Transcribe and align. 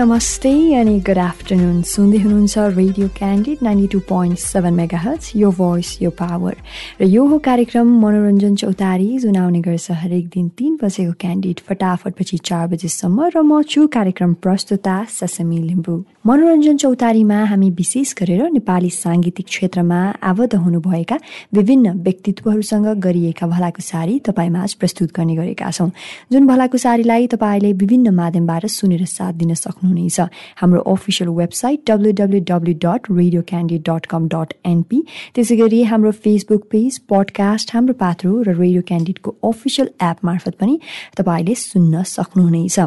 नमस्ते 0.00 0.50
अनि 0.74 0.92
good 1.06 1.18
afternoon 1.20 1.80
सुन्दै 1.84 2.18
हुनुहुन्छ 2.18 2.58
radio 2.76 3.06
Candid 3.16 3.58
ninety 3.62 3.86
two 3.92 3.98
point 4.08 4.38
seven 4.42 4.74
megahertz 4.98 5.32
यो 5.36 5.50
भोइस 5.58 5.90
यो 6.02 6.10
पावर 6.20 6.54
र 7.00 7.04
यो 7.06 7.24
हो 7.28 7.38
कार्यक्रम 7.48 7.88
मनोरञ्जन 8.04 8.54
चौतारी 8.62 9.08
जुन 9.24 9.36
आउने 9.36 9.60
गर्छ 9.66 9.96
हरेक 10.02 10.28
दिन 10.34 10.48
तिन 10.58 10.78
बजेको 10.82 11.12
क्यान्डिड 11.20 11.60
फटाफट 11.68 12.14
पछि 12.20 12.38
चार 12.40 12.66
बजेसम्म 12.68 13.28
र 13.34 13.42
म 13.42 13.60
छु 13.64 13.86
कार्यक्रम 13.96 14.32
प्रस्तुता 14.40 14.96
ससमी 15.10 15.58
लिम्बू। 15.66 15.96
मनोरञ्जन 16.26 16.76
चौतारीमा 16.76 17.42
हामी 17.52 17.70
विशेष 17.76 18.14
गरेर 18.20 18.42
नेपाली 18.56 18.90
साङ्गीतिक 18.94 19.46
क्षेत्रमा 19.52 20.00
आबद्ध 20.30 20.54
हुनुभएका 20.54 21.16
विभिन्न 21.54 21.92
व्यक्तित्वहरूसँग 22.00 22.88
गरिएका 23.04 23.46
भलाकुसारी 23.52 24.18
तपाईँमा 24.24 24.64
प्रस्तुत 24.80 25.12
गर्ने 25.16 25.36
गरेका 25.36 25.70
छौँ। 25.70 25.90
जुन 26.32 26.46
भलाकुसारीलाई 26.46 27.26
तपाईँले 27.36 27.72
विभिन्न 27.84 28.16
माध्यमबाट 28.16 28.66
सुनेर 28.78 29.04
साथ 29.16 29.32
दिन 29.40 29.54
सक्नुहुनेछ 29.90 30.20
हाम्रो 30.56 30.80
official 30.92 31.30
website 31.30 31.82
W 31.90 32.12
W 32.12 32.40
W 32.44 32.72
dot 32.84 33.10
radio 33.10 33.42
Candid 33.42 33.78
dot 33.88 34.06
com 34.06 34.28
dot 34.28 34.54
NP 34.66 35.02
त्यसै 35.34 35.56
गरी 35.56 35.82
हाम्रो 35.82 36.10
Facebook 36.20 36.64
page 36.70 36.98
podcast 37.10 37.74
Hamro 37.74 37.94
Patro 37.94 38.32
र 38.42 38.54
रेडियो 38.54 38.82
क्यान्डिडको 38.86 39.34
अफिसियल 39.44 39.90
एप 40.02 40.24
मार्फत 40.24 40.54
पनि 40.60 40.78
तपाईँले 41.18 41.54
सुन्न 41.56 42.02
सक्नुहुनेछ। 42.06 42.78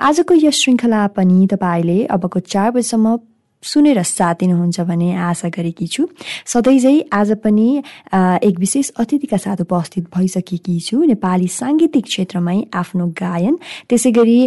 आजको 0.00 0.34
यस 0.34 0.62
श्रृङ्खला 0.62 1.06
पनि 1.16 1.46
तपाईँले 1.46 1.98
अबको 2.10 2.40
चार 2.46 2.70
बजीसम्म 2.70 3.16
सुनेर 3.68 4.02
साथ 4.02 4.34
दिनुहुन्छ 4.40 4.80
भन्ने 4.80 5.08
आशा 5.28 5.48
गरेकी 5.56 5.86
छु। 5.86 6.02
सधैँ 6.46 6.78
चाहिँ 6.80 7.02
आज 7.12 7.30
पनि 7.44 7.68
एक 8.48 8.54
विशेष 8.58 8.90
अतिथिका 8.96 9.36
साथ 9.36 9.60
उपस्थित 9.60 10.04
भइसकेकी 10.16 10.78
छु। 10.80 10.96
नेपाली 11.04 11.48
साङ्गीतिक 11.52 12.04
क्षेत्रमै 12.04 12.58
आफ्नो 12.74 13.06
गायन 13.20 13.54
त्यसै 13.88 14.10
गरी 14.18 14.40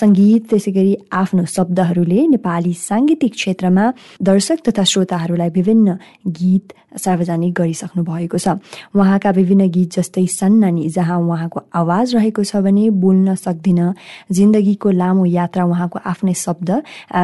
सङ्गीत 0.00 0.42
त्यसै 0.50 0.72
गरी 0.72 0.92
आफ्नो 1.12 1.44
शब्दहरूले 1.56 2.20
नेपाली 2.34 2.72
साङ्गीतिक 2.88 3.32
क्षेत्रमा 3.32 3.84
दर्शक 4.28 4.58
तथा 4.68 4.84
श्रोताहरूलाई 4.92 5.50
विभिन्न 5.58 5.88
गीत 6.38 6.66
सार्वजनिक 6.92 7.52
गरिसक्नु 7.56 8.02
भएको 8.04 8.38
छ। 8.38 8.60
उहाँका 8.92 9.30
विभिन्न 9.32 9.68
गीत 9.72 9.88
जस्तै 9.96 10.26
सन्नानी 10.28 10.88
जहाँ 10.92 11.18
उहाँको 11.24 11.58
आवाज 11.72 12.06
रहेको 12.14 12.42
छ 12.44 12.60
भने 12.66 12.84
बोल्न 13.02 13.34
सक्दिन। 13.34 13.80
जिन्दगीको 14.28 14.88
लामो 15.00 15.24
यात्रा 15.24 15.64
उहाँको 15.64 15.98
आफ्नै 16.12 16.34
शब्द 16.36 16.70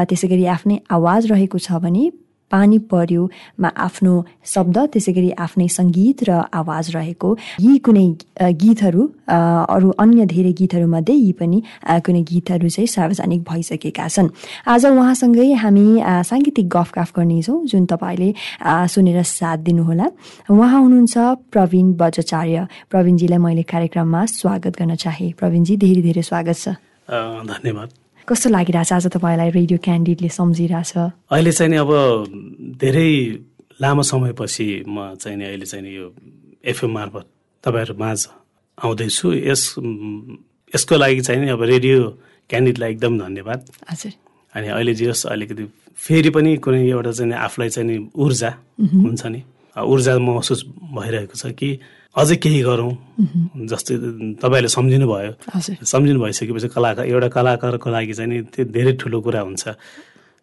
त्यसै 0.08 0.26
गरी 0.32 0.44
आफ्नै 0.56 0.76
आवाज 0.88 1.17
रहेको 1.26 1.58
छ 1.58 1.82
भने 1.82 2.10
पानी 2.50 2.78
पर्योमा 2.88 3.68
आफ्नो 3.76 4.12
शब्द 4.40 4.76
त्यसै 4.92 5.12
गरी 5.12 5.30
आफ्नै 5.36 5.68
सङ्गीत 5.68 6.18
र 6.28 6.30
आवाज 6.48 6.84
रहेको। 6.96 7.28
यी 7.60 7.72
कुनै 7.84 8.06
गीतहरू 8.40 9.02
अरू 9.28 9.88
अन्य 10.00 10.24
धेरै 10.32 10.52
गीतहरूमध्ये 10.60 11.14
यी 11.14 11.32
पनि 11.40 11.58
कुनै 12.06 12.22
गीतहरू 12.30 12.68
चाहिँ 12.68 12.88
सार्वजनिक 12.88 13.40
भइसकेका 13.50 14.08
छन्। 14.08 14.28
आज 14.64 14.82
उहाँसँगै 14.86 15.48
हामी 15.60 15.86
साङ्गीतिक 16.24 16.66
गफ 16.72 16.88
गफ 16.96 17.10
गर्नेछौँ 17.16 17.58
जुन 17.68 17.84
तपाईँले 17.84 18.30
सुनेर 18.64 19.22
साथ 19.28 19.58
दिनुहोला। 19.68 20.06
उहाँ 20.48 20.80
हुनुहुन्छ 20.80 21.16
प्रवीण 21.52 21.86
बजाचार्य 22.00 22.56
प्रवीणजीलाई 22.88 23.40
मैले 23.44 23.64
कार्यक्रममा 23.68 24.24
स्वागत 24.40 24.72
गर्न 24.80 24.94
चाहे। 25.04 25.32
प्रवीणजी 25.36 25.76
धेरै 25.84 26.02
धेरै 26.02 26.22
स्वागत 26.24 26.56
छ। 26.56 26.68
धन्यवाद। 27.52 28.07
कस्तो 28.28 28.48
लागिरहेछ 28.52 28.92
आज 28.92 29.06
तपाईँलाई 29.08 29.50
रेडियो 29.56 29.78
क्यान्डिडले 29.80 30.28
सम्झिरहेछ? 30.28 30.92
अहिले 31.32 31.52
चाहिँ 31.52 31.70
नि 31.72 31.76
अब 31.80 31.90
धेरै 32.76 33.08
लामो 33.80 34.02
समयपछि 34.04 34.84
म 34.84 35.16
चाहिँ 35.16 35.36
नि 35.38 35.44
अहिले 35.48 35.64
चाहिँ 35.64 35.88
यो 35.88 36.12
एफएम 36.60 36.92
मार्फत 36.92 37.24
तपाईँहरू 37.64 37.94
माझ 37.96 38.20
आउँदैछु। 38.84 39.32
यस 39.48 39.62
यसको 40.72 40.94
लागि 41.00 41.20
चाहिँ 41.24 41.40
नि 41.40 41.48
अब 41.56 41.62
रेडियो 41.72 41.98
क्यान्डिडलाई 42.52 42.90
एकदम 42.92 43.18
धन्यवाद। 43.18 43.60
हजुर। 43.88 44.12
अनि 44.54 44.68
अहिले 44.76 44.94
जे 44.94 45.06
होस् 45.08 45.26
अलिकति 45.32 45.64
फेरि 45.96 46.30
पनि 46.30 46.56
कुनै 46.60 46.84
एउटा 46.84 47.12
चाहिँ 47.16 47.32
आफूलाई 47.32 47.68
चाहिँ 47.72 48.12
ऊर्जा 48.12 48.50
हुन्छ 48.76 49.24
नि। 49.24 49.40
ऊर्जा 49.72 50.18
महसुस 50.20 50.60
भइरहेको 50.68 51.32
छ 51.32 51.56
कि 51.56 51.80
अझै 52.16 52.36
केही 52.40 52.60
गरौँ। 52.64 52.92
जस्तै 53.68 53.94
तपाईँहरूले 54.40 54.70
सम्झिनु 54.72 55.06
भयो। 55.06 55.32
सम्झिनु 55.84 56.18
भइसकेपछि 56.24 56.68
कलाकार 56.72 57.04
एउटा 57.04 57.28
कलाकारको 57.36 57.88
लागि 57.90 58.12
चाहिँ 58.16 58.28
नि 58.32 58.36
त्यो 58.48 58.64
धेरै 58.72 58.92
ठुलो 58.96 59.18
कुरा 59.20 59.40
हुन्छ। 59.44 59.64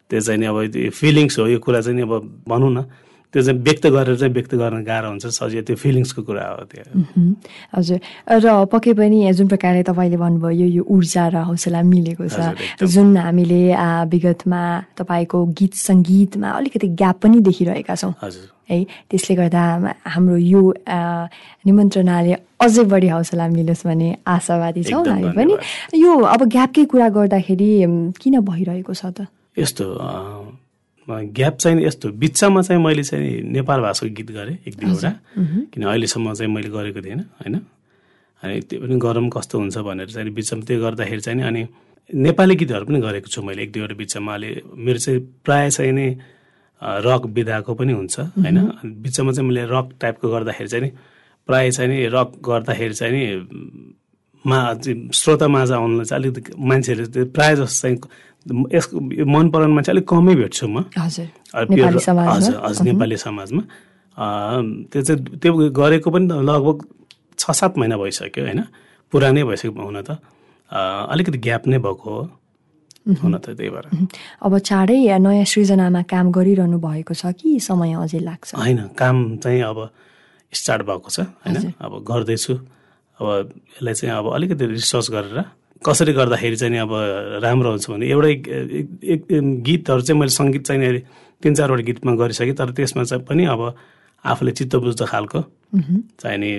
त्यो 0.10 0.20
चाहिँ 0.22 0.40
नि 0.40 0.46
अब 0.46 0.58
फिलिङ्स 0.94 1.36
हो 1.40 1.48
यो 1.50 1.60
कुरा 1.60 1.82
चाहिँ 1.82 1.98
नि 1.98 2.04
अब 2.06 2.14
भनौँ 2.48 2.72
न। 2.72 2.80
त्यो 3.36 3.44
चाहिँ 3.44 3.60
व्यक्त 3.68 3.86
गरेर 3.92 4.16
चाहिँ 4.16 4.34
व्यक्त 4.34 4.54
गर्न 4.56 4.80
गाह्रो 4.88 5.08
हुन्छ 5.12 5.28
सजिलो 5.28 5.64
त्यो 5.68 5.76
फिलिङ्सको 5.76 6.22
कुरा 6.24 6.44
हो 6.56 6.64
त्यो। 6.72 6.84
हजुर। 7.76 8.00
र 8.32 8.46
पक्कै 8.72 8.94
पनि 8.96 9.18
जुन 9.36 9.48
प्रकारले 9.52 9.84
तपाईँले 9.84 10.18
भन्नुभयो 10.24 10.68
यो 10.72 10.84
ऊर्जा 10.88 11.24
र 11.36 11.44
हौसला 11.44 11.84
मिलेको 11.84 12.24
छ। 12.32 12.56
जुन 12.80 13.12
हामीले 13.20 13.76
विगतमा 14.08 14.62
तपाईँको 14.96 15.38
गीत 15.52 15.74
सङ्गीतमा 15.76 16.48
अलिकति 16.48 16.88
ग्याप 16.96 17.16
पनि 17.28 17.38
देखिरहेका 17.44 17.96
छौँ। 18.00 18.14
हजुर। 18.24 18.56
है 18.72 18.80
त्यसले 19.12 19.36
गर्दा 19.36 19.64
हाम्रो 20.16 20.36
यो 20.40 20.62
निमन्त्रणाले 21.68 22.34
अझै 22.64 22.84
बढी 22.88 23.08
हौसला 23.12 23.46
मिलोस् 23.52 23.84
भन्ने 23.84 24.10
आशावादी 24.26 24.84
छौँ 24.90 25.04
हामी 25.06 25.30
पनि। 25.36 25.54
यो 25.92 26.12
अब 26.24 26.42
ग्यापकै 26.56 26.84
कुरा 26.88 27.08
गर्दाखेरि 27.20 27.70
किन 28.16 28.36
भइरहेको 28.42 28.94
छ 28.96 29.12
त? 29.12 29.28
यस्तो 29.60 29.86
ग्याप 31.08 31.56
चाहिँ 31.58 31.86
यस्तो 31.86 32.10
बिचमा 32.18 32.62
चाहिँ 32.62 32.82
मैले 32.84 33.04
चाहिँ 33.04 33.42
नेपाल 33.46 33.80
भाषाको 33.82 34.14
गीत 34.16 34.32
गरेँ 34.32 34.58
एक 34.68 34.76
दुईवटा। 34.76 35.12
किन 35.74 35.84
अहिलेसम्म 35.86 36.34
चाहिँ 36.34 36.52
मैले 36.54 36.70
गरेको 36.70 37.02
थिएन 37.02 37.20
होइन? 37.20 37.56
अनि 38.44 38.60
त्यो 38.70 38.80
पनि 38.82 38.96
गरम 38.98 39.30
कस्तो 39.30 39.60
हुन्छ 39.60 39.78
भनेर 39.78 40.10
चाहिँ 40.10 40.34
बिचमा 40.34 40.66
त्यो 40.66 40.82
गर्दाखेरि 40.82 41.22
चाहिँ 41.22 41.44
अनि 41.44 41.62
नेपाली 42.14 42.56
गीतहरू 42.56 42.86
पनि 42.86 43.00
गरेको 43.02 43.28
छु 43.30 43.42
मैले 43.42 43.64
एक 43.64 43.72
दुईवटा 43.72 43.96
बिचमा। 43.96 44.34
अहिले 44.34 44.50
मेरो 44.76 45.00
चाहिँ 45.00 45.20
प्रायः 45.46 45.70
चाहिँ 45.70 45.92
नि 45.94 46.08
रक 46.82 47.22
विधाको 47.34 47.74
पनि 47.74 47.94
हुन्छ 47.94 48.20
होइन? 48.20 48.58
बिचमा 48.86 49.32
चाहिँ 49.32 49.48
मैले 49.50 49.64
रक 49.70 49.90
टाइपको 50.02 50.26
गर्दाखेरि 50.30 50.70
चाहिँ 50.70 50.86
नि 50.86 50.92
प्रायः 51.48 51.70
चाहिँ 51.72 51.90
नि 51.90 52.06
रक 52.10 52.30
गर्दाखेरि 52.42 52.94
चाहिँ 52.94 53.14
नि 53.14 53.24
मा 54.46 54.58
श्रोता 55.14 55.48
माझ 55.48 55.72
आउनुलाई 55.72 56.06
चाहिँ 56.06 56.24
अलिकति 56.24 56.54
मान्छेहरूले 56.58 57.24
प्रायः 57.34 57.56
जस्तो 57.56 57.82
चाहिँ 57.82 57.98
यसको 58.46 58.96
मन 59.26 59.50
पराउने 59.50 59.74
मान्छे 59.74 59.92
अलिक 59.92 60.06
कमै 60.06 60.36
भेट्छु 60.36 60.68
म। 60.68 60.86
हजुर। 60.94 61.28
हजुर 61.56 62.84
नेपाली 62.86 63.18
समाजमा। 63.18 63.62
त्यो 64.92 65.02
चाहिँ 65.02 65.20
त्यो 65.42 65.52
गरेको 65.74 66.10
पनि 66.14 66.26
लगभग 66.46 66.78
छ 67.40 67.44
सात 67.52 67.78
महिना 67.78 67.98
भइसक्यो 67.98 68.44
होइन? 68.46 68.62
पुरानै 69.12 69.44
भइसक्यो 69.44 69.72
हुन 69.74 70.02
त। 70.02 70.22
अलिकति 70.72 71.38
ग्याप 71.42 71.68
नै 71.68 71.78
भएको 71.82 72.06
हो। 72.06 72.22
हुन 73.22 73.38
त 73.38 73.54
त्यही 73.54 73.70
भएर। 73.70 73.86
अब 74.42 74.54
चाँडै 74.62 74.98
नयाँ 75.20 75.46
सृजनामा 75.46 76.02
काम 76.10 76.26
गरिरहनु 76.32 76.78
भएको 76.78 77.14
छ 77.14 77.34
कि 77.38 77.60
समय 77.60 77.94
अझै 77.98 78.20
लाग्छ? 78.22 78.56
होइन 78.56 78.94
काम 78.98 79.38
चाहिँ 79.42 79.62
अब 79.62 79.78
स्टार्ट 80.54 80.82
भएको 80.86 81.10
छ 81.10 81.20
होइन? 81.44 81.74
अब 81.82 81.92
गर्दैछु। 82.02 82.54
अब 83.20 83.26
यसलाई 83.78 83.94
चाहिँ 83.94 84.14
अब 84.16 84.26
अलिकति 84.34 84.66
रिसर्च 84.66 85.08
गरेर 85.12 85.38
कसरी 85.86 86.14
गर्दाखेरि 86.14 86.56
चाहिँ 86.56 86.78
अब 86.80 86.92
राम्रो 87.44 87.70
हुन्छ 87.72 87.90
भने 87.90 88.06
एउटै 88.10 88.32
एक 89.14 89.22
गीतहरू 89.66 90.02
चाहिँ 90.02 90.20
मैले 90.20 90.34
सङ्गीत 90.34 90.66
चाहिँ 90.66 91.00
तिन 91.44 91.54
चारवटा 91.56 91.84
गीतमा 91.84 92.16
गरिसकेँ 92.16 92.56
तर 92.56 92.72
त्यसमा 92.74 93.04
चाहिँ 93.04 93.24
पनि 93.26 93.46
अब 93.46 93.62
आफूले 94.26 94.52
चित्त 94.52 94.76
बुझ्दो 94.76 95.06
खालको 95.06 95.40
चाहिने 96.20 96.52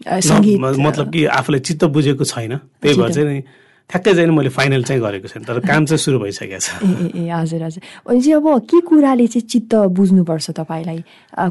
मतलब 0.00 1.12
कि 1.12 1.24
आफूले 1.38 1.58
चित्त 1.60 1.84
बुझेको 1.84 2.24
छैन। 2.24 2.56
त्यही 2.82 2.94
भएर 2.98 3.12
चाहिँ 3.12 3.42
ठ्याक्कै 3.90 4.12
चाहिँ 4.14 4.30
मैले 4.30 4.50
फाइनल 4.54 4.82
चाहिँ 4.86 5.02
गरेको 5.02 5.28
छैन 5.28 5.42
तर 5.44 5.58
काम 5.66 5.84
चाहिँ 5.90 5.98
सुरु 5.98 6.18
भइसकेको 6.22 6.58
छ। 6.62 6.78
ए 6.78 7.26
ए 7.26 7.30
हजुर 7.30 7.62
हजुर। 7.62 7.82
भनेपछि 8.06 8.30
अब 8.38 8.46
के 8.70 8.78
कुराले 8.86 9.26
चाहिँ 9.26 9.46
चित्त 9.50 9.74
बुझ्नुपर्छ 9.90 10.50
तपाईँलाई? 10.62 11.00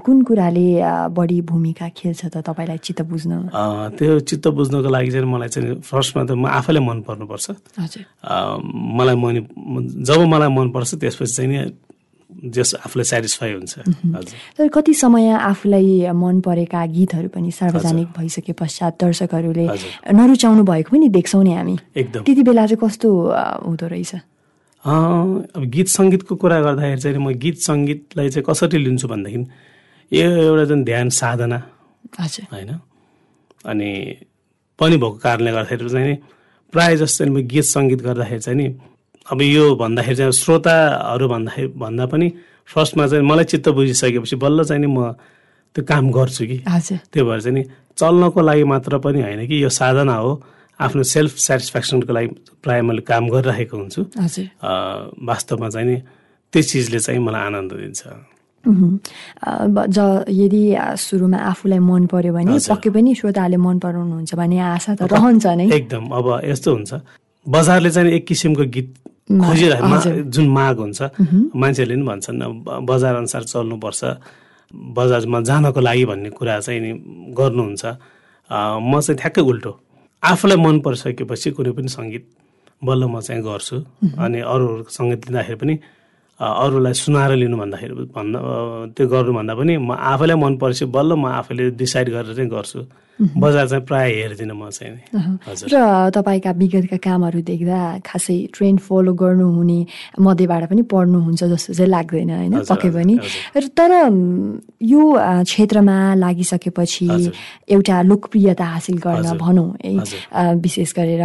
कुन 0.06 0.18
कुराले 0.24 0.68
बढी 1.12 1.40
भूमिका 1.44 1.88
खेल्छ 2.00 2.26
त 2.32 2.38
तपाईँलाई 2.48 2.80
चित्त 2.80 3.02
बुझ्न? 3.12 3.52
त्यो 4.00 4.20
चित्त 4.24 4.48
बुझ्नको 4.56 4.90
लागि 4.90 5.12
चाहिँ 5.12 5.28
मलाई 5.28 5.50
चाहिँ 5.52 5.84
फर्स्टमा 5.84 6.24
त 6.24 6.32
म 6.40 6.48
आफैलाई 6.48 6.84
मन 6.88 7.00
पर्नुपर्छ 7.04 7.46
हजुर 7.84 8.04
मलाई 8.98 9.16
मन 9.20 9.36
जब 10.08 10.20
मलाई 10.24 10.50
मनपर्छ 10.56 10.96
त्यसपछि 10.96 11.34
चाहिँ 11.36 11.50
नि 11.52 11.60
जस 12.30 12.76
आफूलाई 12.86 13.04
सेटिस्फाई 13.04 13.52
हुन्छ। 13.54 13.80
तर 14.58 14.68
कति 14.68 14.94
समय 14.94 15.30
आफूलाई 15.30 16.12
मन 16.14 16.40
परेका 16.42 16.86
गीतहरू 16.86 17.30
पनि 17.30 17.52
सार्वजनिक 17.52 18.08
भइसके 18.18 18.54
पश्चात 18.54 18.98
दर्शकहरूले 19.02 19.68
नरुचाउनु 20.14 20.64
भएको 20.64 20.90
पनि 20.92 21.10
देख्छौँ 21.10 21.44
नि 21.44 21.54
हामी। 21.54 21.78
एकदम। 21.96 22.24
त्यति 22.24 22.44
बेला 22.44 22.66
चाहिँ 22.66 22.80
कस्तो 22.80 23.10
हुँदो 23.66 23.88
रहेछ? 23.88 24.16
अब 24.86 25.64
गीत 25.68 25.88
सङ्गीतको 25.88 26.36
कुरा 26.36 26.60
गर्दाखेरि 26.62 27.02
चाहिँ 27.02 27.18
म 27.18 27.34
गीत 27.36 27.58
सङ्गीतलाई 27.60 28.30
चाहिँ 28.30 28.46
कसरी 28.48 28.78
लिन्छु 28.78 29.08
भनेदेखि 29.08 29.40
यो 30.12 30.30
एउटा 30.32 30.64
जुन 30.66 30.84
ध्यान 30.84 31.10
साधना 31.10 31.58
होइन 32.54 32.70
अनि 33.66 33.90
पनि 34.80 34.98
भएको 34.98 35.18
कारणले 35.20 35.52
गर्दाखेरि 35.52 35.90
चाहिँ 35.90 36.16
प्रायः 36.74 36.96
जस्तो 36.96 37.26
म 37.26 37.42
गीत 37.44 37.66
सङ्गीत 37.66 38.02
गर्दाखेरि 38.02 38.40
चाहिँ 38.40 38.58
नि 38.58 38.68
अब 39.30 39.42
यो 39.42 39.76
भन्दाखेरि 39.76 40.16
चाहिँ 40.16 40.32
श्रोताहरू 40.32 41.28
भन्दाखेरि 41.28 41.68
भन्दा 41.78 42.06
पनि 42.10 42.28
फर्स्टमा 42.66 43.08
चाहिँ 43.08 43.26
मलाई 43.26 43.46
चित्त 43.46 43.70
बुझिसकेपछि 43.70 44.36
बल्ल 44.36 44.64
चाहिँ 44.66 44.82
नि 44.82 44.90
म 44.90 45.14
त्यो 45.76 45.86
काम 45.86 46.10
गर्छु 46.12 46.46
कि। 46.50 46.58
त्यो 47.14 47.24
भएर 47.26 47.42
चाहिँ 47.42 47.56
नि 47.58 47.64
चल्नको 47.94 48.42
लागि 48.42 48.64
मात्र 48.64 48.98
पनि 48.98 49.22
होइन 49.22 49.46
कि 49.46 49.64
यो 49.64 49.70
साधना 49.70 50.16
हो। 50.18 50.32
आफ्नो 50.80 51.04
सेल्फ 51.04 51.38
सेटिस्फ्याक्सनको 51.38 52.14
लागि 52.14 52.28
प्रायः 52.64 52.82
मैले 52.90 53.02
काम 53.06 53.30
गरिरहेको 53.30 53.78
हुन्छु। 53.78 54.02
वास्तवमा 55.22 55.70
चाहिँ 55.70 55.88
नि 55.88 55.98
त्यो 56.54 56.62
चिजले 56.62 57.00
चाहिँ 57.00 57.22
मलाई 57.22 57.42
आनन्द 57.54 57.72
दिन्छ। 57.74 58.02
ज 58.66 60.26
यदि 60.26 60.64
सुरुमा 60.98 61.38
आफूलाई 61.38 61.80
मन 61.80 62.06
पर्यो 62.10 62.34
भने। 62.34 62.58
पक्कै 62.58 62.90
पनि 62.90 63.14
श्रोताले 63.16 63.58
मन 63.62 63.78
पराउनुहुन्छ 63.78 64.32
भन्ने 64.36 64.58
आशा 64.58 64.92
त 64.98 65.02
रहन्छ 65.06 65.46
नै। 65.46 65.70
एकदम। 65.70 66.04
अब 66.10 66.26
यस्तो 66.50 66.70
हुन्छ। 66.74 66.92
बजारले 67.46 67.90
चाहिँ 67.92 68.12
एक 68.18 68.26
किसिमको 68.28 68.64
गीत 68.74 68.90
मा- 69.32 69.48
खोजिरहे 69.50 69.82
मा- 69.82 70.00
हजुर। 70.00 70.14
जुन 70.34 70.48
माग 70.58 70.78
हुन्छ 70.84 71.00
मान्छेहरूले 71.62 71.96
पनि 71.96 72.06
भन्छन् 72.10 72.40
बजार 72.90 73.14
अनुसार 73.22 73.44
चल्नुपर्छ 73.52 74.02
बजारमा 74.98 75.40
जानको 75.50 75.80
लागि 75.88 76.06
भन्ने 76.10 76.30
कुरा 76.38 76.60
चाहिँ 76.66 76.80
नि 76.82 76.92
गर्नुहुन्छ। 77.38 77.84
म 78.90 78.92
चाहिँ 79.06 79.18
ठ्याक्कै 79.22 79.42
उल्टो। 79.52 79.72
आफूलाई 80.24 80.58
मन 80.66 80.76
परिसकेपछि 80.86 81.50
कुनै 81.58 81.72
पनि 81.78 81.90
सङ्गीत 81.98 82.26
बल्ल 82.84 83.04
म 83.14 83.20
चाहिँ 83.22 83.42
गर्छु। 83.44 83.76
अनि 84.18 84.40
अरू 84.54 84.68
सङ्गीत 84.98 85.22
लिँदाखेरि 85.30 85.58
पनि 85.62 85.76
अरूलाई 86.40 86.94
सुनाएर 87.04 87.32
लिनु 87.42 87.58
भन्दाखेरि 87.62 87.94
भन्दा 88.16 88.40
त्यो 88.96 89.06
गर्नुभन्दा 89.14 89.54
पनि 89.60 89.74
म 89.78 89.92
आफैलाई 90.12 90.38
मन 90.44 90.54
परेपछि 90.62 90.86
बल्ल 90.96 91.12
म 91.22 91.26
आफैले 91.40 91.64
डिसाइड 91.82 92.08
गरेर 92.16 92.34
चाहिँ 92.38 92.50
गर्छु। 92.50 92.80
बजार 93.38 93.68
चाहिँ 93.68 93.84
प्रायः 93.86 94.16
हेर्दिनँ 94.16 94.56
म 94.56 94.70
चाहिँ 94.70 94.96
र 95.72 96.10
तपाईँका 96.16 96.52
विगतका 96.52 96.98
कामहरू 96.98 97.42
देख्दा 97.44 97.80
खासै 98.06 98.38
ट्रेन्ड 98.56 98.80
फलो 98.80 99.14
गर्नुहुने 99.14 99.80
मध्येबाट 100.20 100.64
पनि 100.70 100.82
पढ्नुहुन्छ 100.88 101.44
जस्तो 101.44 101.74
चाहिँ 101.74 101.90
लाग्दैन 101.92 102.30
होइन? 102.32 102.56
पक्कै 102.64 102.90
पनि। 102.90 103.16
तर 103.76 103.92
यो 104.82 105.02
क्षेत्रमा 105.44 105.98
लागिसकेपछि। 106.16 107.08
एउटा 107.70 108.02
लोकप्रियता 108.02 108.66
हासिल 108.66 108.98
गर्न 108.98 109.38
भनौँ 109.38 109.70
है? 109.84 110.56
विशेष 110.56 110.94
गरेर। 110.96 111.24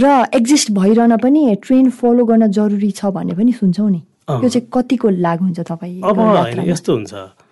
र 0.00 0.04
एक्जिस्ट 0.34 0.72
भइरहन 0.72 1.16
पनि 1.20 1.56
ट्रेन्ड 1.60 1.92
फलो 1.92 2.24
गर्न 2.24 2.50
जरुरी 2.50 2.90
छ 2.90 3.12
भन्ने 3.12 3.34
पनि 3.36 3.52
सुन्छौँ 3.52 3.90
नि। 3.90 4.02
यो 4.30 4.48
चाहिँ 4.48 4.68
कतिको 4.72 5.08
लाग 5.20 5.38
हुन्छ 5.40 5.60
तपाईँ 5.60 6.00
अब 6.00 6.64
यस्तो 6.64 6.92
हुन्छ। 6.92 7.43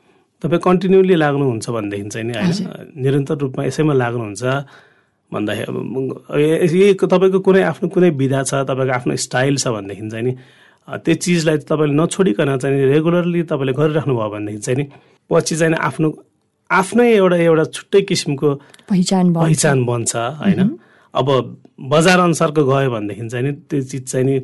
तपाईँ 0.42 0.60
कन्टिन्युली 0.60 1.14
लाग्नुहुन्छ 1.14 1.66
भनेदेखि 1.70 2.08
चाहिँ 2.10 2.26
नि 2.26 2.34
होइन 2.38 2.58
निरन्तर 2.98 3.36
रूपमा 3.42 3.64
यसैमा 3.64 3.94
लाग्नुहुन्छ 4.02 4.42
भन्दाखेरि 5.32 6.78
यही 6.78 6.94
तपाईँको 6.98 7.38
कुनै 7.46 7.62
आफ्नो 7.62 7.86
कुनै 7.94 8.10
विधा 8.20 8.42
छ 8.42 8.66
तपाईँको 8.68 8.92
आफ्नो 8.98 9.16
स्टाइल 9.26 9.54
छ 9.56 9.68
भनेदेखि 9.76 10.08
चाहिँ 10.10 10.24
नि 10.26 10.32
त्यो 11.04 11.14
चिजलाई 11.14 11.56
तपाईँले 11.70 11.94
नछोडिकन 11.94 12.50
चाहिँ 12.58 12.84
रेगुलरली 12.92 13.42
तपाईँले 13.50 13.72
गरिराख्नु 13.72 14.14
भयो 14.18 14.30
भनेदेखि 14.34 14.60
चाहिँ 14.66 14.78
नि 14.78 14.84
पछि 15.30 15.54
चाहिँ 15.56 15.78
आफ्नो 15.88 16.08
आफ्नै 16.70 17.08
एउटा 17.12 17.36
एउटा 17.36 17.64
छुट्टै 17.76 18.00
किसिमको 18.08 18.48
पहिचान 18.88 19.32
पहिचान 19.32 19.84
बन्छ 19.84 20.12
होइन। 20.16 20.60
अब 21.14 21.28
बजार 21.92 22.18
अनुसारको 22.20 22.62
गयो 22.64 22.90
भनेदेखि 22.90 23.28
चाहिँ 23.28 23.44
नि 23.46 23.52
त्यो 23.68 23.80
चिज 23.90 24.04
चाहिँ 24.10 24.26
नि 24.26 24.38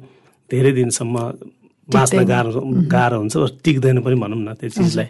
धेरै 0.50 0.72
दिनसम्म 0.72 1.16
बाँच्न 1.88 2.24
गाह्रो 2.24 2.60
गाह्रो 2.92 3.16
हुन्छ 3.18 3.34
टिक्दैन 3.64 3.98
पनि 4.04 4.16
भनौँ 4.20 4.40
न 4.44 4.54
त्यो 4.60 4.70
चिजलाई। 4.76 5.08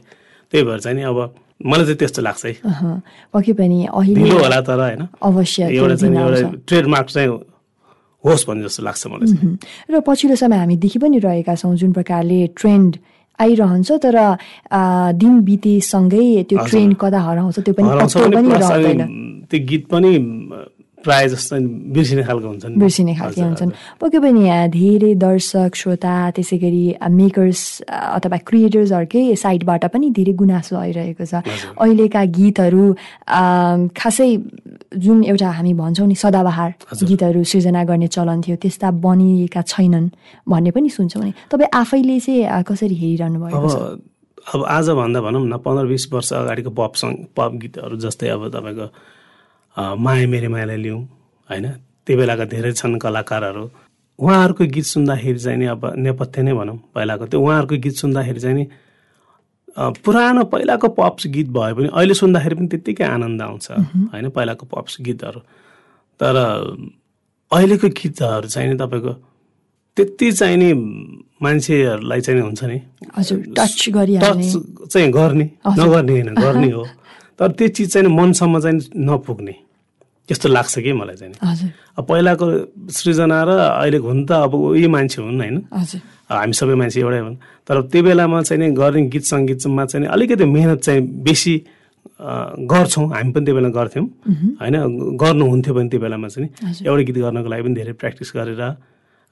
त्यही 0.53 0.65
भएर 0.65 0.81
चाहिँ 0.81 0.97
नि 0.99 1.03
अब 1.05 1.19
मलाई 1.67 1.85
चाहिँ 1.85 1.99
त्यस्तो 1.99 2.23
लाग्छ 2.23 2.45
है 2.47 2.53
पक्कै 3.35 3.53
पनि 3.53 3.79
अहिले 3.91 4.31
होला 4.31 4.61
तर 4.63 4.81
होइन 4.81 5.03
अवश्य 5.23 5.63
एउटा 5.69 5.95
चाहिँ। 5.97 6.15
एउटा 6.15 6.51
ट्रेडमार्क 6.67 7.09
चाहिँ 7.11 7.29
होस् 8.25 8.47
भन्ने 8.49 8.63
जस्तो 8.65 8.83
लाग्छ 8.83 9.07
मलाई। 9.07 9.29
र 9.91 10.01
पछिल्लो 10.07 10.37
समय 10.37 10.57
हामी 10.59 10.77
देखि 10.79 10.99
पनि 10.99 11.19
रहेका 11.19 11.55
छौँ 11.55 11.75
जुन 11.77 11.93
प्रकारले 11.93 12.39
ट्रेन्ड 12.57 12.97
आइरहन्छ 13.39 13.91
तर 14.03 14.17
दिन 15.15 15.35
बितेसँगै 15.47 16.43
त्यो। 16.49 16.59
ट्रेन्ड 16.67 16.97
कता 16.97 17.19
हराउँछ 17.21 17.59
त्यो 17.59 17.75
पनि 17.75 17.87
त्यो 19.51 19.59
गीत 19.67 19.83
पनि 19.91 20.11
प्रायः 21.05 21.27
जस्तो 21.33 21.57
बिर्सिने 21.95 22.23
खालको 22.29 22.49
हुन्छ 22.49 22.65
नि 22.67 22.77
बिर्सिने 22.83 23.15
खालके 23.15 23.41
हुन्छन्। 23.41 23.71
पक्कै 24.01 24.19
पनि 24.19 24.43
आ, 24.49 24.67
धेरै 24.67 25.13
दर्शक 25.15 25.71
श्रोता 25.75 26.15
त्यसै 26.37 26.59
गरी 26.59 26.85
मेकर्स 26.99 27.61
अथवा 27.89 28.37
क्रिएटर्सहरूकै 28.49 29.23
साइडबाट 29.39 29.85
पनि 29.95 30.07
धेरै 30.11 30.33
गुनासो 30.43 30.75
आइरहेको 30.77 31.25
छ। 31.25 31.35
अहिलेका 31.79 32.23
गीतहरू 32.39 32.85
खासै 33.95 34.31
जुन 34.99 35.19
एउटा 35.31 35.49
हामी 35.59 35.73
भन्छौँ 35.75 36.07
नि 36.09 36.17
सदाबहार। 36.19 36.71
गीतहरू 37.09 37.41
सृजना 37.45 37.85
गर्ने 37.85 38.09
चलन 38.09 38.39
थियो 38.45 38.57
त्यस्ता 38.59 38.91
बनिएका 39.05 39.63
छैनन् 39.63 40.09
भन्ने 40.49 40.71
पनि 40.75 40.89
सुन्छौँ 40.91 41.23
नि 41.25 41.33
तपाईँ 41.51 41.71
आफैले 41.73 42.19
चाहिँ 42.21 42.63
कसरी 42.69 42.95
हेरिरहनु 42.95 43.39
भएको 43.39 43.69
छ 43.69 43.77
अब 44.49 44.65
आज 44.65 44.89
भन्दा 44.97 45.21
भनौँ 45.21 45.45
न 45.45 45.57
पन्ध्र 45.61 45.87
बिस 45.87 46.05
वर्ष 46.13 46.33
अगाडिको 46.33 46.71
पप 46.73 46.93
सङ 46.97 47.11
पप 47.37 47.53
गीतहरू 47.63 47.97
जस्तै 48.01 48.29
अब 48.33 48.49
तपाईँको 48.49 48.87
माया 49.79 50.27
मेरे 50.27 50.49
मायालाई 50.49 50.77
लिउँ 50.77 51.03
होइन? 51.51 51.67
त्यो 52.07 52.17
बेलाका 52.17 52.45
धेरै 52.45 52.73
छन् 52.73 52.99
कलाकारहरू। 52.99 53.65
उहाँहरूको 54.19 54.65
गीत 54.67 54.85
सुन्दाखेरि 54.85 55.39
चाहिँ 55.39 55.59
नि 55.59 55.67
अब 55.67 55.83
नेपथ्य 55.97 56.43
नै 56.43 56.53
भनौँ 56.53 56.77
पहिलाको 56.95 57.27
त्यो 57.27 57.41
उहाँहरूको 57.41 57.77
गीत 57.77 57.95
सुन्दाखेरि 57.95 58.41
चाहिँ 58.41 58.57
नि 58.57 58.67
पुरानो 59.79 60.45
पहिलाको 60.45 60.89
पप्स 60.89 61.27
गीत 61.27 61.49
भए 61.49 61.73
पनि 61.75 61.89
अहिले 61.93 62.15
सुन्दाखेरि 62.15 62.55
पनि 62.55 62.69
त्यत्तिकै 62.69 63.05
आनन्द 63.05 63.43
आउँछ 63.43 63.67
होइन? 63.71 64.29
पहिलाको 64.29 64.67
पप्स 64.67 64.97
गीतहरू। 65.01 65.41
तर 66.21 66.35
अहिलेको 67.53 67.89
गीतहरू 67.89 68.49
चाहिँ 68.49 68.69
नि 68.71 68.77
तपाईँको 68.77 69.13
त्यति 69.97 70.33
चाहिँ 70.33 70.57
नि 70.57 70.73
मान्छेहरूलाई 71.43 72.21
चाहिँ 72.21 72.41
हुन्छ 72.41 72.65
नि 72.65 72.79
हजुर 73.17 73.39
टच 73.55 73.89
चाहिँ 74.91 75.11
गर्ने। 75.13 75.47
नगर्ने 75.79 76.13
होइन 76.13 76.35
गर्ने 76.35 76.71
हो। 76.71 76.85
तर 77.39 77.53
त्यो 77.53 77.69
चिज 77.69 77.93
चाहिँ 77.93 78.09
मनसम्म 78.09 78.61
चाहिँ 78.61 78.79
नपुग्ने। 78.97 79.68
त्यस्तो 80.29 80.49
लाग्छ 80.49 80.75
कि 80.85 80.93
मलाई 80.93 81.17
चाहिँ 81.17 81.73
अब 81.99 82.05
पहिलाको 82.05 82.47
सृजना 82.93 83.39
र 83.49 83.51
अहिलेको 83.81 84.07
हुन 84.09 84.21
त 84.29 84.31
अब 84.45 84.53
उही 84.55 84.87
मान्छे 84.87 85.19
हुन् 85.25 85.41
होइन? 85.41 85.57
हामी 86.29 86.53
सबै 86.53 86.75
मान्छे 86.77 87.01
एउटै 87.01 87.21
हुन्। 87.25 87.37
तर 87.65 87.77
त्यो 87.89 88.03
बेलामा 88.05 88.39
चाहिँ 88.45 88.61
नि 88.61 88.67
गर्ने 88.77 89.09
गीत 89.09 89.25
सङ्गीतमा 89.33 89.85
चाहिँ 89.89 90.07
अलिकति 90.07 90.45
मेहनत 90.45 90.81
चाहिँ 90.85 91.01
बेसी 91.25 91.55
गर्छौँ। 92.21 93.07
हामी 93.09 93.31
पनि 93.33 93.45
त्यो 93.49 93.55
बेला 93.57 93.69
गर्थ्यौँ। 93.73 94.07
होइन? 94.61 94.77
गर्नुहुन्थ्यो 95.17 95.73
भने 95.75 95.89
त्यो 95.89 96.01
बेलामा 96.05 96.29
चाहिँ। 96.29 96.49
एउटा 96.85 97.03
गीत 97.09 97.19
गर्नको 97.25 97.49
लागि 97.49 97.63
पनि 97.65 97.75
धेरै 97.81 97.93
प्र्याक्टिस 97.97 98.31
गरेर 98.37 98.63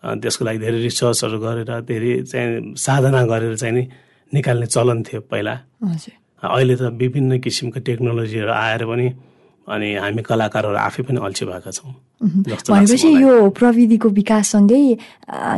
त्यसको 0.02 0.42
लागि 0.48 0.58
धेरै 0.64 0.78
रिसर्चहरू 0.88 1.38
गरेर 1.44 1.70
धेरै 1.84 2.12
चाहिँ 2.30 2.72
साधना 2.72 3.20
गरेर 3.28 3.54
चाहिँ 3.60 3.74
नि 3.76 3.84
निकाल्ने 4.32 4.66
चलन 4.66 4.98
थियो 5.04 5.20
पहिला। 5.28 5.54
अहिले 6.40 6.74
त 6.80 6.82
विभिन्न 6.96 7.38
किसिमको 7.44 7.80
टेक्नोलोजीहरू 7.84 8.52
आएर 8.52 8.82
पनि 8.88 9.06
अनि 9.66 9.88
हामी 9.98 10.22
कलाकारहरू 10.22 10.76
आफै 10.78 11.02
पनि 11.02 11.18
अल्छी 11.26 11.44
भएका 11.46 11.70
छौँ। 11.70 11.94
भनेपछि। 12.70 13.08
यो 13.22 13.50
प्रविधिको 13.50 14.08
विकाससँगै 14.08 14.80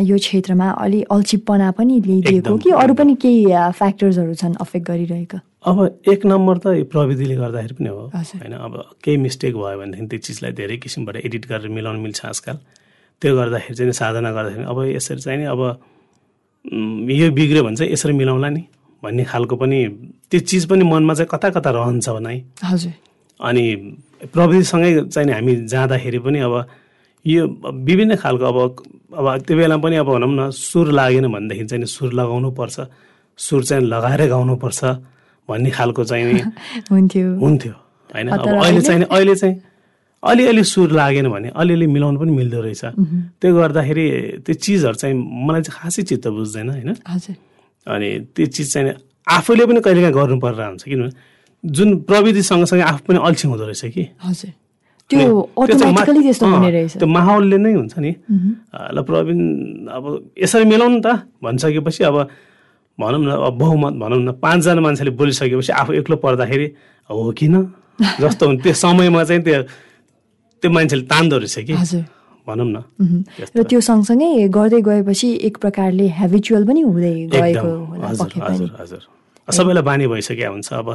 यो 0.02 0.16
क्षेत्रमा 0.16 0.68
अलि 0.80 1.00
अल्छिपना 1.12 1.70
पनि 1.76 1.94
ल्याइदिएको 2.00 2.56
कि 2.56 2.70
अरू 2.72 2.94
पनि 2.94 3.14
केही 3.20 3.44
फ्याक्टर्सहरू 3.78 4.34
छन् 4.34 4.54
अफेक्ट 4.64 4.86
गरिरहेका? 4.88 5.38
अब 5.68 5.76
एक 6.08 6.20
नम्बर 6.24 6.56
त 6.58 6.66
यो 6.80 6.84
प्रविधिले 6.88 7.36
गर्दाखेरि 7.36 7.74
पनि 7.76 7.88
हो। 7.88 8.02
होइन 8.08 8.54
अब 8.56 8.72
केही 9.04 9.16
मिस्टेक 9.20 9.52
भयो 9.54 9.76
भनेदेखि 9.76 10.06
त्यो 10.08 10.18
चिजलाई 10.24 10.52
धेरै 10.56 10.76
किसिमबाट 10.80 11.16
एडिट 11.28 11.44
गरेर 11.46 11.68
मिलाउन 11.68 11.98
मिल्छ 12.00 12.24
आजकल। 12.24 12.56
त्यो 13.22 13.32
गर्दाखेरि 13.36 13.74
चाहिँ 13.76 13.92
साधना 13.92 14.30
गर्दाखेरि 14.32 14.64
अब 14.64 14.78
यसरी 14.96 15.20
चाहिँ 15.20 15.38
नि 15.38 15.46
अब 15.52 15.60
यो 17.12 17.30
बिग्रियो 17.34 17.62
भने 17.64 17.76
चाहिँ 17.76 17.92
यसरी 17.92 18.12
मिलाउँला 18.14 18.48
नि 18.48 18.62
भन्ने 19.02 19.24
खालको 19.24 19.54
पनि 19.56 19.78
त्यो 20.30 20.40
चिज 20.40 20.64
पनि 20.70 20.84
मनमा 20.86 21.14
चाहिँ 21.14 21.28
कता 21.28 21.48
कता 21.58 21.70
रहन्छ 21.70 22.08
भने 22.08 22.34
हजुर। 22.64 22.94
अनि 23.40 23.64
प्रविधिसँगै 24.34 24.90
चाहिँ 25.14 25.32
हामी 25.32 25.54
जाँदाखेरि 25.66 26.18
पनि 26.18 26.38
अब 26.40 26.54
यो 27.24 27.46
विभिन्न 27.86 28.16
खालको 28.16 28.44
अब 28.44 28.58
अब 29.18 29.26
त्यो 29.46 29.56
बेला 29.56 29.76
पनि 29.76 29.96
अब 29.96 30.06
भनौँ 30.06 30.28
न 30.28 30.50
सुर 30.50 30.92
लागेन 30.92 31.26
भनेदेखि 31.32 31.64
चाहिँ 31.64 31.80
नि 31.80 31.86
सुर 31.86 32.12
लगाउनु 32.12 32.50
पर्छ। 32.50 32.76
सुर 33.38 33.64
चाहिँ 33.64 33.84
लगाएर 33.84 34.28
गाउनुपर्छ 34.28 34.80
भन्ने 35.48 35.70
खालको 35.70 36.04
चाहिँ 36.04 36.24
नि 36.32 36.40
हुन्थ्यो। 36.90 37.28
हुन्थ्यो 37.38 37.72
होइन? 38.14 38.28
अब 38.28 38.48
अहिले 38.48 38.80
चाहिँ 38.80 39.04
अहिले 39.04 39.34
चाहिँ 39.34 39.56
अलिअलि 40.22 40.64
सुर 40.64 40.90
लागेन 40.92 41.28
भने 41.30 41.48
अलिअलि 41.54 41.86
मिलाउनु 41.86 42.18
पनि 42.20 42.32
मिल्दो 42.32 42.60
रहेछ। 42.60 42.84
त्यो 43.40 43.54
गर्दाखेरि 43.54 44.06
त्यो 44.44 44.54
चिजहरू 44.54 44.96
चाहिँ 44.98 45.14
मलाई 45.46 45.62
चाहिँ 45.62 45.78
खासै 45.78 46.02
चित्त 46.02 46.26
बुझ्दैन 46.28 46.68
होइन? 46.70 46.90
अनि 47.86 48.08
त्यो 48.34 48.46
चिज 48.46 48.72
चाहिँ 48.72 48.92
आफूले 49.28 49.66
पनि 49.66 49.80
कहिलेकाहीँ 49.80 50.14
गर्नु 50.14 50.36
परेर 50.42 50.60
हुन्छ 50.68 50.82
किनभने 50.82 51.10
जुन 51.64 51.88
प्रविधि 52.08 52.42
सँगसँगै 52.42 52.82
आफू 52.82 53.00
पनि 53.08 53.18
अल्छी 53.18 53.48
हुँदो 53.48 53.64
रहेछ 53.64 53.84
कि? 53.94 54.08
हजुर। 54.24 54.52
त्यो 55.10 57.06
माहौलले 57.06 57.56
नै 57.58 57.72
हुन्छ 57.72 57.98
नि। 57.98 58.12
ल 58.94 59.02
प्रवीण 59.02 59.40
अब 59.88 60.04
यसरी 60.38 60.64
मिलाउनु 60.64 61.00
त 61.00 61.24
भनिसकेपछि 61.42 62.04
अब 62.04 62.16
भनौँ 62.98 63.20
न 63.24 63.28
अब 63.48 63.54
बहुमत 63.58 63.94
भनौँ 64.02 64.20
न 64.22 64.32
पाँचजना 64.36 64.80
मान्छेले 64.80 65.10
बोलिसकेपछि 65.16 65.72
आफू 65.72 65.92
एक्लो 66.02 66.16
पर्दाखेरि 66.16 66.66
हो 67.10 67.32
किन? 67.32 67.54
जस्तो 68.20 68.46
हुन्छ 68.46 68.62
त्यो 68.62 68.72
समयमा 68.74 69.24
चाहिँ 69.24 69.42
त्यो 69.42 69.62
त्यो 70.62 70.70
मान्छेले 70.70 71.02
तान्दो 71.08 71.36
रहेछ 71.38 71.58
कि? 71.66 71.72
हजुर। 71.72 72.04
भनौँ 72.46 72.68
न। 72.68 72.76
र 73.56 73.62
त्यो 73.64 73.80
सँगसँगै 73.80 74.48
गर्दै 74.48 74.80
गएपछि 74.84 75.28
एक 75.48 75.56
प्रकारले 75.56 76.06
हेबिचुअल 76.20 76.62
पनि 76.68 76.80
हुँदै 76.84 77.14
गएको 77.32 77.70
सबैलाई 79.48 79.82
बानी 79.82 80.06
भइसकेको 80.06 80.52
हुन्छ। 80.52 80.68
अब 80.72 80.88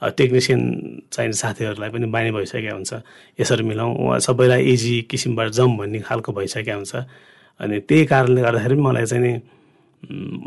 टेक्निसियन 0.00 0.60
चाहिने 1.12 1.32
साथीहरूलाई 1.32 1.90
पनि 1.90 2.06
बानी 2.14 2.30
भइसकेको 2.32 2.74
हुन्छ। 2.74 2.92
यसरी 3.40 3.62
मिलाउँ 3.62 3.92
उहाँ 3.94 4.18
सबैलाई 4.26 4.62
इजी 4.72 4.94
किसिमबाट 5.10 5.48
जाउँ 5.58 5.76
भन्ने 5.78 6.00
खालको 6.08 6.32
भइसकेको 6.32 6.74
हुन्छ। 6.74 6.94
अनि 7.60 7.76
त्यही 7.86 8.04
कारणले 8.10 8.40
गर्दाखेरि 8.42 8.74
पनि 8.74 8.82
मलाई 8.82 9.06
चाहिँ 9.06 9.22
नि 9.22 9.32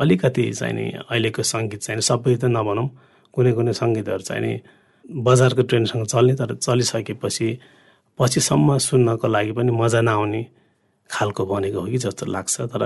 अलिकति 0.01 0.43
चाहिँ 0.59 0.73
नि 0.75 0.85
अहिलेको 1.07 1.43
सङ्गीत 1.43 1.79
चाहिँ 1.81 2.01
सबै 2.01 2.35
त 2.35 2.51
नभनौँ 2.51 2.87
कुनै 3.33 3.51
कुनै 3.55 3.73
सङ्गीतहरू 3.73 4.23
चाहिँ 4.27 4.41
नि 4.43 4.53
बजारको 5.23 5.61
ट्रेन्डसँग 5.69 6.05
चल्ने 6.11 6.33
तर 6.35 6.55
चलिसकेपछि 6.65 7.47
पछिसम्म 8.19 8.77
सुन्नको 8.79 9.27
लागि 9.27 9.51
पनि 9.55 9.71
मजा 9.71 10.01
नआउने 10.01 10.41
खालको 11.09 11.45
बनेको 11.45 11.79
हो 11.79 11.87
कि 11.87 11.97
जस्तो 12.03 12.25
लाग्छ। 12.25 12.55
तर 12.73 12.83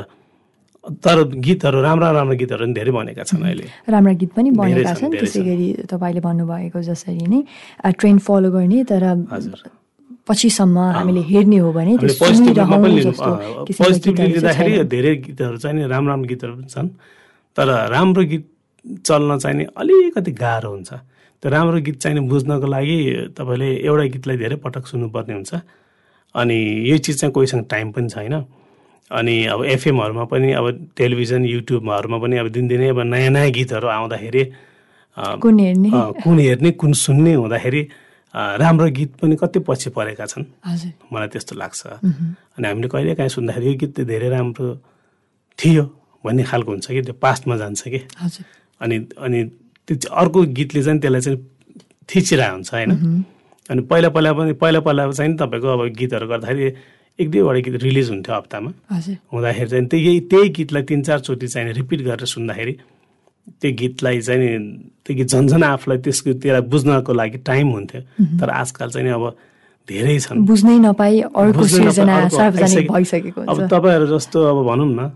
तर 0.84 1.18
गीतहरू 1.46 1.82
राम्रा 1.82 2.10
राम्रा 2.12 2.36
गीतहरू 2.42 2.64
पनि 2.66 2.74
धेरै 2.74 2.92
बनेका 2.92 3.24
छन् 3.30 3.44
अहिले। 3.44 3.66
राम्रा 3.90 4.14
गीत 4.22 4.32
पनि 4.36 4.50
बनेका 4.56 4.94
छन् 4.96 5.12
त्यसै 5.12 5.42
गरी 5.44 5.68
तपाईँले 5.92 6.22
भन्नुभएको 6.24 6.80
जसरी 6.82 7.26
नै 7.28 7.40
ट्रेन्ड 8.00 8.20
फलो 8.24 8.50
गर्ने 8.52 8.84
तर 8.88 9.04
पछिसम्म 10.28 10.78
हामीले 10.96 11.22
हेर्ने 11.26 11.58
हो 11.58 11.70
भने 11.74 11.94
पोजिटिभली 13.76 14.28
लिँदाखेरि 14.34 14.84
धेरै 14.94 15.14
गीतहरू 15.26 15.58
चाहिँ 15.58 15.88
राम्रो 15.90 16.10
राम्रो 16.12 16.28
गीतहरू 16.32 16.54
पनि 16.56 16.70
छन्। 16.70 16.90
तर 17.58 17.68
राम्रो 17.90 18.24
गीत 18.32 18.46
चल्न 19.06 19.38
चाहिँ 19.44 19.66
अलिकति 19.74 20.32
गाह्रो 20.32 20.70
हुन्छ। 20.70 20.90
त्यो 21.44 21.50
राम्रो 21.52 21.80
गीत 21.82 21.98
चाहिँ 22.00 22.22
बुझ्नको 22.30 22.68
लागि 22.68 22.98
तपाईँले 23.38 23.70
एउटा 23.84 24.06
गीतलाई 24.16 24.38
धेरै 24.38 24.56
पटक 24.64 24.84
सुन्नुपर्ने 24.88 25.34
हुन्छ। 25.34 25.52
अनि 26.36 26.58
यो 26.90 26.98
चिज 27.04 27.16
चाहिँ 27.20 27.34
कोहीसँग 27.34 27.64
टाइम 27.68 27.92
पनि 27.92 28.10
छैन। 28.10 28.36
अनि 29.12 29.36
अब 29.46 29.64
एफएमहरूमा 29.66 30.24
पनि 30.32 30.52
अब 30.54 30.66
टेलिभिजन 30.98 31.46
युट्युबहरूमा 31.46 32.18
पनि 32.18 32.38
अब 32.38 32.48
दिनदिनै 32.54 32.90
अब 32.90 33.00
नयाँ 33.10 33.30
नयाँ 33.30 33.50
गीतहरू 33.52 33.88
आउँदाखेरि 33.88 34.44
कुन 35.18 35.60
हेर्ने? 35.60 35.90
कुन 36.24 36.40
हेर्ने 36.40 36.72
कुन 36.72 36.94
सुन्ने 36.94 37.34
हुँदाखेरि 37.34 37.82
राम्रो 38.34 38.88
गीत 38.94 39.12
पनि 39.22 39.36
कति 39.36 39.60
पछि 39.66 39.90
परेका 39.90 40.26
छन्। 40.26 40.46
मलाई 41.12 41.28
त्यस्तो 41.28 41.56
लाग्छ। 41.58 41.82
अनि 41.88 42.68
हामीले 42.68 42.88
कहिले 42.88 43.16
काहीँ 43.18 43.30
सुन्दाखेरि 43.30 43.66
यो 43.68 43.74
गीत 43.82 44.00
धेरै 44.06 44.30
राम्रो 44.30 44.68
थियो 45.60 45.84
भन्ने 46.24 46.44
खालको 46.46 46.72
हुन्छ 46.72 46.88
कि 46.88 47.02
त्यो 47.02 47.16
पास्टमा 47.18 47.56
जान्छ 47.58 47.82
कि। 47.90 48.00
अनि 48.82 48.96
अनि 49.18 49.40
त्यो 49.90 50.14
अर्को 50.14 50.40
गीतले 50.54 50.84
चाहिँ 50.84 51.00
त्यसलाई 51.02 51.22
चाहिँ 51.22 51.40
थिचिरहेको 52.06 52.54
हुन्छ 52.54 52.70
होइन। 52.74 52.92
अनि 53.70 53.82
पहिला 53.90 54.10
पहिला 54.14 54.32
पनि 54.34 54.54
पहिला 54.54 54.80
पहिला 54.86 55.12
चाहिँ 55.12 55.36
तपाईँको 55.36 55.68
अब 55.68 55.82
गीतहरू 55.98 56.28
गर्दाखेरि 56.30 56.68
एक 57.20 57.32
दुईवटा 57.32 57.60
गीत 57.66 57.76
रिलिज 57.84 58.10
हुन्थ्यो 58.10 58.36
हप्तामा। 58.36 58.72
हुँदाखेरि 59.34 59.70
चाहिँ 59.70 59.86
त्यही 59.92 60.20
त्यही 60.32 60.50
गीतलाई 60.56 60.84
तिन 60.90 61.02
चारचोटि 61.04 61.48
चाहिँ 61.48 61.74
रिपिट 61.74 62.02
गरेर 62.08 62.26
सुन्दाखेरि 62.26 62.74
त्यो 63.60 63.72
गीतलाई 63.80 64.22
चाहिँ 64.22 64.58
त्यो 65.06 65.16
गीत 65.18 65.28
झन्झन 65.28 65.64
आफूलाई 65.64 65.98
त्यसको 66.06 66.34
त्यसलाई 66.40 66.62
बुझ्नको 66.72 67.14
लागि 67.14 67.38
टाइम 67.44 67.68
हुन्थ्यो। 67.76 68.02
तर 68.40 68.50
आजकल 68.50 68.90
चाहिँ 68.90 69.12
अब 69.12 69.26
धेरै 69.90 70.18
छन्। 70.22 70.46
बुझ्नै 70.46 70.78
नपाई 70.86 71.20
अर्को 71.34 71.62
भइसकेको 72.94 73.42
अब 73.42 73.58
तपाईँहरू 73.68 74.06
जस्तो 74.06 74.38
अब 74.38 74.58
भनौँ 74.70 74.88
न 74.88 75.12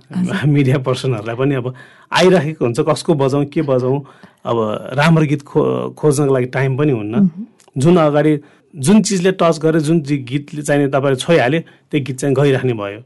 मिडिया 0.49 0.77
पर्सनहरूलाई 0.81 1.35
पनि 1.37 1.55
अब 1.61 1.73
आइराखेको 2.09 2.65
हुन्छ 2.65 2.79
कसको 2.89 3.13
बजाउँ 3.13 3.45
के 3.53 3.61
बजाउँ। 3.61 3.99
अब 4.43 4.57
राम्रो 4.97 5.25
गीत 5.29 5.41
खो 5.45 5.93
खोज्नको 5.93 6.33
लागि 6.33 6.45
टाइम 6.57 6.77
पनि 6.77 6.91
हुन्न। 6.91 7.29
जुन 7.77 7.97
अगाडि 7.97 8.33
जुन 8.73 9.01
चिजले 9.01 9.31
टच 9.37 9.59
गरे 9.61 9.79
जुन 9.79 9.99
गीतले 10.01 10.61
चाहिने 10.61 10.87
तपाईँले 10.89 11.17
छोइहाल्यो 11.21 11.61
त्यो 11.91 11.99
गीत 12.05 12.17
चाहिँ 12.19 12.35
गइराख्ने 12.35 12.73
भयो। 12.73 12.99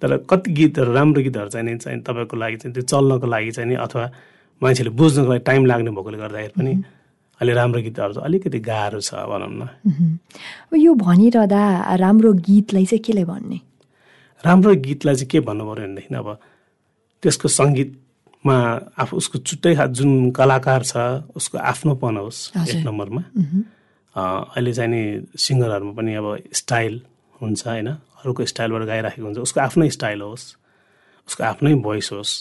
तर 0.00 0.16
कति 0.30 0.52
गीतहरू 0.52 0.92
राम्रो 0.92 1.22
गीतहरू 1.22 1.48
चाहिने 1.48 1.76
चाहिँ 1.76 2.00
तपाईँको 2.00 2.36
लागि 2.36 2.56
चाहिँ 2.56 2.74
त्यो 2.74 2.82
चल्नको 2.88 3.26
लागि 3.26 3.50
चाहिँ 3.52 3.76
अथवा 3.76 4.04
मान्छेले 4.62 4.90
बुझ्नको 4.96 5.28
लागि 5.28 5.44
टाइम 5.44 5.66
लाग्ने 5.66 5.90
भएकोले 5.90 6.18
गर्दाखेरि 6.18 6.52
पनि 6.56 6.72
अहिले 7.40 7.52
राम्रो 7.52 7.80
गीतहरू 7.82 8.12
चाहिँ 8.12 8.26
अलिकति 8.28 8.58
गाह्रो 8.60 9.00
छ 9.00 9.12
भनौँ 9.28 9.52
न। 9.60 9.68
यो 10.76 10.92
भनिरहँदा 10.94 11.62
राम्रो 12.00 12.32
गीतलाई 12.48 12.84
चाहिँ 12.84 13.02
केलाई 13.04 13.24
भन्ने? 13.24 13.60
राम्रो 14.44 14.74
गीतलाई 14.80 15.14
चाहिँ 15.14 15.28
के 15.28 15.40
भन्नु 15.44 15.64
पऱ्यो 15.68 15.84
भनेदेखि 15.84 16.14
अब 16.16 16.28
त्यसको 17.22 17.48
सङ्गीतमा 17.48 18.56
आफू 18.96 19.16
उसको 19.16 19.38
छुट्टै 19.44 19.74
जुन 19.92 20.30
कलाकार 20.32 20.82
छ 20.84 20.96
उसको 21.36 21.58
आफ्नोपन 21.60 22.16
होस् 22.16 22.40
एक 22.56 22.84
नम्बरमा। 22.88 23.22
अहिले 24.16 24.72
चाहिँ 24.72 24.90
नि 24.90 25.02
सिङ्गरहरूमा 25.38 25.92
पनि 25.98 26.12
अब 26.18 26.26
स्टाइल 26.52 26.94
हुन्छ 27.40 27.60
होइन? 27.66 27.88
अरूको 28.20 28.44
स्टाइलबाट 28.52 28.82
गाइराखेको 28.90 29.26
हुन्छ। 29.26 29.38
उसको 29.38 29.60
आफ्नै 29.60 29.88
स्टाइल 29.90 30.20
होस् 30.20 30.44
उसको 31.28 31.42
आफ्नै 31.44 31.74
भोइस 31.80 32.08
होस् 32.12 32.32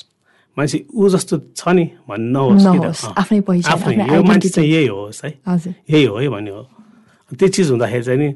मान्छे 0.58 0.78
ऊ 0.92 1.08
जस्तो 1.14 1.36
छ 1.56 1.64
नि 1.78 1.86
भन्ने 2.10 2.30
नहोस् 2.36 3.06
आफ्नै 3.16 3.40
यो 3.40 4.22
मान्छे 4.24 4.50
चाहिँ 4.50 4.70
यही 4.70 4.88
होस् 4.90 5.24
है? 5.24 5.30
यही 5.88 6.04
हो 6.10 6.18
है 6.20 6.28
भन्ने 6.28 6.52
हो। 6.52 6.64
त्यो 7.32 7.48
चिज 7.48 7.70
हुँदाखेरि 7.72 8.04
चाहिँ 8.04 8.20
नि 8.20 8.30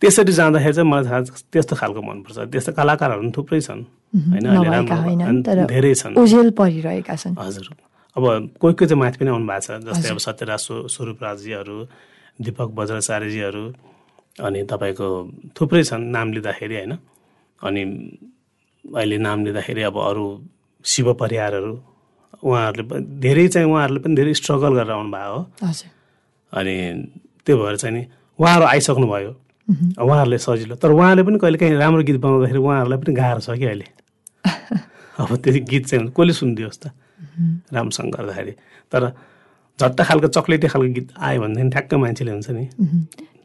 त्यसरी 0.00 0.32
जाँदाखेरि 0.32 0.74
चाहिँ 0.78 0.88
मलाई 0.88 1.04
थाहा 1.04 1.20
त्यस्तो 1.52 1.74
खालको 1.76 2.00
मनपर्छ। 2.00 2.38
त्यस्तो 2.48 2.72
कलाकारहरू 2.78 3.20
पनि 3.20 3.32
थुप्रै 3.36 3.60
छन् 3.60 3.82
होइन? 4.32 5.42
धेरै 5.66 5.94
छन्। 5.98 6.14
हजुर। 6.14 7.66
अब 8.16 8.24
कोही 8.56 8.74
कोही 8.78 8.86
चाहिँ 8.88 9.00
माथि 9.02 9.16
पनि 9.18 9.30
आउनु 9.34 9.46
भएको 9.50 9.60
छ 9.66 9.82
जस्तै 9.82 10.08
अब 10.14 10.18
सत्यराज 10.22 10.60
स्वरूप 10.94 11.18
राजजीहरू 11.22 11.76
दिपक 12.40 12.68
बज्राचार्यजीहरू 12.70 13.64
अनि 14.40 14.62
तपाईँको 14.62 15.08
थुप्रै 15.60 15.82
छन् 15.84 16.10
नाम 16.10 16.32
लिँदाखेरि 16.32 16.74
होइन? 16.74 16.92
अनि 17.62 17.82
अहिले 18.84 19.18
नाम 19.18 19.44
लिँदाखेरि 19.44 19.82
अब 19.82 19.96
अरू 19.98 20.26
शिव 20.84 21.14
परिहारहरू 21.14 21.72
उहाँहरूले 22.44 23.00
धेरै 23.20 23.48
चाहिँ 23.48 23.68
उहाँहरूले 23.68 24.00
पनि 24.00 24.14
धेरै 24.14 24.34
स्ट्रगल 24.34 24.72
गरेर 24.74 24.90
आउनु 24.90 25.10
भएको 25.10 25.34
हो 25.34 25.72
अनि 26.52 26.74
त्यो 27.46 27.56
भएर 27.58 27.76
चाहिँ 27.76 27.94
नि 27.96 28.02
उहाँहरू 28.38 28.64
आइसक्नुभयो। 28.64 29.32
उहाँहरूले 29.98 30.38
सजिलो 30.38 30.74
तर 30.74 30.90
उहाँले 30.90 31.22
पनि 31.22 31.38
कहिले 31.38 31.58
काहीँ 31.58 31.74
राम्रो 31.74 32.02
गीत 32.02 32.16
बनाउँदाखेरि 32.16 32.58
उहाँहरूलाई 32.58 32.98
पनि 32.98 33.14
गाह्रो 33.14 33.40
छ 33.40 33.50
कि 33.58 33.64
अहिले? 33.64 33.86
अब 35.20 35.36
त्यो 35.36 35.64
गीत 35.64 35.86
चाहिँ 35.86 36.08
कसले 36.08 36.32
सुनिदियोस् 36.32 36.78
त। 36.78 36.92
राम्रोसँग 37.74 38.14
गर्दाखेरि। 38.14 38.52
तर 38.92 39.02
झट्ट 39.80 40.00
खालको 40.02 40.28
चक्लेटी 40.36 40.66
खालको 40.68 40.92
गीत 40.94 41.08
आयो 41.16 41.40
भनेदेखि 41.42 41.70
ठ्याक्क 41.70 41.94
मान्छेले 41.94 42.30
हुन्छ 42.32 42.50
नि। 42.50 42.64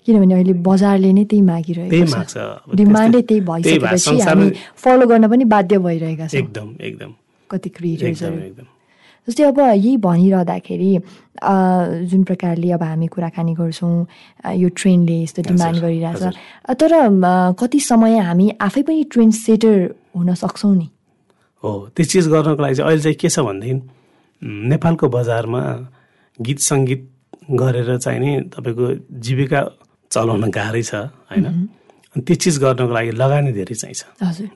किनभने 0.05 0.33
अहिले 0.33 0.53
बजारले 0.67 1.11
नै 1.13 1.23
त्यही 1.31 1.41
मागिरहेको 1.47 2.23
छ। 2.27 2.37
डिमान्डै 2.75 3.21
त्यही 3.29 3.41
भइसकेपछि 3.49 4.19
हामी 4.19 4.47
फलो 4.75 5.05
गर्न 5.07 5.27
पनि 5.31 5.43
बाध्य 5.55 5.77
भइरहेका 5.79 6.27
छौँ। 6.27 6.39
एकदम 6.39 6.67
एकदम। 6.81 7.11
कति 7.49 7.69
क्रिएटर्सहरू 7.69 8.65
जस्तै 9.27 9.43
अब 9.43 9.59
यही 9.59 9.95
भनिरहँदाखेरि 10.03 10.91
जुन 12.11 12.23
प्रकारले 12.27 12.71
अब 12.75 12.83
हामी 12.83 13.07
कुराकानी 13.07 13.53
गर्छौँ 13.55 13.95
यो 14.59 14.69
ट्रेन्डले 14.75 15.17
यस्तो 15.23 15.41
डिमान्ड 15.47 15.77
गरिरहेछ। 15.79 16.23
तर 16.75 16.91
कति 17.55 17.79
समय 17.79 18.17
हामी 18.19 18.49
आफै 18.59 18.81
पनि 18.83 19.03
ट्रेन्ड 19.07 19.33
सेटर 19.33 19.95
हुन 20.11 20.33
सक्छौँ 20.35 20.75
नि? 20.75 20.87
हो 21.63 21.71
त्यो 21.95 22.05
चिज 22.05 22.27
गर्नको 22.27 22.61
लागि 22.61 22.75
चाहिँ 22.75 22.87
अहिले 22.89 23.03
चाहिँ 23.03 23.15
के 23.15 23.29
छ 23.29 23.39
भनेदेखि 23.47 23.79
नेपालको 24.75 25.07
बजारमा 25.07 25.61
गीत 26.39 26.59
सङ्गीत 26.61 27.01
गरेर 27.51 27.97
चाहिँ 27.97 28.19
नि 28.19 28.31
तपाईँको 28.49 28.85
जीविका 29.19 29.61
चलाउन 30.11 30.49
गाह्रै 30.49 30.83
छ 30.83 30.95
होइन? 31.29 31.45
त्यो 32.15 32.35
चिज 32.35 32.55
गर्नको 32.59 32.93
लागि 32.93 33.11
लगानी 33.13 33.51
धेरै 33.51 33.75
चाहिन्छ 33.75 34.01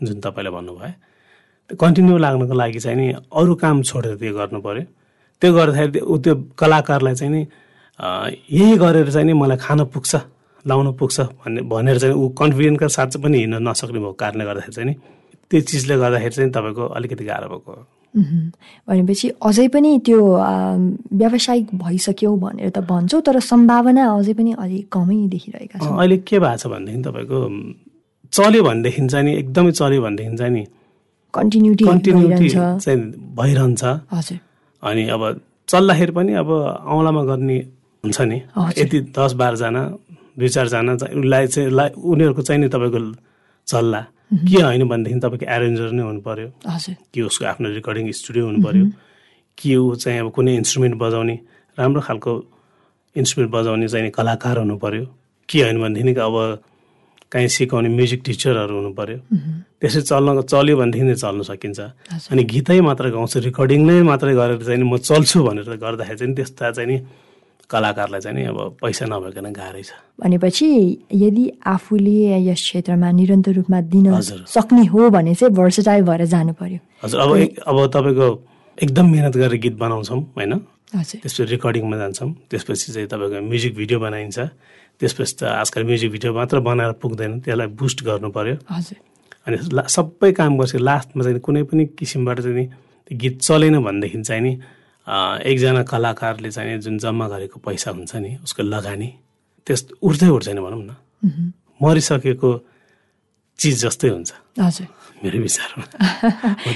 जुन 0.01 0.19
तपाईँले 0.19 0.51
भन्नुभयो। 0.51 0.93
कन्टिन्यू 1.69 2.17
लाग्नको 2.17 2.53
लागि 2.53 2.79
चाहिँ 2.79 2.97
नि 2.97 3.07
अरू 3.31 3.53
काम 3.57 3.81
छोडेर 3.83 4.15
त्यो 4.15 4.33
गर्नु 4.33 4.59
पऱ्यो 4.61 4.83
त्यो 5.41 5.53
गर्दाखेरि 5.53 5.99
त्यो 6.19 6.33
कलाकारलाई 6.57 7.15
चाहिँ 7.15 7.31
नि 7.33 7.41
यही 8.49 8.77
गरेर 8.77 9.11
चाहिँ 9.11 9.27
नि 9.27 9.33
मलाई 9.33 9.57
खान 9.57 9.83
पुग्छ 9.85 10.15
लाउनु 10.65 10.91
पुग्छ 10.93 11.19
भन्ने 11.19 11.61
भनेर 11.63 11.97
चाहिँ 11.99 12.15
ऊ 12.15 12.29
कन्फिडेन्टका 12.31 12.87
साथ 12.87 13.17
पनि 13.19 13.37
हिँड्न 13.37 13.67
नसक्ने 13.67 13.99
भएको 13.99 14.13
कारणले 14.13 14.45
गर्दाखेरि 14.45 14.73
चाहिँ 14.73 14.89
नि 14.89 14.95
त्यो 15.51 15.61
चिजले 15.61 15.95
गर्दाखेरि 15.97 16.35
चाहिँ 16.35 16.51
तपाईँको 16.51 16.83
अलिकति 16.89 17.23
गाह्रो 17.25 17.47
भएको 17.49 17.73
भनेपछि 18.87 19.27
अझै 19.41 19.67
पनि 19.73 19.91
त्यो 20.05 20.19
व्यावसायिक 21.21 21.67
भइसक्यो 21.83 22.31
भनेर 22.45 22.69
त 22.69 22.79
भन्छौँ 22.89 23.21
तर 23.27 23.39
सम्भावना 23.51 24.03
अझै 24.13 24.33
पनि 24.39 24.51
अलिक 24.63 24.85
कमै 24.93 25.19
देखिरहेका 25.33 25.77
छ 25.79 25.87
अहिले 25.87 26.17
के 26.29 26.39
भएको 26.39 26.57
छ 26.57 26.67
भनेदेखि 26.73 27.01
तपाईँको 27.07 27.39
चल्यो 28.33 28.61
भनेदेखि 28.63 29.07
चाहिँ 29.07 29.25
नि 29.25 29.33
एकदमै 29.41 29.71
चल्यो 29.71 30.01
भनेदेखि 30.01 30.37
चाहिँ 30.37 30.53
नि 30.53 30.63
कन्टिन्युटी 31.33 31.83
कन्टिन्युटी 31.85 32.49
चाहिँ 32.49 32.99
भइरहन्छ। 33.37 33.83
अनि 34.83 35.03
अब 35.15 35.21
चल्दाखेरि 35.69 36.11
पनि 36.17 36.33
अब 36.41 36.49
औँलामा 36.49 37.23
गर्ने 37.29 37.57
हुन्छ 38.03 38.17
नि। 38.21 38.37
यति 38.77 38.99
दस 39.17 39.31
बाह्रजना 39.39 39.81
दुई 40.39 40.49
चारजना 40.55 40.93
उसलाई 40.93 41.47
चाहिँ 41.47 41.89
उनीहरूको 41.91 42.41
चाहिँ 42.41 42.59
नि 42.61 42.67
तपाईँको 42.73 42.99
चल्ला। 43.67 44.01
के 44.31 44.61
होइन 44.61 44.83
भनेदेखि 44.87 45.19
तपाईँको 45.19 45.45
एरेन्जर 45.55 45.91
नै 45.91 46.03
हुनु 46.03 46.21
पर्यो 46.21 46.49
कि 47.13 47.21
उसको 47.21 47.45
आफ्नो 47.47 47.67
रेकर्डिङ 47.69 48.11
स्टुडियो 48.11 48.45
हुनु 48.45 48.59
पर्यो 48.63 48.85
कि 49.57 49.75
ऊ 49.75 49.95
चाहिँ 49.95 50.19
अब 50.19 50.31
कुनै 50.31 50.55
इन्स्ट्रुमेन्ट 50.55 50.95
बजाउने 50.95 51.35
राम्रो 51.77 52.01
खालको 52.01 52.31
इन्स्ट्रुमेन्ट 53.15 53.53
बजाउने 53.55 53.87
चाहिँ 53.87 54.09
कलाकार 54.11 54.57
हुनु 54.57 54.77
पर्यो 54.77 55.05
के 55.49 55.61
होइन 55.63 55.77
भनेदेखि 55.81 56.19
अब 56.19 56.35
काहीँ 57.31 57.47
सिकाउने 57.47 57.89
म्युजिक 57.89 58.21
टिचरहरू 58.25 58.75
हुनु 58.75 58.91
पर्यो 58.99 59.17
त्यसरी 59.79 60.01
चल्न 60.01 60.41
चल्यो 60.43 60.75
भनेदेखि 60.77 61.05
नै 61.07 61.15
चल्न 61.15 61.41
सकिन्छ। 61.43 61.79
अनि 62.31 62.43
गीतै 62.43 62.79
मात्र 62.81 63.09
गाउँछु 63.11 63.39
रेकर्डिङ 63.47 63.79
नै 63.87 64.01
मात्रै 64.11 64.33
गरेर 64.35 64.63
चाहिँ 64.63 64.83
म 64.83 64.97
चल्छु 64.97 65.43
भनेर 65.43 65.75
गर्दाखेरि 65.75 66.17
चाहिँ 66.19 66.35
त्यस्ता 66.35 66.71
चाहिँ 66.71 66.87
नि 66.87 66.97
कलाकारलाई 67.69 68.21
चाहिँ 68.21 68.37
नि 68.37 68.43
अब 68.47 68.77
पैसा 68.81 69.05
नभइकन 69.05 69.51
गाह्रै 69.51 69.83
छ। 69.83 69.91
भनेपछि 70.23 70.67
यदि 71.13 71.43
आफूले 71.67 72.39
यस 72.47 72.61
क्षेत्रमा 72.63 73.11
निरन्तर 73.11 73.51
रूपमा 73.59 73.79
दिन। 73.91 74.07
सक्ने 74.47 74.85
हो 74.87 75.09
भने 75.09 75.33
चाहिँ 75.35 75.53
भर्सटाइल 75.53 76.03
भएर 76.07 76.25
जानु 76.25 76.53
पर्यो 76.55 76.79
हजुर 77.03 77.19
अब 77.19 77.31
अब 77.67 77.77
तपाईँको 77.91 78.27
एकदम 78.77 79.05
मिहिनेत 79.11 79.35
गरेर 79.35 79.59
गीत 79.59 79.75
बनाउँछौँ 79.77 80.21
होइन? 80.37 80.53
त्यसपछि 80.95 81.43
रेकर्डिङमा 81.43 81.97
जान्छौँ 81.97 82.29
त्यसपछि 82.49 82.91
चाहिँ 82.93 83.07
तपाईँको 83.11 83.41
म्युजिक 83.43 83.75
भिडियो 83.75 83.99
बनाइन्छ 83.99 84.37
त्यसपछि 84.99 85.35
त 85.39 85.43
आजकल 85.43 85.83
म्युजिक 85.83 86.11
भिडियो 86.11 86.33
मात्र 86.33 86.59
बनाएर 86.63 86.91
पुग्दैन 87.03 87.39
त्यसलाई 87.43 87.67
बुस्ट 87.75 88.03
गर्नु 88.07 88.29
पर्यो 88.31 88.55
हजुर। 88.71 88.97
अनि 89.47 89.57
सबै 89.91 90.31
काम 90.39 90.57
गर्छ 90.57 90.75
लास्टमा 90.79 91.23
चाहिँ 91.23 91.39
कुनै 91.43 91.63
पनि 91.67 91.85
किसिमबाट 91.99 92.39
चाहिँ 92.41 92.67
गीत 93.11 93.35
चलेन 93.43 93.75
भनेदेखि 93.83 94.21
चाहिँ 94.23 94.41
नि 94.41 94.53
एकजना 95.07 95.83
कलाकारले 95.83 96.51
चाहिँ 96.51 96.77
जुन 96.79 96.97
जम्मा 96.99 97.27
गरेको 97.27 97.59
पैसा 97.59 97.91
हुन्छ 97.91 98.15
नि 98.15 98.37
उसको 98.43 98.63
लगानी 98.63 99.09
त्यस 99.67 99.87
उठ्दै 100.01 100.27
उठ्दैन 100.27 100.59
भनौँ 100.61 100.83
न। 100.83 100.91
मरिसकेको 101.81 102.49
चिज 103.59 103.75
जस्तै 103.83 104.07
हुन्छ। 104.09 104.31
हजुर। 104.59 104.87
मेरो 105.23 105.39
विचारमा। 105.39 105.85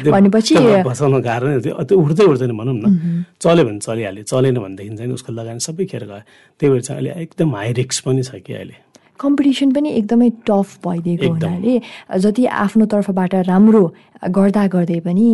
भनेपछि- 0.15 0.57
त्यो 0.57 0.83
बचाउन 0.89 1.21
गाह्रो 1.21 1.47
नै 1.47 1.59
थियो। 1.61 1.83
त्यो 1.83 1.97
उठ्दै 1.99 2.25
उठ्दैन 2.25 2.51
भनौँ 2.57 2.75
न। 2.75 3.25
चल्यो 3.41 3.63
भने 3.65 3.79
चलिहाल्यो 3.79 4.23
चलेन 4.23 4.57
भनेदेखि 4.59 4.95
चाहिँ 4.97 5.11
उसको 5.13 5.33
लगानी 5.33 5.59
सबै 5.59 5.85
खेर 5.85 6.03
गयो। 6.05 6.23
त्यही 6.59 6.69
भएर 6.71 6.81
चाहिँ 6.81 6.97
अहिले 6.97 7.21
एकदम 7.21 7.55
हाई 7.55 7.73
रिक्स 7.73 7.99
पनि 7.99 8.23
छ 8.23 8.31
कि 8.41 8.53
अहिले। 8.53 8.75
कम्पिटिसन 9.23 9.71
पनि 9.71 9.89
एकदमै 9.99 10.29
टफ 10.47 10.67
भइदिएको। 10.85 11.27
हुनाले 11.33 11.73
जति 12.19 12.45
आफ्नो 12.65 12.85
तर्फबाट 12.93 13.33
राम्रो 13.47 13.83
गर्दा 14.37 14.63
गर्दै 14.75 14.99
पनि 15.05 15.27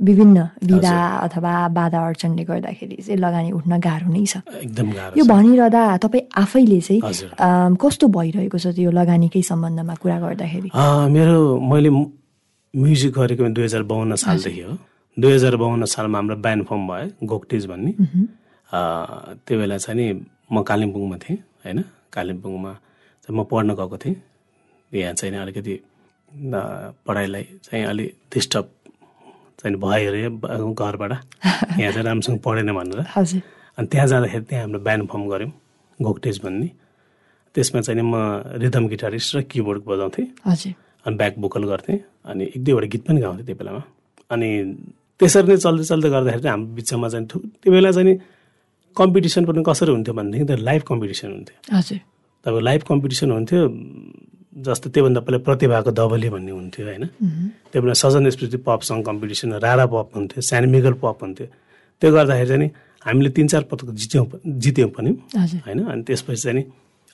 विभिन्न 0.00 0.38
विधा 0.64 0.96
अथवा 1.28 1.52
बाधा 1.76 1.98
अडचनले 2.08 2.44
गर्दाखेरि 2.50 2.96
चाहिँ 2.96 3.18
लगानी 3.20 3.50
उठ्न 3.52 3.72
गाह्रो 3.80 4.08
नै 4.12 4.24
छ। 4.24 4.40
एकदम 4.64 4.86
यो 5.18 5.24
भनिरहँदा 5.28 5.82
तपाईँ 6.04 6.24
आफैले 6.42 6.80
चाहिँ 6.80 7.76
कस्तो 7.76 8.06
भइरहेको 8.08 8.58
छ 8.58 8.72
त्यो 8.76 8.90
लगानीकै 8.90 9.42
सम्बन्धमा 9.44 9.94
कुरा 10.00 10.18
गर्दाखेरि? 10.24 10.68
मेरो 11.16 11.36
मैले 11.60 11.90
म्युजिक 12.74 13.12
गरेको 13.12 13.48
दुई 13.52 13.64
हजार 13.64 13.82
बाहन्न 13.92 14.16
सालदेखि 14.24 14.62
हो। 14.64 14.72
दुई 15.16 15.32
हजार 15.36 15.56
बाहन्न 15.60 15.84
सालमा 15.84 16.18
हाम्रो 16.18 16.36
ब्यान्ड 16.44 16.64
फर्म 16.64 16.82
भयो 16.88 17.26
गोकटेज 17.28 17.66
भन्ने। 17.68 17.92
त्यो 19.44 19.54
बेला 19.60 19.76
चाहिँ 19.84 19.96
नि 20.00 20.06
म 20.48 20.62
कालिम्पोङमा 20.64 21.16
थिएँ 21.20 21.38
होइन? 21.64 21.78
कालिम्पोङमा 22.14 22.72
म 23.28 23.44
पढ्न 23.44 23.74
गएको 23.74 23.96
थिएँ। 23.98 24.16
यहाँ 24.92 25.14
चाहिँ 25.14 25.32
नि 25.34 25.38
अलिकति 25.38 25.74
पढाइलाई 27.06 27.44
चाहिँ 27.62 27.84
अलि 27.84 28.04
डिस्टर्ब 28.32 28.66
चाहिँ 29.60 29.76
भयो 29.76 30.10
अरे 30.10 30.28
घरबाट। 30.74 31.12
यहाँ 31.78 31.92
चाहिँ 31.92 32.04
राम्रोसँग 32.04 32.38
पढेन 32.40 32.72
भनेर। 32.72 33.00
हजुर। 33.14 33.42
अनि 33.78 33.86
त्यहाँ 33.86 34.06
जाँदाखेरि 34.06 34.44
त्यहाँ 34.44 34.64
हाम्रो 34.64 34.80
ब्यान्ड 34.80 35.08
फर्म 35.10 35.24
गऱ्यौँ 35.30 35.52
गोकटेज 36.00 36.40
भन्ने। 36.44 36.68
त्यसमा 37.54 37.80
चाहिँ 37.80 38.02
नि 38.02 38.04
म 38.08 38.14
रिदम 38.62 38.86
गिटारिस्ट 38.88 39.36
र 39.36 39.42
किबोर्ड 39.46 39.82
बजाउँथेँ। 39.86 40.26
हजुर। 40.46 40.74
अनि 41.06 41.16
ब्याक 41.16 41.34
भोकल 41.38 41.64
गर्थेँ। 41.70 41.98
अनि 42.24 42.44
एक 42.56 42.64
दुईवटा 42.64 42.86
गीत 42.86 43.02
पनि 43.06 43.20
गाउँथेँ 43.20 43.46
त्यो 43.46 43.56
बेलामा। 43.60 43.82
अनि 44.30 44.48
त्यसरी 45.20 45.46
नै 45.48 45.56
चल्दै 45.56 45.84
चल्दै 45.84 46.08
गर्दाखेरि 46.10 46.42
चाहिँ 46.42 46.52
हाम्रो 46.56 46.74
बिचमा 46.74 47.08
चाहिँ 47.08 47.26
त्यो 47.26 47.70
बेला 47.72 47.90
चाहिँ 47.92 48.16
कम्पिटिसन 48.96 49.44
पनि 49.44 49.62
कसरी 49.66 49.90
हुन्थ्यो 49.92 50.14
भनेदेखि 50.14 50.44
त 50.48 50.58
लाइभ 50.66 50.82
कम्पिटिसन 50.88 51.28
हुन्थ्यो। 51.30 51.98
तपाईँको 52.44 52.60
लाइभ 52.60 52.82
कम्पिटिसन 52.88 53.30
हुन्थ्यो 53.30 53.60
जस्तो 54.66 54.90
त्योभन्दा 54.90 55.20
पहिला 55.24 55.38
प्रतिभाको 55.46 55.90
दबली 55.98 56.28
भन्ने 56.34 56.52
हुन्थ्यो 56.52 56.84
होइन? 56.86 57.04
त्यो 57.72 57.78
बेला 57.82 57.94
Sajan 58.02 58.30
Smriti 58.34 58.56
pop 58.66 58.80
song 58.88 59.02
competition 59.08 59.52
Rara 59.64 59.86
pop 59.86 60.08
हुन्थ्यो 60.16 60.40
सानमिगल 60.40 60.92
पप 61.02 61.18
हुन्थ्यो। 61.22 61.46
त्यो 62.02 62.08
गर्दाखेरि 62.12 62.48
चाहिँ 62.48 62.60
नि 62.62 62.68
हामीले 63.06 63.30
तिन 63.36 63.46
चार 63.48 63.62
पटक 63.70 63.88
जित्यौँ 64.00 64.26
जित्यौँ 64.46 64.88
पनि 64.96 65.10
होइन? 65.66 65.78
अनि 65.92 66.02
त्यसपछि 66.02 66.42
चाहिँ 66.42 66.56
नि 66.58 66.64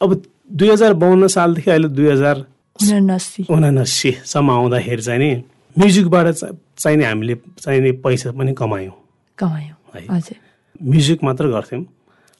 अब 0.00 0.10
दुई 0.52 0.68
हजार 0.70 0.92
बाहन्न 0.94 1.26
सालदेखि 1.26 1.70
अहिले 1.70 1.88
दुई 1.88 2.08
हजार 2.10 2.36
उनासी। 2.76 3.46
उनासीसम्म 3.50 4.50
आउँदाखेरि 4.50 5.02
चाहिँ 5.02 5.18
नि 5.20 5.30
म्युजिकबाट 5.76 6.26
चा- 6.34 6.54
चाहिँ 6.78 6.96
नि 6.98 7.04
हामीले 7.04 7.34
चाहिँ 7.60 7.80
नि 7.80 7.90
पैसा 8.04 8.32
पनि 8.32 8.52
कमायौँ। 8.54 8.92
कमायौँ। 9.38 9.76
है। 9.94 10.36
म्युजिक 10.82 11.24
मात्र 11.24 11.46
गर्थ्यौँ 11.48 11.82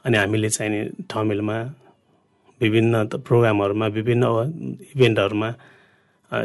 अनि 0.05 0.17
हामीले 0.19 0.49
चाहिँ 0.51 0.71
नि 0.73 0.81
ठमेलमा 1.11 1.57
विभिन्न 2.61 2.95
प्रोग्रामहरूमा 3.27 3.87
विभिन्न 3.99 4.25
इभेन्टहरूमा 4.95 5.49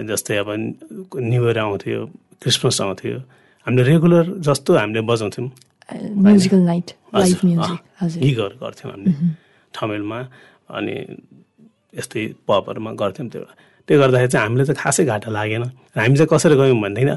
जस्तै 0.10 0.36
अब 0.43 0.50
न्यु 1.30 1.43
इयर 1.47 1.58
आउँथ्यो 1.60 2.00
क्रिसमस 2.41 2.82
आउँथ्यो 2.82 3.17
हामीले 3.65 3.84
रेगुलर 3.89 4.26
जस्तो 4.47 4.71
हामीले 4.78 5.02
बजाउँथ्यौँ। 5.12 5.50
म्युजिकल 6.26 6.62
नाइट 6.71 6.88
गर्थ्यौँ 8.62 8.91
हामीले 8.91 9.12
ठमेलमा 9.74 10.19
अनि 10.78 10.95
यस्तै 12.00 12.21
पपहरूमा 12.47 12.91
गर्थ्यौँ 13.02 13.28
त्यो 13.32 13.43
त्यो 13.88 13.95
गर्दाखेरि 14.00 14.32
चाहिँ 14.32 14.45
हामीले 14.45 14.63
चाहिँ 14.65 14.80
खासै 14.84 15.04
घाटा 15.06 15.30
लागेन। 15.32 15.63
हामी 15.95 16.15
चाहिँ 16.19 16.30
कसरी 16.34 16.56
गयौँ 16.56 16.80
भनेदेखि 16.82 17.15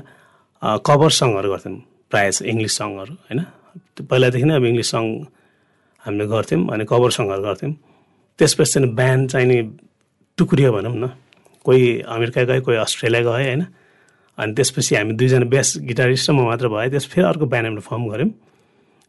कभर 0.88 1.10
सङहरू 1.18 1.48
गर्थ्यौँ 1.52 1.76
प्रायः 2.10 2.30
चाहिँ 2.30 2.50
इङ्ग्लिस 2.52 2.74
सङहरू 2.78 3.12
होइन? 3.26 3.40
पहिलादेखि 4.10 4.46
नै 4.48 4.54
अब 4.58 4.64
इङ्ग्लिस 4.70 4.90
सङ 4.94 5.04
हामीले 6.04 6.24
गर्थ्यौँ 6.34 6.62
अनि 6.72 6.84
कभर 6.90 7.10
सङहरू 7.16 7.42
गर्थ्यौँ। 7.48 7.72
त्यसपछि 8.38 8.72
चाहिँ 8.72 8.94
ब्यान्ड 8.94 9.30
चाहिँ 9.30 9.46
नि 9.46 9.62
टुक्रियो 10.38 10.72
भनौँ 10.72 10.96
न। 10.96 11.10
कोही 11.64 12.00
अमेरिका 12.00 12.42
गयो 12.44 12.60
कोही 12.60 12.76
अस्ट्रेलिया 12.76 13.22
गयो 13.22 13.32
होइन। 13.32 13.66
अनि 14.38 14.52
त्यसपछि 14.54 14.94
हामी 14.96 15.12
दुईजना 15.12 15.44
बेस 15.44 15.74
गिटारिस्ट 15.78 16.30
र 16.30 16.32
म 16.32 16.44
मात्र 16.44 16.68
भयो 16.68 16.90
त्यस 16.90 17.06
फेरि 17.06 17.26
अर्को 17.26 17.46
ब्यान्ड 17.46 17.66
हामीले 17.66 17.80
फर्म 17.80 18.04
गऱ्यौँ 18.10 18.30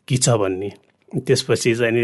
कि 0.08 0.18
छ 0.18 0.30
भन्ने। 0.30 0.70
त्यसपछि 1.12 1.76
चाहिँ 1.76 1.94
नि 1.94 2.04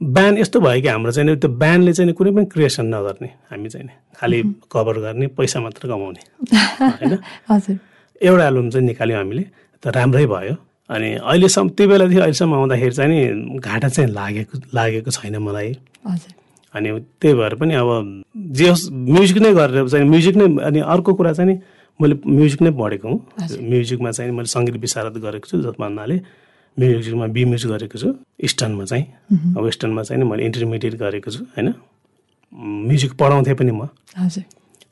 ब्यान्ड 0.00 0.38
यस्तो 0.38 0.60
भयो 0.60 0.80
कि 0.82 0.88
हाम्रो 0.88 1.12
चाहिँ 1.12 1.36
त्यो 1.36 1.50
ब्यान्डले 1.50 1.92
चाहिँ 1.92 2.12
कुनै 2.14 2.30
पनि 2.30 2.44
क्रिएसन 2.46 2.86
नगर्ने 2.86 3.28
हामी 3.50 3.68
चाहिँ 3.68 3.88
खालि 4.16 4.42
कभर 4.72 4.98
गर्ने 4.98 5.26
पैसा 5.26 5.60
मात्र 5.60 5.88
कमाउने। 5.88 6.22
होइन। 6.80 7.78
एउटा 8.20 8.46
एल्बम 8.46 8.70
चाहिँ 8.70 8.86
निकाल्यौँ 8.86 9.18
हामीले 9.18 9.44
त 9.82 9.86
राम्रै 9.86 10.26
भयो। 10.26 10.54
अनि 10.90 11.08
अहिलेसम्म 11.14 11.68
त्यो 11.78 11.88
बेलादेखि 11.88 12.20
अहिलेसम्म 12.20 12.54
आउँदाखेरि 12.54 12.94
चाहिँ 12.98 13.10
नि 13.10 13.58
घाटा 13.58 13.88
चाहिँ 13.88 14.10
लागेको 14.10 14.54
लागेको 14.74 15.10
छैन 15.10 15.36
मलाई। 15.38 15.72
अनि 16.74 16.88
त्यही 17.20 17.34
भएर 17.34 17.54
पनि 17.60 17.74
अब 17.74 17.90
जे 18.58 18.68
होस् 18.68 18.84
म्युजिक 18.90 19.38
नै 19.38 19.52
गरेर 19.54 19.88
चाहिँ 19.88 20.06
म्युजिक 20.08 20.36
नै 20.36 20.46
अनि 20.66 20.80
अर्को 20.94 21.14
कुरा 21.14 21.32
चाहिँ 21.32 21.50
नि 21.50 21.56
मैले 22.00 22.14
म्युजिक 22.26 22.62
नै 22.62 22.70
पढेको 22.70 23.08
हुँ। 23.08 23.18
म्युजिकमा 23.70 24.10
चाहिँ 24.10 24.32
मैले 24.32 24.50
सङ्गीत 24.54 24.76
विशारद 24.80 25.16
गरेको 25.24 25.46
छु 25.50 25.56
जस 25.62 25.74
भन्नाले 25.80 26.16
म्युजिकमा 26.76 27.26
बी 27.34 27.44
म्युजिक 27.44 27.70
गरेको 27.70 27.98
छु 27.98 28.08
इस्टर्नमा 28.40 28.84
चाहिँ। 28.84 29.04
वेस्टर्नमा 29.58 30.02
चाहिँ 30.02 30.22
नि 30.22 30.30
मैले 30.30 30.44
इन्टरमिडिएट 30.46 30.94
गरेको 31.02 31.30
छु 31.30 31.44
होइन। 31.54 31.74
म्युजिक 32.88 33.12
पढाउँथेँ 33.20 33.54
पनि 33.54 33.72
म। 33.72 33.86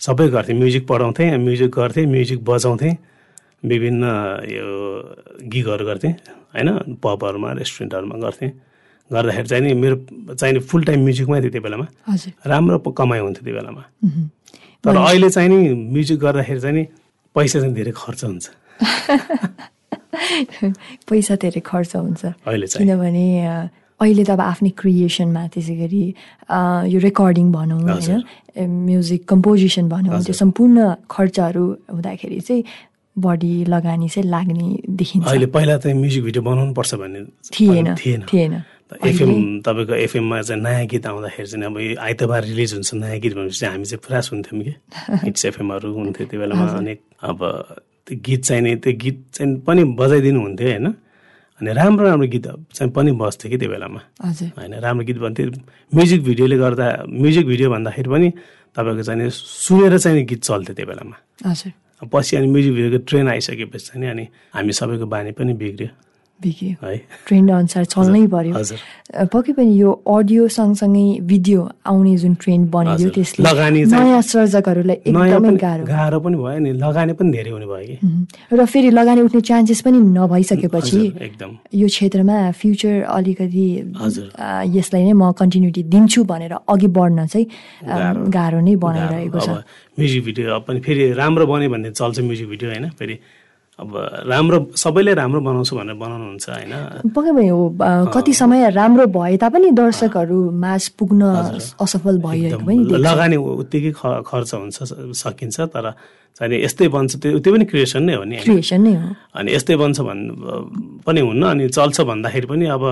सबै 0.00 0.28
गर्थेँ 0.30 0.54
म्युजिक 0.54 0.87
पढाउँथेँ 0.87 1.37
म्युजिक 1.38 1.70
गर्थेँ 1.70 2.06
म्युजिक 2.06 2.44
बजाउँथेँ। 2.44 2.94
विभिन्न 3.64 4.04
यो 4.46 4.66
गिगहरू 5.48 5.86
गर्थेँ 5.86 6.12
होइन? 6.54 6.96
पबहरूमा 7.02 7.52
रेस्टुरेन्टहरूमा 7.52 8.18
गर्थेँ। 8.18 8.50
गर्दाखेरि 9.10 9.48
चाहिँ 9.48 9.64
नि 9.64 9.74
मेरो 9.74 10.34
चाहिँ 10.34 10.54
नि 10.54 10.60
फुल 10.60 10.84
टाइम 10.84 11.02
म्युजिकमै 11.02 11.40
थियो 11.40 11.50
त्यो 11.50 11.62
बेलामा। 11.62 11.86
हजुर। 12.08 12.32
राम्रो 12.46 12.78
कमाइ 12.78 13.18
हुन्थ्यो 13.18 13.44
त्यो 13.44 13.54
बेलामा। 13.54 13.82
तर 14.84 14.96
अहिले 14.96 15.30
चाहिँ 15.30 15.48
नि 15.48 15.74
म्युजिक 15.74 16.18
गर्दाखेरि 16.18 16.60
चाहिँ 16.60 16.76
नि 16.76 16.86
पैसा 17.34 17.60
चाहिँ 17.60 17.74
धेरै 17.74 17.92
खर्च 17.96 18.24
हुन्छ। 18.24 18.50
पैसा 21.08 21.36
धेरै 21.36 21.60
खर्च 21.60 21.96
हुन्छ। 21.96 22.24
किनभने 22.78 23.26
अहिले 24.00 24.24
त 24.24 24.30
अब 24.30 24.40
आफ्नै 24.40 24.70
क्रिएसनमा 24.78 25.46
त्यसै 25.50 25.74
गरी 25.74 26.14
यो 26.94 26.98
रेकर्डिङ 27.02 27.52
भनौँ 27.52 27.82
होइन? 27.82 28.22
म्युजिक 28.86 29.26
कम्पोजिसन 29.26 29.88
भनौँ 29.88 30.22
त्यो 30.22 30.34
सम्पूर्ण 30.34 30.94
खर्चहरू 31.10 31.64
हुँदाखेरि 31.90 32.40
चाहिँ 32.40 32.62
बढी 33.18 33.64
लगानी 33.64 34.09
चाहिँ 34.09 34.28
लाग्ने 34.31 34.68
देखिन्छ। 34.90 35.26
अहिले 35.28 35.46
पहिला 35.46 35.76
चाहिँ 35.78 35.98
म्युजिक 35.98 36.22
भिडियो 36.24 36.42
बनाउनु 36.42 36.74
पर्छ 36.74 36.94
भन्ने 36.94 37.20
थिएन 37.54 37.94
थिएन। 37.94 38.22
थिएन। 38.33 38.62
एफएम 39.04 39.61
तपाईँको 39.61 39.94
एफएममा 39.94 40.40
चाहिँ 40.42 40.62
नयाँ 40.62 40.87
गीत 40.87 41.07
आउँदाखेरि 41.07 41.48
चाहिँ 41.48 41.64
अब 41.66 41.81
यो 41.81 41.96
आइतबार 42.00 42.42
रिलिज 42.44 42.72
हुन्छ 42.74 42.94
नयाँ 42.94 43.18
गीत 43.18 43.35
भनेपछि 43.35 43.59
चाहिँ 43.61 43.72
हामी 43.74 43.85
चाहिँ 43.85 44.00
पुरा 44.07 44.20
सुन्थ्यौँ 44.20 44.62
कि। 44.62 44.74
हिट्स 45.24 45.44
एफएमहरू 45.44 45.92
हुन्थ्यो 45.92 46.26
त्यो 46.26 46.40
बेलामा 46.40 46.64
अनेक 46.72 47.00
अब 47.22 47.38
त्यो 48.07 48.18
गीत 48.24 48.40
चाहिँ 48.44 48.62
नि 48.62 48.76
त्यो 48.76 48.92
गीत 48.96 49.18
चाहिँ 49.35 49.57
पनि 49.61 49.85
बजाइदिनु 49.85 50.40
हुन्थ्यो 50.40 50.68
होइन। 50.68 50.87
अनि 51.61 51.72
राम्रो 51.72 52.07
राम्रो 52.07 52.28
गीत 52.28 52.46
चाहिँ 52.72 52.92
पनि 52.92 53.12
बस्थ्यो 53.12 53.50
कि 53.50 53.57
त्यो 53.59 53.68
बेलामा। 53.68 54.00
होइन 54.57 54.74
राम्रो 54.78 55.04
गीत 55.04 55.18
भन्थ्यो। 55.18 55.50
म्युजिक 55.92 56.22
भिडियोले 56.24 56.57
गर्दा 56.57 56.87
म्युजिक 57.09 57.46
भिडियो 57.46 57.70
भन्दाखेरि 57.70 58.09
पनि 58.09 58.28
तपाईँको 58.76 59.02
चाहिँ 59.02 59.31
सुनेर 59.31 59.98
चाहिँ 59.98 60.24
गीत 60.24 60.40
चल्थ्यो 60.42 60.74
त्यो 60.74 60.87
बेलामा। 60.87 61.16
हजुर। 61.44 61.72
पछि 62.06 62.37
अनि 62.37 62.46
म्युजिक 62.46 62.72
भिडियोको 62.74 63.04
ट्रेन 63.04 63.28
आइसकेपछि 63.28 63.87
चाहिँ 63.87 64.11
अनि 64.11 64.28
हामी 64.54 64.72
सबैको 64.72 65.06
बानी 65.06 65.32
पनि 65.32 65.52
बिग्रियो। 65.54 65.88
बिग्रियो। 66.42 66.87
है? 66.87 66.96
ट्रेन्ड 67.27 67.51
अनुसार 67.51 67.85
चल्नै 67.85 68.27
पर्यो। 68.35 68.55
पक्कै 69.33 69.53
पनि 69.59 69.72
यो 69.81 69.90
अडियो 70.07 70.48
सँगसँगै 70.48 71.07
भिडियो 71.24 71.61
आउने 71.90 72.16
जुन 72.22 72.35
ट्रेन्ड 72.42 72.64
बनिदियो। 72.70 73.09
त्यसले 73.11 73.42
नयाँ 73.90 74.22
सर्जकहरूलाई 74.22 74.96
एकदमै 75.09 75.57
गाह्रो। 75.59 75.85
गाह्रो 75.88 76.18
पनि 76.20 76.37
भयो 76.37 76.59
नि 76.62 76.70
लगानी 76.79 77.12
पनि 77.18 77.31
धेरै 77.33 77.51
हुने 77.51 77.66
भयो 77.66 77.87
कि। 77.88 77.96
र 78.53 78.64
फेरि 78.64 78.90
लगानी 78.90 79.20
उठ्ने 79.27 79.40
चान्सेस 79.40 79.81
पनि 79.83 79.98
नभइसकेपछि 79.98 81.01
एकदम। 81.27 81.51
यो 81.74 81.87
क्षेत्रमा 81.88 82.37
फ्युचर 82.55 82.94
अलिकति 83.16 83.66
यसलाई 84.79 85.03
नै 85.09 85.12
म 85.12 85.33
कन्टिन्युटी 85.40 85.83
दिन्छु 85.90 86.20
भनेर 86.24 86.53
अघि 86.68 86.88
बढ्न 86.92 87.27
चाहिँ 87.27 87.46
गाह्रो। 88.31 88.61
नै 88.61 88.74
बनाइरहेको 88.77 89.38
छ। 89.40 89.48
म्युजिक 89.98 90.22
भिडियो 90.24 90.59
पनि 90.66 90.79
फेरि 90.87 91.03
राम्रो 91.18 91.44
बन्यो 91.46 91.68
भने 91.70 91.90
चल्छ 91.90 92.20
म्युजिक 92.20 92.48
भिडियो 92.48 92.68
होइन? 92.70 92.87
फेरि 92.98 93.14
अब 93.78 93.90
राम्रो 94.26 94.58
सबैले 94.74 95.12
राम्रो 95.14 95.40
बनाउँछु 95.40 95.76
भनेर 95.78 95.96
बनाउनुहुन्छ 96.02 96.46
होइन? 96.50 96.72
पक्कै 97.14 97.32
पनि 97.36 97.48
हो 97.48 97.58
कति 98.10 98.32
समय 98.34 98.70
राम्रो 98.74 99.06
भए 99.06 99.36
तापनि 99.38 99.70
दर्शकहरू 99.70 100.38
माझ 100.50 100.82
पुग्न 100.98 101.22
असफल 101.78 102.18
भइरहेको 102.18 102.98
लगानी 102.98 103.36
उत्तिकै 103.38 103.92
खर्च 104.26 104.50
हुन्छ 104.54 104.76
सकिन्छ 105.22 105.56
तर 105.70 105.86
चाहिँ 106.38 106.58
यस्तै 106.64 106.88
बन्छ 106.90 107.12
त्यो 107.22 107.38
त्यो 107.38 107.52
पनि 107.54 107.64
क्रिएसन 107.70 108.02
नै 108.02 108.14
हो 108.18 108.24
नि? 108.26 108.36
क्रिएसन 108.46 108.80
नै 108.82 108.94
हो। 108.94 109.06
अनि 109.38 109.48
यस्तै 109.54 109.76
बन्छ 109.78 109.98
भन् 110.06 110.22
पनि 111.06 111.20
हुन्न 111.20 111.42
अनि 111.46 111.68
चल्छ 111.70 112.00
भन्दाखेरि 112.10 112.46
पनि 112.50 112.66
अब 112.74 112.84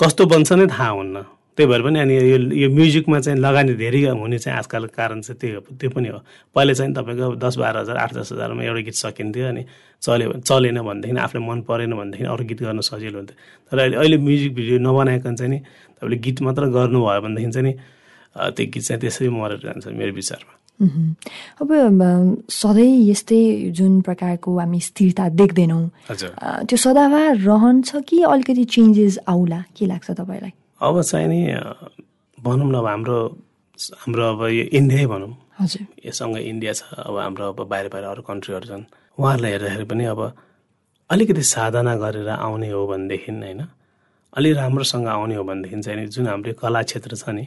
कस्तो 0.00 0.22
बन्छ 0.32 0.48
नै 0.52 0.66
थाहा 0.68 0.88
हुन्न। 1.00 1.16
त्यही 1.58 1.66
भएर 1.70 1.82
पनि 1.82 1.98
अनि 1.98 2.14
यो 2.14 2.38
यो 2.54 2.68
म्युजिकमा 2.70 3.18
चाहिँ 3.18 3.38
लगानी 3.42 3.74
धेरै 3.74 4.00
हुने 4.14 4.38
चाहिँ 4.38 4.58
आजकल 4.58 4.86
कारण 4.94 5.20
चाहिँ 5.26 5.38
त्यही 5.42 5.54
हो। 5.54 5.60
त्यो 5.74 5.90
पनि 5.90 6.08
हो। 6.14 6.18
पहिला 6.54 6.72
चाहिँ 6.78 6.94
तपाईँको 6.94 7.34
दस 7.34 7.54
बाह्र 7.58 7.76
हजार 7.82 7.96
आठ 7.98 8.14
दस 8.14 8.32
हजारमा 8.32 8.62
एउटा 8.62 8.82
गीत 8.86 8.94
सकिन्थ्यो 8.94 9.46
अनि 9.48 9.62
चल्यो 10.02 10.38
चलेन 10.46 10.78
भनेदेखि 10.86 11.18
आफूलाई 11.18 11.42
मन 11.50 11.58
परेन 11.66 11.92
भनेदेखि 11.98 12.24
अरू 12.30 12.44
गीत 12.46 12.62
गर्न 12.62 12.80
सजिलो 12.86 13.18
हुन्थ्यो। 13.18 13.36
तर 13.66 13.78
अहिले 13.78 13.96
अहिले 13.98 14.16
म्युजिक 14.22 14.54
भिडियो 14.54 14.78
नबनाइकन 14.86 15.34
चाहिँ 15.34 15.50
नि 15.50 15.58
तपाईँले 15.98 16.18
गीत 16.22 16.38
मात्र 16.46 16.62
गर्नुभयो 16.78 17.20
भनेदेखि 17.26 17.50
चाहिँ 17.50 17.66
नि 17.66 17.74
त्यो 18.54 18.66
गीत 18.70 18.82
चाहिँ 18.86 19.00
त्यसरी 19.02 19.28
मरेर 19.34 19.58
जान्छ 19.66 19.86
मेरो 19.98 20.12
विचारमा। 20.14 20.54
अब 21.58 21.68
सधैँ 22.46 23.10
यस्तै 23.10 23.42
जुन 23.74 24.00
प्रकारको 24.06 24.58
हामी 24.58 24.80
स्थिरता 24.80 25.28
देख्दैनौँ 25.34 25.84
त्यो 26.70 26.76
सदाबार 26.78 27.36
रहन्छ 27.42 27.90
कि 28.06 28.22
अलिकति 28.22 28.64
चेन्जेस 28.64 29.18
आउला? 29.26 29.60
के 29.74 29.86
लाग्छ 29.86 30.10
तपाईँलाई? 30.22 30.54
अब 30.80 31.02
चाहिँ 31.02 31.28
नि 31.28 31.40
भनौँ 32.38 32.70
न 32.70 32.74
अब 32.74 32.86
हाम्रो 32.86 33.18
हाम्रो 33.78 34.24
अब 34.32 34.40
यो 34.48 34.64
इन्डियै 34.78 35.06
भनौँ। 35.06 35.32
हजुर। 35.60 35.86
योसँग 36.06 36.36
इन्डिया 36.38 36.72
छ 36.72 36.82
अब 37.02 37.16
हाम्रो 37.18 37.44
अब 37.52 37.60
बाहिर 37.66 37.88
बाहिर 37.90 38.04
अरू 38.06 38.22
कन्ट्रीहरू 38.22 38.66
छन्। 38.66 38.84
उहाँहरूलाई 39.18 39.52
हेर्दाखेरि 39.52 39.84
पनि 39.90 40.04
अब 40.14 40.20
अलिकति 41.10 41.42
साधना 41.42 41.94
गरेर 41.98 42.28
आउने 42.28 42.68
हो 42.70 42.86
भनेदेखि 42.86 43.32
होइन 43.32 43.62
अलि 44.32 44.52
राम्रोसँग 44.52 45.06
आउने 45.08 45.34
हो 45.34 45.44
भनेदेखि 45.44 45.82
चाहिँ 45.82 45.98
नि 46.00 46.06
जुन 46.14 46.26
हाम्रो 46.28 46.52
कला 46.62 46.82
क्षेत्र 46.82 47.16
छ 47.16 47.28
नि 47.34 47.44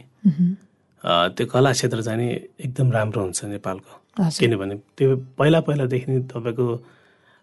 त्यो 1.35 1.45
कला 1.47 1.71
क्षेत्र 1.71 2.01
चाहिँ 2.01 2.19
नि 2.19 2.27
एकदम 2.65 2.91
राम्रो 2.91 3.21
हुन्छ 3.21 3.39
नेपालको। 3.45 3.93
किनभने 4.39 4.75
त्यो 4.97 5.15
पहिला 5.39 5.59
पहिलादेखि 5.67 6.19
तपाईँको 6.31 6.65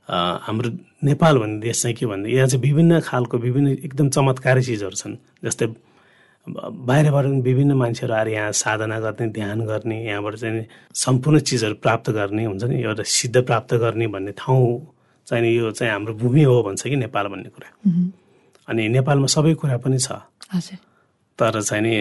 हाम्रो 0.09 0.71
नेपाल 1.05 1.39
भन्ने 1.39 1.59
देश 1.61 1.83
चाहिँ 1.83 1.97
के 1.97 2.07
भन्दा 2.07 2.29
यहाँ 2.29 2.47
चाहिँ 2.49 2.63
विभिन्न 2.63 3.01
खालको 3.01 3.39
विभिन्न 3.39 3.69
एकदम 3.85 4.09
चमत्कारी 4.09 4.63
चिजहरू 4.63 4.97
छन्। 4.97 5.17
जस्तै 5.45 5.67
बाहिरबाट 6.47 7.25
पनि 7.25 7.41
विभिन्न 7.45 7.73
मान्छेहरू 7.77 8.15
आएर 8.15 8.29
यहाँ 8.29 8.53
साधना 8.53 8.99
गर्ने 9.01 9.27
ध्यान 9.37 9.61
गर्ने 9.69 9.97
यहाँबाट 10.05 10.35
चाहिँ 10.35 10.65
सम्पूर्ण 10.95 11.39
चिजहरू 11.41 11.75
प्राप्त 11.85 12.11
गर्ने 12.11 12.45
हुन्छ 12.45 12.65
नि 12.65 12.83
एउटा 12.83 13.03
सिद्ध 13.05 13.37
प्राप्त 13.45 13.75
गर्ने 13.75 14.07
भन्ने 14.09 14.33
ठाउँ 14.33 14.65
चाहिँ 15.29 15.43
नि 15.45 15.51
यो 15.59 15.71
चाहिँ 15.71 15.93
हाम्रो 15.93 16.15
भूमि 16.15 16.43
हो 16.43 16.63
भन्छ 16.63 16.83
कि 16.83 16.97
नेपाल 16.97 17.27
भन्ने 17.29 17.49
कुरा। 17.53 17.69
अनि 18.69 18.89
नेपालमा 18.89 19.27
सबै 19.29 19.55
कुरा 19.61 19.77
पनि 19.85 19.99
छ। 20.01 20.13
तर 21.39 21.61
चाहिँ 21.63 21.83
नि 21.85 21.93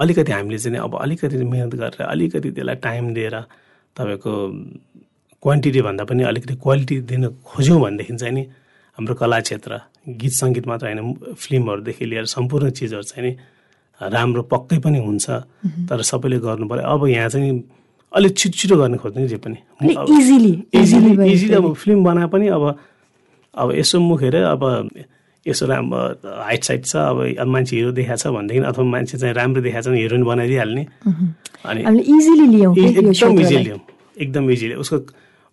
अलिकति 0.00 0.32
हामीले 0.32 0.58
चाहिँ 0.58 0.78
अब 0.78 0.96
अलिकति 0.96 1.36
मिहिनेत 1.36 1.74
गरेर 1.74 2.02
अलिकति 2.02 2.50
त्यसलाई 2.50 2.76
टाइम 2.80 3.12
दिएर 3.14 3.36
तपाईँको 3.96 4.32
क्वान्टिटी 5.42 5.80
भन्दा 5.82 6.04
पनि 6.04 6.22
अलिकति 6.22 6.54
क्वालिटी 6.62 6.96
दिन 7.10 7.22
खोज्यौँ 7.42 7.80
भनेदेखि 7.80 8.14
चाहिँ 8.16 8.34
नि 8.34 8.42
हाम्रो 8.98 9.14
कला 9.14 9.38
क्षेत्र 9.40 9.80
गीत 10.20 10.32
सङ्गीत 10.32 10.66
मात्र 10.66 10.86
होइन 10.86 11.34
फिल्महरूदेखि 11.34 12.04
लिएर 12.06 12.26
सम्पूर्ण 12.30 12.70
चिजहरू 12.70 13.02
चाहिँ 13.02 13.22
नि 13.26 13.32
राम्रो 14.00 14.42
पक्कै 14.50 14.78
पनि 14.78 14.98
हुन्छ। 14.98 15.26
तर 15.88 16.02
सबैले 16.02 16.38
गर्नु 16.38 16.66
पऱ्यो। 16.68 16.82
अब 16.82 17.06
यहाँ 17.06 17.28
चाहिँ 17.28 17.50
अलिक 18.12 18.32
छिटो 18.38 18.56
छिटो 18.58 18.76
गर्ने 18.76 18.96
खोज्ने 18.98 19.26
जे 19.28 19.36
पनि। 19.38 19.58
इजिली 20.18 20.52
इजिली 20.74 21.54
अब 21.54 21.74
फिल्म 21.74 22.04
बनाए 22.04 22.26
पनि 22.26 22.46
अब 22.50 22.64
अब 23.54 23.68
यसो 23.74 24.00
मुख 24.00 24.22
हेरेर 24.22 24.44
अब 24.44 24.62
यसो 25.46 25.66
राम्रो 25.66 26.00
हाइट 26.42 26.62
साइट 26.64 26.86
छ 26.86 26.96
अब 26.96 27.46
मान्छे 27.46 27.76
हिरो 27.76 27.90
देखाएको 27.92 28.18
छ 28.18 28.26
भनेदेखि 28.34 28.60
अथवा 28.70 28.84
मान्छे 28.84 29.18
चाहिँ 29.18 29.34
राम्रो 29.34 29.62
देखाएको 29.62 29.82
छ 29.82 29.88
भने 29.90 30.00
हिरोइन 30.02 30.24
बनाइदिइहाल्ने। 30.24 30.86
अनि 31.66 32.00
इजिली 32.02 32.46
एकदम। 32.90 33.40
इजिली 33.40 33.72
एकदम 34.18 34.50
इजिली 34.50 34.74
उसको 34.82 34.98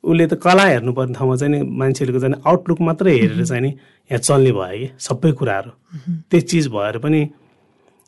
उसले 0.04 0.26
त 0.28 0.34
कला 0.40 0.64
हेर्नुपर्ने 0.64 1.14
ठाउँमा 1.14 1.36
चाहिँ 1.36 1.52
नि 1.54 1.60
मान्छेहरूको 1.80 2.20
चाहिँ 2.20 2.42
आउटलुक 2.48 2.80
मात्रै 2.82 3.14
हेरेर 3.20 3.46
चाहिँ 3.46 3.62
नि 3.62 3.72
यहाँ 4.12 4.20
चल्ने 4.20 4.52
भयो 4.52 4.78
कि 4.80 4.88
सबै 5.00 5.32
कुराहरू। 5.40 5.72
त्यो 6.30 6.40
चिज 6.50 6.68
भएर 6.72 6.98
पनि 7.04 7.22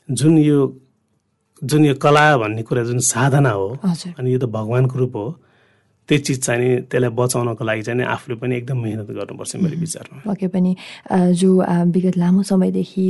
जुन 0.10 0.38
यो 0.40 0.60
जुन 1.62 1.86
यो 1.86 1.94
कला 2.02 2.26
भन्ने 2.38 2.64
कुरा 2.64 2.84
जुन 2.84 3.00
साधना 3.06 3.50
हो 3.50 3.68
अनि 4.18 4.34
यो 4.34 4.40
त 4.40 4.46
भगवान्को 4.50 4.98
रूप 5.00 5.16
हो 5.16 5.28
त्यो 6.10 6.18
चिज 6.18 6.38
चाहिँ 6.42 6.60
नि 6.60 6.70
त्यसलाई 6.90 7.12
बचाउनको 7.14 7.64
लागि 7.64 7.82
चाहिँ 7.84 8.04
आफूले 8.04 8.36
पनि 8.42 8.56
एकदम 8.58 8.78
मेहनत 8.82 9.10
गर्नुपर्छ 9.12 9.56
मेरो 9.56 9.78
विचारमा। 9.80 10.18
पक्कै 10.26 10.48
पनि 10.48 10.72
जो 11.38 11.50
विगत 11.94 12.18
लामो 12.18 12.44
समयदेखि 12.44 13.06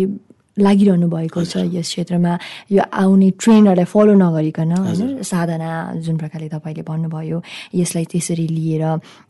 लागिरहनु 0.58 1.08
भएको 1.08 1.44
छ 1.46 1.64
यस 1.72 1.88
क्षेत्रमा। 1.92 2.32
यो 2.72 2.84
आउने 2.84 3.30
ट्रेन्डहरूलाई 3.40 3.86
फलो 3.88 4.14
नगरिकन 4.20 4.72
होइन 4.72 5.22
साधना 5.24 5.70
जुन 6.04 6.18
प्रकारले 6.18 6.50
तपाईँले 6.50 6.84
भन्नुभयो 6.84 7.38
यसलाई 7.76 8.06
त्यसरी 8.12 8.48
लिएर 8.48 8.84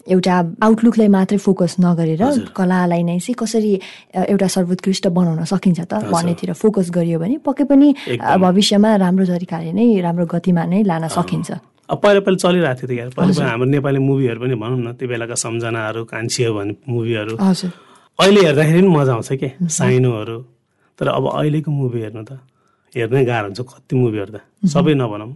एउटा 0.09 0.35
आउटलुकलाई 0.65 1.07
मात्रै 1.07 1.37
फोकस 1.37 1.75
नगरेर 1.79 2.23
कलालाई 2.57 3.03
नै 3.03 3.19
चाहिँ 3.19 3.35
कसरी 3.37 3.73
एउटा 4.17 4.47
सर्वोत्कृष्ट 4.55 5.07
बनाउन 5.13 5.43
सकिन्छ 5.45 5.79
त 5.85 5.93
भन्नेतिर 6.09 6.53
फोकस 6.57 6.89
गरियो 6.89 7.19
भने 7.19 7.37
पक्कै 7.45 7.63
पनि 7.69 7.87
भविष्यमा 8.17 8.89
राम्रो 9.05 9.25
तरिकाले 9.29 9.71
नै 9.77 9.85
राम्रो 10.01 10.25
गतिमा 10.25 10.63
नै 10.65 10.81
लान 10.89 11.07
सकिन्छ। 11.07 11.49
अब 11.91 11.97
पहिला 12.01 12.19
पहिला 12.25 12.39
चलिरहेको 12.39 12.87
थियो 12.87 13.09
त 13.09 13.13
पहिला 13.13 13.31
पहिला 13.31 13.45
हाम्रो 13.51 13.67
नेपाली 13.69 13.99
मुभीहरू 13.99 14.39
पनि 14.41 14.55
भनौँ 14.57 14.79
न 14.79 14.89
त्यो 14.97 15.07
बेलाका 15.11 15.35
सम्झनाहरू 15.35 16.01
कान्छी 16.07 16.43
हो 16.43 16.53
भन्ने 16.55 16.73
मुभीहरू। 16.87 17.33
अहिले 17.37 18.39
हेर्दाखेरि 18.41 18.81
पनि 18.81 18.89
मजा 18.95 19.13
आउँछ 19.13 19.29
के? 19.41 19.49
साइनोहरू 19.69 20.37
तर 21.01 21.07
अब 21.09 21.25
अहिलेको 21.33 21.71
मुभी 21.73 21.99
हेर्नु 22.05 22.23
त 22.29 22.37
हेर्नै 22.93 23.25
गाह्रो 23.25 23.47
हुन्छ 23.49 23.61
कति 23.65 23.93
मुभीहरू 23.97 24.31
त। 24.37 24.45
सबै 24.69 24.93
नभनौँ 24.93 25.29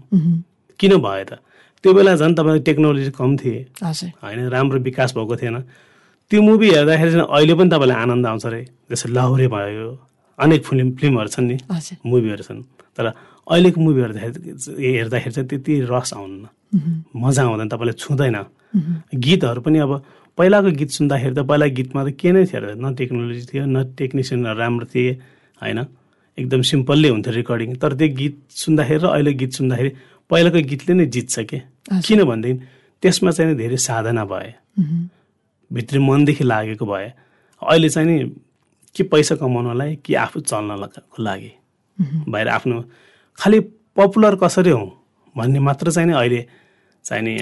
किन 0.77 0.93
भयो 1.01 1.25
त? 1.25 1.41
त्यो 1.81 1.89
बेला 1.93 2.13
झन् 2.21 2.37
तपाईँको 2.37 2.61
टेक्नोलोजी 2.69 3.11
कम 3.17 3.31
थिए। 3.41 3.59
होइन 4.21 4.39
राम्रो 4.53 4.79
विकास 4.85 5.17
भएको 5.17 5.35
थिएन। 5.41 5.57
त्यो 6.29 6.41
मुभी 6.41 6.67
हेर्दाखेरि 6.69 7.11
चाहिँ 7.17 7.25
अहिले 7.25 7.53
पनि 7.57 7.69
तपाईँलाई 7.73 7.97
आनन्द 7.97 8.25
आउँछ 8.29 8.45
अरे। 8.45 8.61
जस्तै 8.93 9.09
लाहुरे 9.09 9.47
भयो 9.49 9.89
अनेक 10.37 10.61
फिल्म 10.69 10.87
फिल्महरू 11.01 11.29
छन् 11.33 11.47
नि। 11.49 11.57
मुभीहरू 12.05 12.43
छन्। 12.45 12.61
तर 12.93 13.05
अहिलेको 13.49 13.81
मुभी 13.81 14.01
हेर्दाखेरि 14.01 14.37
हेर्दाखेरि 15.01 15.33
चाहिँ 15.33 15.47
त्यति 15.49 15.73
रस 15.89 16.13
आउन्न। 16.13 16.45
मजा 17.17 17.41
आउँदैन 17.41 17.69
तपाईँलाई 17.73 17.97
छुँदैन। 17.97 18.37
गीतहरू 19.17 19.61
पनि 19.65 19.77
अब 19.81 19.91
पहिलाको 20.37 20.69
गीत 20.77 20.89
सुन्दाखेरि 20.97 21.33
त 21.33 21.39
पहिला 21.49 21.65
गीतमा 21.73 22.01
त 22.05 22.09
के 22.19 22.29
नै 22.35 22.45
थियो 22.45 22.75
न 22.75 22.93
टेक्नोलोजी 22.93 23.43
थियो 23.49 23.63
न 23.65 23.77
टेक्निसियनहरू 23.97 24.59
राम्रो 24.59 24.85
थिए। 24.93 25.13
होइन? 25.61 25.79
एकदम 26.37 26.61
सिम्पल्ली 26.61 27.09
हुन्थ्यो 27.09 27.33
रेकर्डिङ 27.33 27.75
तर 27.81 27.93
त्यो 27.95 28.07
गीत 28.15 28.35
सुन्दाखेरि 28.51 28.99
र 29.03 29.07
अहिले 29.07 29.33
गीत 29.33 29.51
सुन्दाखेरि 29.53 29.91
पहिलाको 30.29 30.59
गीतले 30.69 30.93
नै 30.93 31.05
जित्छ 31.05 31.39
के? 31.49 31.59
किन 32.05 32.23
भनेदेखि 32.23 32.59
त्यसमा 33.03 33.31
चाहिँ 33.31 33.51
नि 33.51 33.57
धेरै 33.57 33.77
साधना 33.77 34.25
भए। 34.25 34.53
भित्री 35.71 35.99
मनदेखि 35.99 36.43
लागेको 36.43 36.85
भए। 36.85 37.07
अहिले 37.61 37.89
चाहिँ 37.89 38.07
नि 38.09 38.17
कि 38.95 39.03
पैसा 39.11 39.35
कमाउनलाई 39.35 39.95
कि 40.05 40.13
आफू 40.15 40.39
चल्नको 40.41 41.23
लागि? 41.23 41.51
बाहिर 42.29 42.47
आफ्नो 42.47 42.81
खालि 43.39 43.59
पपुलर 43.95 44.35
कसरी 44.35 44.69
हौँ 44.69 44.89
भन्ने 45.35 45.59
मात्र 45.59 45.91
चाहिँ 45.91 46.07
नि 46.09 46.13
अहिले 46.13 46.41
चाहिँ 47.05 47.23
नि 47.23 47.33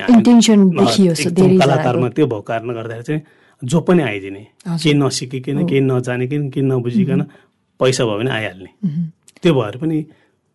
कलाकारमा 1.58 2.10
त्यो 2.10 2.26
भएको 2.28 2.41
कारणले 2.41 2.73
गर्दाखेरि 2.73 3.04
चाहिँ 3.04 3.21
जो 3.62 3.80
पनि 3.82 4.02
आइदिने। 4.04 4.43
केही 4.67 4.93
नसिकिकन 4.93 5.65
केही 5.65 5.82
नजानिकन 5.82 6.49
केही 6.49 6.65
नबुझिकन 6.67 7.21
पैसा 7.84 8.06
भयो 8.06 8.17
भने 8.17 8.32
आइहाल्ने। 8.32 8.72
त्यो 9.43 9.54
भएर 9.54 9.78
पनि 9.78 9.98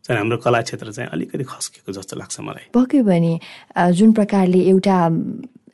चाहिँ 0.04 0.18
हाम्रो 0.18 0.36
कला 0.40 0.60
क्षेत्र 0.64 0.92
चाहिँ 0.92 1.10
अलिकति 1.12 1.44
खस्किएको 1.44 1.92
जस्तो 1.92 2.16
लाग्छ 2.16 2.40
मलाई। 2.40 2.66
पक्कै 2.72 3.02
पनि 3.04 3.32
जुन 3.92 4.12
प्रकारले 4.16 4.60
एउटा 4.72 4.96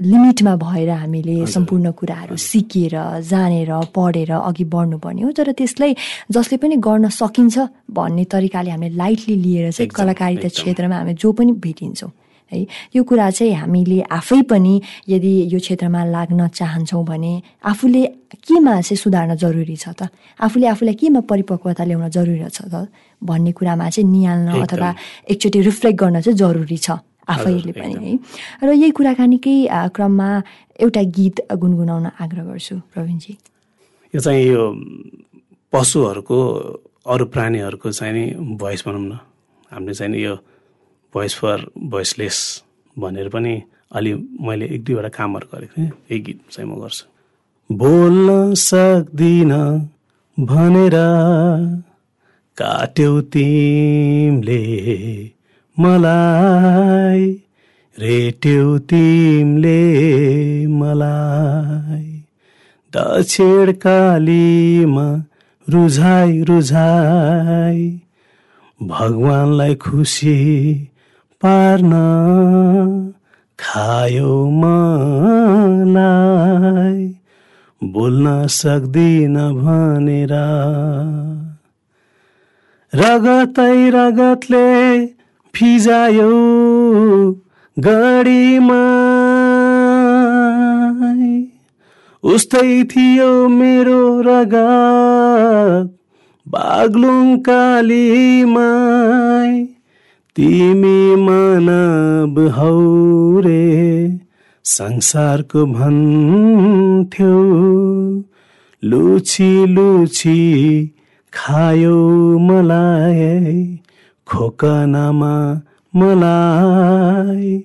लिमिटमा 0.02 0.54
भएर 0.58 0.90
हामीले 0.90 1.46
सम्पूर्ण 1.46 1.90
कुराहरू 1.94 2.36
सिकेर 2.36 2.94
जानेर 3.22 3.70
पढेर 3.94 4.30
अघि 4.34 4.64
बढ्नुपर्ने 4.66 5.22
हो 5.22 5.30
तर 5.30 5.52
त्यसलाई 5.54 5.94
जसले 6.34 6.56
पनि 6.58 6.76
गर्न 6.82 7.08
सकिन्छ 7.14 7.56
भन्ने 7.94 8.24
तरिकाले 8.26 8.70
हामीले 8.70 8.96
लाइटली 8.98 9.34
लिएर 9.38 9.70
चाहिँ 9.70 9.90
कलाकारिता। 9.94 10.48
क्षेत्रमा 10.50 10.96
हामी 10.98 11.14
जो 11.14 11.32
पनि 11.32 11.52
भेटिन्छौँ। 11.62 12.10
है। 12.52 12.66
यो 12.96 13.02
कुरा 13.04 13.30
चाहिँ 13.30 13.54
हामीले 13.54 14.00
आफै 14.10 14.40
पनि 14.50 14.74
यदि 15.08 15.32
यो 15.54 15.58
क्षेत्रमा 15.58 16.04
लाग्न 16.04 16.48
चाहन्छौँ 16.48 17.04
भने 17.04 17.32
आफूले 17.64 18.02
केमा 18.44 18.74
चाहिँ 18.80 18.96
सुधार्न 18.96 19.34
जरुरी 19.34 19.76
छ 19.76 19.88
त? 19.94 20.08
आफूले 20.40 20.66
आफूलाई 20.66 20.94
केमा 20.94 21.20
परिपक्वता 21.24 21.84
ल्याउन 21.84 22.08
जरुरी 22.10 22.48
छ 22.50 22.68
त? 22.68 22.88
भन्ने 23.22 23.52
कुरामा 23.52 23.88
चाहिँ 23.88 24.08
निहाल्न 24.10 24.48
अथवा 24.62 24.88
एकचोटि 25.32 25.60
रिफ्लेक्ट 25.60 25.98
गर्न 25.98 26.20
चाहिँ 26.20 26.36
जरुरी 26.36 26.76
छ 26.76 27.00
आफैले 27.24 27.72
पनि 27.72 27.94
है। 27.96 28.12
र 28.60 28.68
यही 28.76 28.90
कुराकानीकै 28.92 29.56
क्रममा 29.96 30.28
एउटा 30.84 31.02
गीत 31.16 31.36
गुनगुनाउन 31.56 32.06
आग्रह 32.20 32.44
गर्छु 32.44 32.76
प्रवीणजी। 32.92 33.32
यो 34.14 34.20
चाहिँ 34.20 34.44
यो 34.44 34.62
पशुहरूको 35.72 36.38
अरू 37.08 37.24
प्राणीहरूको 37.32 37.88
चाहिँ 37.90 38.12
नि 38.12 38.24
भोइस 38.60 38.80
भनौँ 38.86 39.04
न। 39.08 39.12
हामीले 39.72 39.94
चाहिँ 39.94 40.20
यो 40.20 40.34
भोइस 41.14 41.34
फर 41.34 41.66
भोइसलेस 41.78 42.38
भनेर 42.98 43.28
पनि 43.28 43.62
अलि 43.94 44.14
मैले 44.40 44.66
एक 44.74 44.84
दुईवटा 44.84 45.08
कामहरू 45.08 45.46
गरेको 45.54 45.74
थिएँ। 45.76 45.90
यही 46.10 46.18
गीत 46.20 46.40
चाहिँ 46.50 46.68
म 46.70 46.74
गर्छु। 46.80 47.04
बोल्न 47.70 48.54
सक्दिन 48.54 49.52
भनेर 50.38 50.96
काट्यौ 52.58 53.20
तिमले 53.34 54.62
मलाई 55.76 57.30
रेट्यौ 57.98 58.78
तिमले 58.90 59.80
मलाई। 60.66 62.10
दक्षिण 62.92 63.72
कालीमा 63.72 65.06
रुझाइ 65.66 66.42
रुझाइ 66.42 67.78
भगवानलाई 68.80 69.74
खुसी 69.74 70.34
पार्न 71.44 71.92
खायो 73.58 74.50
मलाई। 74.50 77.14
बोल्न 77.84 78.46
सक्दिन 78.46 79.34
भनेर। 79.34 80.32
रगतै 82.94 83.90
रगतले 83.90 85.06
फिजायो 85.54 86.32
गढीमा। 87.78 88.84
उस्तै 92.24 92.84
थियो 92.84 93.48
मेरो 93.48 94.20
रगत 94.20 95.94
बाग्लुङ 96.48 97.38
कालीमाई। 97.38 99.73
तिमी 100.36 101.16
मानव 101.16 102.48
हौ 102.48 102.70
रे 103.40 104.18
संसारको 104.64 105.66
भन्थ्यौ। 105.66 107.42
लुची 108.84 109.66
लुची 109.66 110.40
खायो 111.32 111.98
मलाई 112.38 113.78
खोकनामा 114.26 115.62
मलाई। 115.96 117.62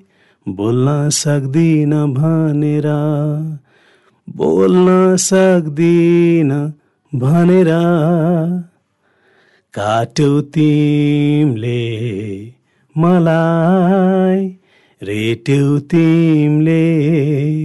बोल्न 0.50 1.10
सक्दिन 1.10 2.14
भनेर 2.14 2.88
बोल्न 4.38 5.16
सक्दिन 5.16 6.74
भनेर। 7.16 7.70
काट्यौ 9.74 10.42
तिमले 10.42 11.80
मलाई 13.02 14.59
रेट्यौ 15.02 15.80
तिमले 15.88 16.84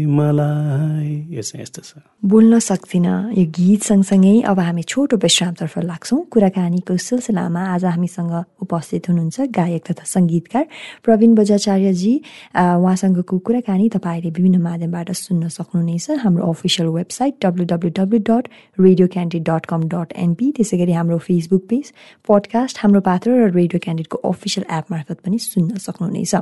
मलाई। 0.06 1.34
यो 1.34 1.42
चाहिँ 1.42 1.62
यस्तो 1.62 1.82
छ। 1.82 1.98
बोल्न 2.22 2.58
सक्दिनँ 2.62 3.34
यो 3.34 3.44
गीत 3.50 3.82
सँगसँगै 3.82 4.46
अब 4.46 4.58
हामी 4.60 4.82
छोटो 4.86 5.16
विश्रामतर्फ 5.18 5.78
लाग्छौँ। 5.82 6.30
कुराकानीको 6.30 6.96
सिलसिलामा 6.96 7.62
आज 7.74 7.84
हामीसँग 7.84 8.34
उपस्थित 8.62 9.08
हुनुहुन्छ 9.10 9.50
गायक 9.50 9.82
तथा 9.82 10.04
सङ्गीतकार 10.06 10.64
प्रवीण 11.02 11.34
बजाचार्यजी। 11.34 12.14
उहाँसँगको 12.54 13.38
कुराकानी 13.42 13.88
तपाईँले 13.98 14.30
विभिन्न 14.30 14.62
माध्यमबाट 14.62 15.10
सुन्न 15.10 15.48
सक्नुहुनेछ। 15.58 16.22
हाम्रो 16.22 16.46
official 16.46 16.88
website 16.94 17.34
W 17.42 17.64
W 17.66 17.90
W 17.98 18.18
dot 18.30 18.44
radio 18.78 19.06
Candid 19.10 19.42
dot 19.50 19.66
com 19.66 19.90
dot 19.90 20.14
NP 20.22 20.52
त्यसै 20.54 20.78
गरी 20.78 20.92
हाम्रो 21.02 21.18
फेसबुक 21.18 21.66
पेज 21.66 21.92
पडकास्ट 22.30 22.78
हाम्रो 22.78 23.00
पात्र 23.02 23.28
र 23.42 23.50
रेडियो 23.50 23.78
क्यान्डिडको 23.82 24.22
अफिसियल 24.22 24.64
एप 24.70 24.84
मार्फत 24.94 25.18
पनि 25.26 25.38
सुन्न 25.42 25.82
सक्नुहुनेछ। 25.82 26.34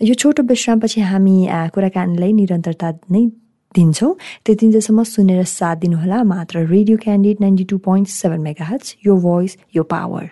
यो 0.00 0.14
छोटो 0.14 0.42
विश्रामपछि 0.42 1.00
हामी 1.02 1.36
कुराकानीलाई 1.74 2.32
निरन्तरता 2.32 2.90
नै 3.12 3.22
दिन्छौँ 3.74 4.10
त्यतिन्जेलसम्म 4.46 5.02
सुनेर 5.04 5.42
साथ 5.44 5.76
दिनुहोला 5.82 6.22
मात्र 6.24 6.62
radio 6.66 6.96
Candid 7.02 7.40
ninety 7.40 7.64
two 7.72 7.78
point 7.86 8.08
seven 8.08 8.40
megahertz 8.64 8.94
यो 9.06 9.16
भोइस 9.26 9.56
यो 9.76 9.82
power 9.94 10.30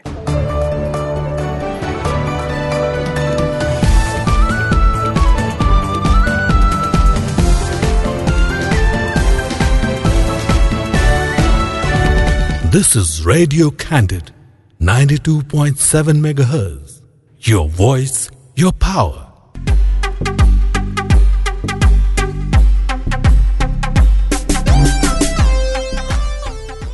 This 12.70 12.94
is 12.94 13.24
Radio 13.24 13.70
Candid, 13.70 14.32
92.7 14.80 16.18
megahertz. 16.20 17.00
Your 17.42 17.68
voice, 17.70 18.28
your 18.54 18.72
power. 18.72 19.25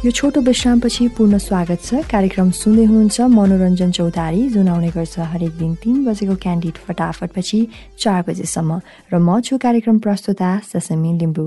यो 0.02 0.10
छोटो 0.10 0.40
विश्रामपछि 0.40 1.06
पूर्ण 1.14 1.38
स्वागत 1.38 1.80
छ। 1.80 2.02
कार्यक्रम 2.10 2.50
सुन्दै 2.50 2.84
हुनुहुन्छ 2.84 3.20
मनोरञ्जन 3.30 3.90
चौतारी। 3.94 4.48
जुन 4.50 4.68
आउने 4.68 4.88
गर्छ 4.90 5.18
हरेक 5.32 5.52
दिन 5.58 5.74
तिन 5.78 6.02
बजेको 6.04 6.34
क्यान्डिड 6.42 6.74
फटाफटपछि 6.86 7.58
चार 8.02 8.22
बजेसम्म 8.26 8.80
र 9.12 9.18
म 9.22 9.38
छु 9.46 9.58
कार्यक्रम 9.62 9.98
प्रस्तुता 10.02 10.48
ससमी 10.66 11.12
लिम्बू। 11.18 11.46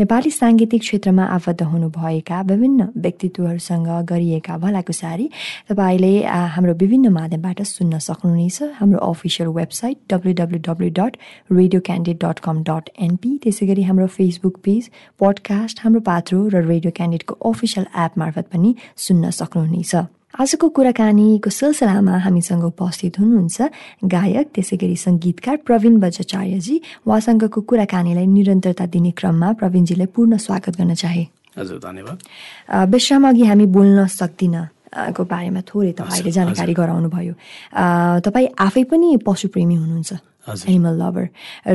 नेपाली 0.00 0.30
साङ्गीतिक 0.30 0.80
क्षेत्रमा 0.80 1.24
आबद्ध 1.36 1.62
हुनुभएका 1.62 2.40
विभिन्न 2.50 2.88
व्यक्तित्वहरूसँग 2.98 3.88
गरिएका 4.04 4.58
भलाकुसारी 4.60 5.26
तपाईँले 5.72 6.12
हाम्रो 6.28 6.74
विभिन्न 6.84 7.08
माध्यमबाट 7.08 7.62
सुन्न 7.72 7.98
सक्नुहुनेछ। 8.04 8.76
हाम्रो 8.84 8.98
official 9.08 9.48
website 9.56 9.96
W 10.12 10.32
W 10.68 10.90
dot 11.00 11.16
radio 11.52 11.80
Candid 11.88 12.20
dot 12.20 12.44
com 12.44 12.62
dot 12.68 12.92
NP 13.08 13.32
त्यसै 13.42 13.66
गरी 13.72 13.88
हाम्रो 13.88 14.12
Facebook 14.18 14.60
page 14.60 14.92
podcast 15.20 15.76
Hamro 15.88 16.00
Patro 16.12 16.44
र 16.52 16.64
रेडियो 16.68 16.92
क्यान्डिडको 16.92 17.40
अफिसियल 17.48 17.76
अफिसियल 17.78 18.04
एप 18.04 18.18
मार्फत 18.18 18.46
पनि 18.52 18.74
सुन्न 18.96 19.30
सक्नुहुनेछ। 19.30 19.94
आजको 20.38 20.68
कुराकानीको 20.68 21.50
सिलसिलामा 21.50 22.14
हामीसँग 22.18 22.64
उपस्थित 22.64 23.18
हुनुहुन्छ 23.18 23.58
गायक 24.04 24.46
त्यसै 24.54 24.76
गरी 24.76 24.96
सङ्गीतकार 24.96 25.56
प्रवीण 25.66 25.94
बजाचार्यजी 25.98 26.74
उहाँसँगको 27.06 27.60
कुराकानीलाई 27.60 28.26
निरन्तरता 28.26 28.86
दिने 28.86 29.10
क्रममा 29.18 29.48
प्रवीणजीलाई 29.60 30.08
पूर्ण 30.14 30.36
स्वागत 30.36 30.74
गर्न 30.78 30.94
चाहे। 30.94 31.24
हजुर 31.58 31.78
धन्यवाद। 31.78 32.18
विश्राम 32.92 33.28
अघि 33.28 33.44
हामी 33.44 33.66
बोल्न 33.66 34.06
सक्दिन। 34.06 34.54
को 34.88 35.24
बारेमा 35.24 35.60
थोरै 35.68 35.92
तपाईँले 35.92 36.30
जानकारी 36.30 36.74
गराउनु 36.74 37.08
भयो। 37.08 37.34
तपाईँ 38.24 38.48
आफै 38.56 38.82
पनि 38.88 39.08
पशुप्रेमी 39.26 39.74
हुनुहुन्छ 39.74 40.12
एनिमल 40.48 40.94
लभर 40.96 41.24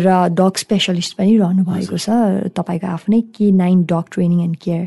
र 0.01 0.07
डग 0.33 0.53
स्पेसलिस्ट 0.57 1.13
पनि 1.13 1.37
रहनु 1.37 1.61
भएको 1.61 1.97
छ। 1.97 2.09
तपाईँको 2.57 2.87
आफ्नै 2.89 3.21
K 3.29 3.45
nine 3.53 3.85
dog 3.85 4.05
training 4.09 4.39
and 4.49 4.57
care 4.57 4.83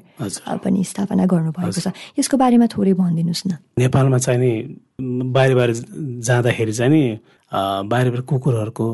पनि 0.58 0.82
स्थापना 0.82 1.22
गर्नुभएको 1.22 1.80
छ। 1.80 1.94
यसको 2.18 2.34
बारेमा 2.34 2.66
थोरै 2.66 2.92
भनिदिनुहोस् 2.98 3.46
न। 3.46 3.62
नेपालमा 3.78 4.18
चाहिँ 4.18 4.40
नि 4.42 4.52
बाहिर 5.30 5.54
बाहिर 5.54 5.70
जाँदाखेरि 6.26 6.72
चाहिँ 6.72 6.90
नि 6.90 7.02
बाहिर 7.86 8.06
बाहिर 8.10 8.22
कुकुरहरूको 8.26 8.86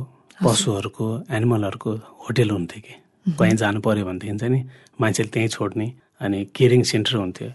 पशुहरूको 0.44 1.06
एनिमलहरूको 1.30 1.90
होटेल 2.28 2.50
हुन्थ्यो 2.50 2.80
कि। 2.84 2.94
कहीँ 3.38 3.56
जानु 3.56 3.80
पऱ्यो 3.80 4.04
भनेदेखि 4.04 4.36
चाहिँ 4.38 4.52
नि 4.52 4.60
मान्छेले 5.00 5.30
त्यहीँ 5.32 5.48
छोड्ने 5.48 5.86
अनि 6.20 6.38
केयरिङ 6.52 6.82
सेन्टर 6.84 7.16
हुन्थ्यो। 7.16 7.48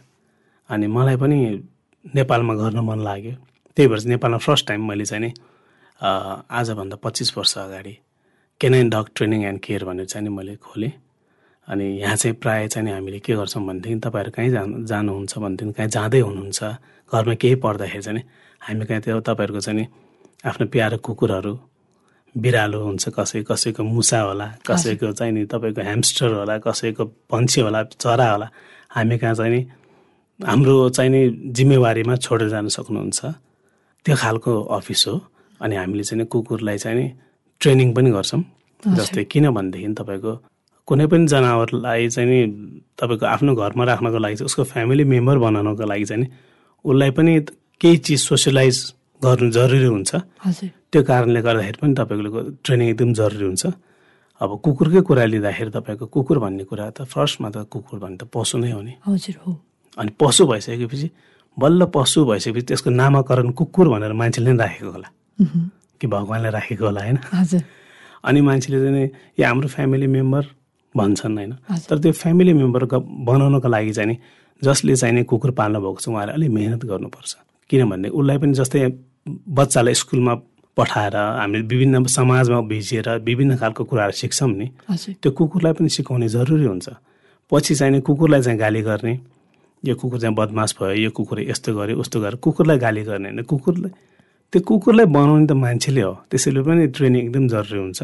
अनि 0.70 0.88
मलाई 0.88 1.16
पनि 1.16 1.38
नेपालमा 2.16 2.54
गर्न 2.56 2.80
मन 2.90 3.00
लाग्यो। 3.04 3.34
त्यही 3.78 3.88
भएर 3.88 4.00
चाहिँ 4.00 4.10
नेपालमा 4.10 4.38
फर्स्ट 4.38 4.68
टाइम 4.68 4.88
मैले 4.88 5.06
चाहिँ 5.06 5.22
नि 5.24 5.32
आजभन्दा 6.02 6.96
पच्चिस 7.04 7.38
वर्ष 7.38 7.58
अगाडि 7.58 7.94
canine 8.62 8.90
dog 8.90 9.06
training 9.16 9.44
and 9.46 9.60
care 9.66 9.84
भनेर 9.86 10.06
चाहिँ 10.06 10.28
नि 10.28 10.36
मैले 10.36 10.56
खोलेँ। 10.56 10.92
अनि 11.68 11.86
यहाँ 12.00 12.16
चाहिँ 12.16 12.36
प्रायः 12.42 12.68
चाहिँ 12.68 12.92
हामीले 12.92 13.20
के 13.20 13.36
गर्छौँ 13.36 13.64
भनेदेखि 13.68 14.00
तपाईँहरू 14.00 14.32
कहीँ 14.32 14.50
जानु 14.50 14.86
जानुहुन्छ 14.88 15.38
भनेदेखि 15.38 15.74
कहीँ 15.78 15.90
जाँदै 15.90 16.20
हुनुहुन्छ 16.20 16.64
घरमा 17.12 17.34
केही 17.42 17.56
पर्दाखेरि 17.64 18.04
चाहिँ 18.04 18.24
हामी 18.62 18.86
कहीँ 18.86 19.02
त्यो 19.02 19.20
तपाईँहरूको 19.20 19.60
चाहिँ 19.60 19.86
आफ्नो 20.48 20.66
प्यारो 20.72 20.98
कुकुरहरू 21.06 21.54
बिरालो 22.36 22.80
हुन्छ 22.84 23.10
कसै 23.18 23.44
कसैको 23.50 23.84
मुसा 23.84 24.20
होला 24.22 24.48
कसैको 24.68 25.12
चाहिँ 25.12 25.34
नि 25.34 25.46
तपाईँको 25.52 25.82
ह्यामस्टर 25.82 26.34
होला 26.34 26.58
कसैको 26.64 27.04
पन्छी 27.32 27.62
होला 27.62 27.84
चरा 28.00 28.32
होला 28.32 28.48
हामी 28.96 29.18
कहाँ 29.18 29.36
चाहिँ 29.36 29.52
नि 29.52 29.62
हाम्रो 30.40 30.90
चाहिँ 30.90 31.10
नि 31.12 31.22
जिम्मेवारीमा 31.56 32.16
छोडेर 32.16 32.50
जान 32.50 32.68
सक्नुहुन्छ। 32.70 33.20
त्यो 34.06 34.16
खालको 34.16 34.52
अफिस 34.78 35.08
हो 35.08 35.16
अनि 35.62 35.76
हामीले 35.76 36.04
चाहिँ 36.04 36.26
कुकुरलाई 36.26 36.78
चाहिँ 36.78 36.98
नि 36.98 37.06
ट्रेनिङ 37.62 37.94
पनि 37.94 38.10
गर्छौँ। 38.12 38.44
जस्तै 38.98 39.24
किनभनेदेखि 39.32 39.94
तपाईँको 39.98 40.32
कुनै 40.88 41.06
पनि 41.12 41.26
जनावरलाई 41.28 42.08
चाहिँ 42.14 42.30
नि 42.30 42.40
तपाईँको 42.96 43.26
आफ्नो 43.26 43.52
घरमा 43.56 43.84
राख्नको 43.84 44.18
लागि 44.18 44.36
चाहिँ 44.38 44.46
उसको 44.46 44.64
फ्यामिली 44.64 45.04
मेम्बर 45.04 45.38
बनाउनको 45.42 45.86
लागि 45.90 46.06
चाहिँ 46.06 46.22
नि 46.24 46.28
उसलाई 46.86 47.12
पनि 47.18 47.34
केही 47.82 47.98
चिज 48.06 48.20
सोसियलाइज 48.22 48.78
गर्नु 49.22 49.50
जरुरी 49.52 49.90
हुन्छ। 49.90 50.12
त्यो 50.94 51.02
कारणले 51.04 51.42
गर्दाखेरि 51.42 51.78
पनि 51.82 51.94
तपाईँको 51.98 52.40
ट्रेनिङ 52.62 52.88
एकदम 52.94 53.14
जरुरी 53.20 53.46
हुन्छ। 53.50 53.66
अब 54.42 54.50
कुकुरकै 54.62 55.02
कुरा 55.02 55.26
लिँदाखेरि 55.34 55.72
तपाईँको 55.74 56.06
कुकुर 56.14 56.38
भन्ने 56.40 56.64
कुरा 56.70 56.86
त 56.94 57.10
फर्स्टमा 57.10 57.50
त 57.50 57.66
कुकुर 57.74 57.98
भन्ने 58.00 58.18
त 58.22 58.30
पशु 58.30 58.58
नै 58.62 58.72
हो 58.72 58.82
नि। 58.86 58.94
हजुर 59.02 59.36
हो। 59.42 59.52
अनि 59.98 60.12
पशु 60.20 60.46
भइसकेपछि 60.48 61.10
बल्ल 61.58 61.86
पशु 61.96 62.26
भइसकेपछि 62.26 62.66
त्यसको 62.66 62.90
नामाकरण 62.90 63.50
कुकुर 63.58 63.90
भनेर 63.90 64.14
मान्छेले 64.14 64.52
नै 64.52 64.58
राखेको 64.58 64.92
होला। 64.92 65.10
कि 66.02 66.08
भगवान्ले 66.08 66.50
राखेको 66.50 66.86
होला 66.86 67.02
होइन? 67.02 67.18
अनि 68.24 68.42
मान्छेले 68.42 68.78
चाहिँ 68.80 69.10
यो 69.40 69.46
हाम्रो 69.48 69.68
फ्यामिली 69.68 70.08
मेम्बर 70.08 70.44
भन्छन् 70.96 71.38
होइन। 71.38 71.52
तर 71.90 71.98
त्यो 72.00 72.12
फ्यामिली 72.12 72.54
मेम्बर 72.54 72.86
बनाउनको 73.02 73.68
लागि 73.68 73.94
चाहिँ 73.94 74.10
नि 74.10 74.18
जसले 74.62 74.96
चाहिँ 74.96 75.14
नि 75.16 75.24
कुकुर 75.24 75.52
पाल्नु 75.52 75.80
भएको 75.82 76.00
छ 76.02 76.10
उहाँले 76.10 76.32
अलिक 76.34 76.50
मेहनत 76.50 76.86
गर्नुपर्छ। 76.86 77.36
किनभने 77.70 78.10
उसलाई 78.10 78.38
पनि 78.38 78.54
जस्तै 78.54 78.80
बच्चालाई 79.28 79.94
स्कुलमा 79.94 80.34
पठाएर 80.78 81.16
हामीले 81.16 81.66
विभिन्न 81.68 82.06
समाजमा 82.06 82.60
भिजिएर 82.70 83.10
विभिन्न 83.26 83.58
खालको 83.58 83.84
कुराहरू 83.84 84.14
सिक्छौँ 84.14 84.50
नि 84.50 84.68
त्यो 85.22 85.32
कुकुरलाई 85.32 85.74
पनि 85.74 85.90
सिकाउने 85.90 86.28
जरुरी 86.30 86.66
हुन्छ। 86.66 86.90
पछि 87.52 87.76
चाहिँ 87.76 87.92
नि 87.94 88.00
कुकुरलाई 88.02 88.42
चाहिँ 88.42 88.60
गाली 88.60 88.82
गर्ने 88.82 89.14
यो 89.84 89.96
कुकुर 89.96 90.20
चाहिँ 90.20 90.36
बदमास 90.36 90.76
भयो 90.80 90.94
यो 91.04 91.10
कुकुर 91.12 91.40
यस्तो 91.52 91.74
गर्यो 91.76 91.98
उस्तो 92.02 92.18
गर्यो 92.22 92.38
कुकुरलाई 92.44 92.78
गाली 92.78 93.04
गर्ने 93.04 93.30
होइन। 93.30 93.44
कुकुरलाई 93.46 93.92
त्यो 94.54 94.62
कुकुरलाई 94.64 95.06
बनाउने 95.06 95.46
त 95.48 95.52
मान्छेले 95.54 96.02
हो। 96.02 96.14
त्यसैले 96.32 96.62
पनि 96.66 96.88
ट्रेनिङ 96.96 97.22
एकदम 97.26 97.48
जरुरी 97.54 97.80
हुन्छ। 97.80 98.02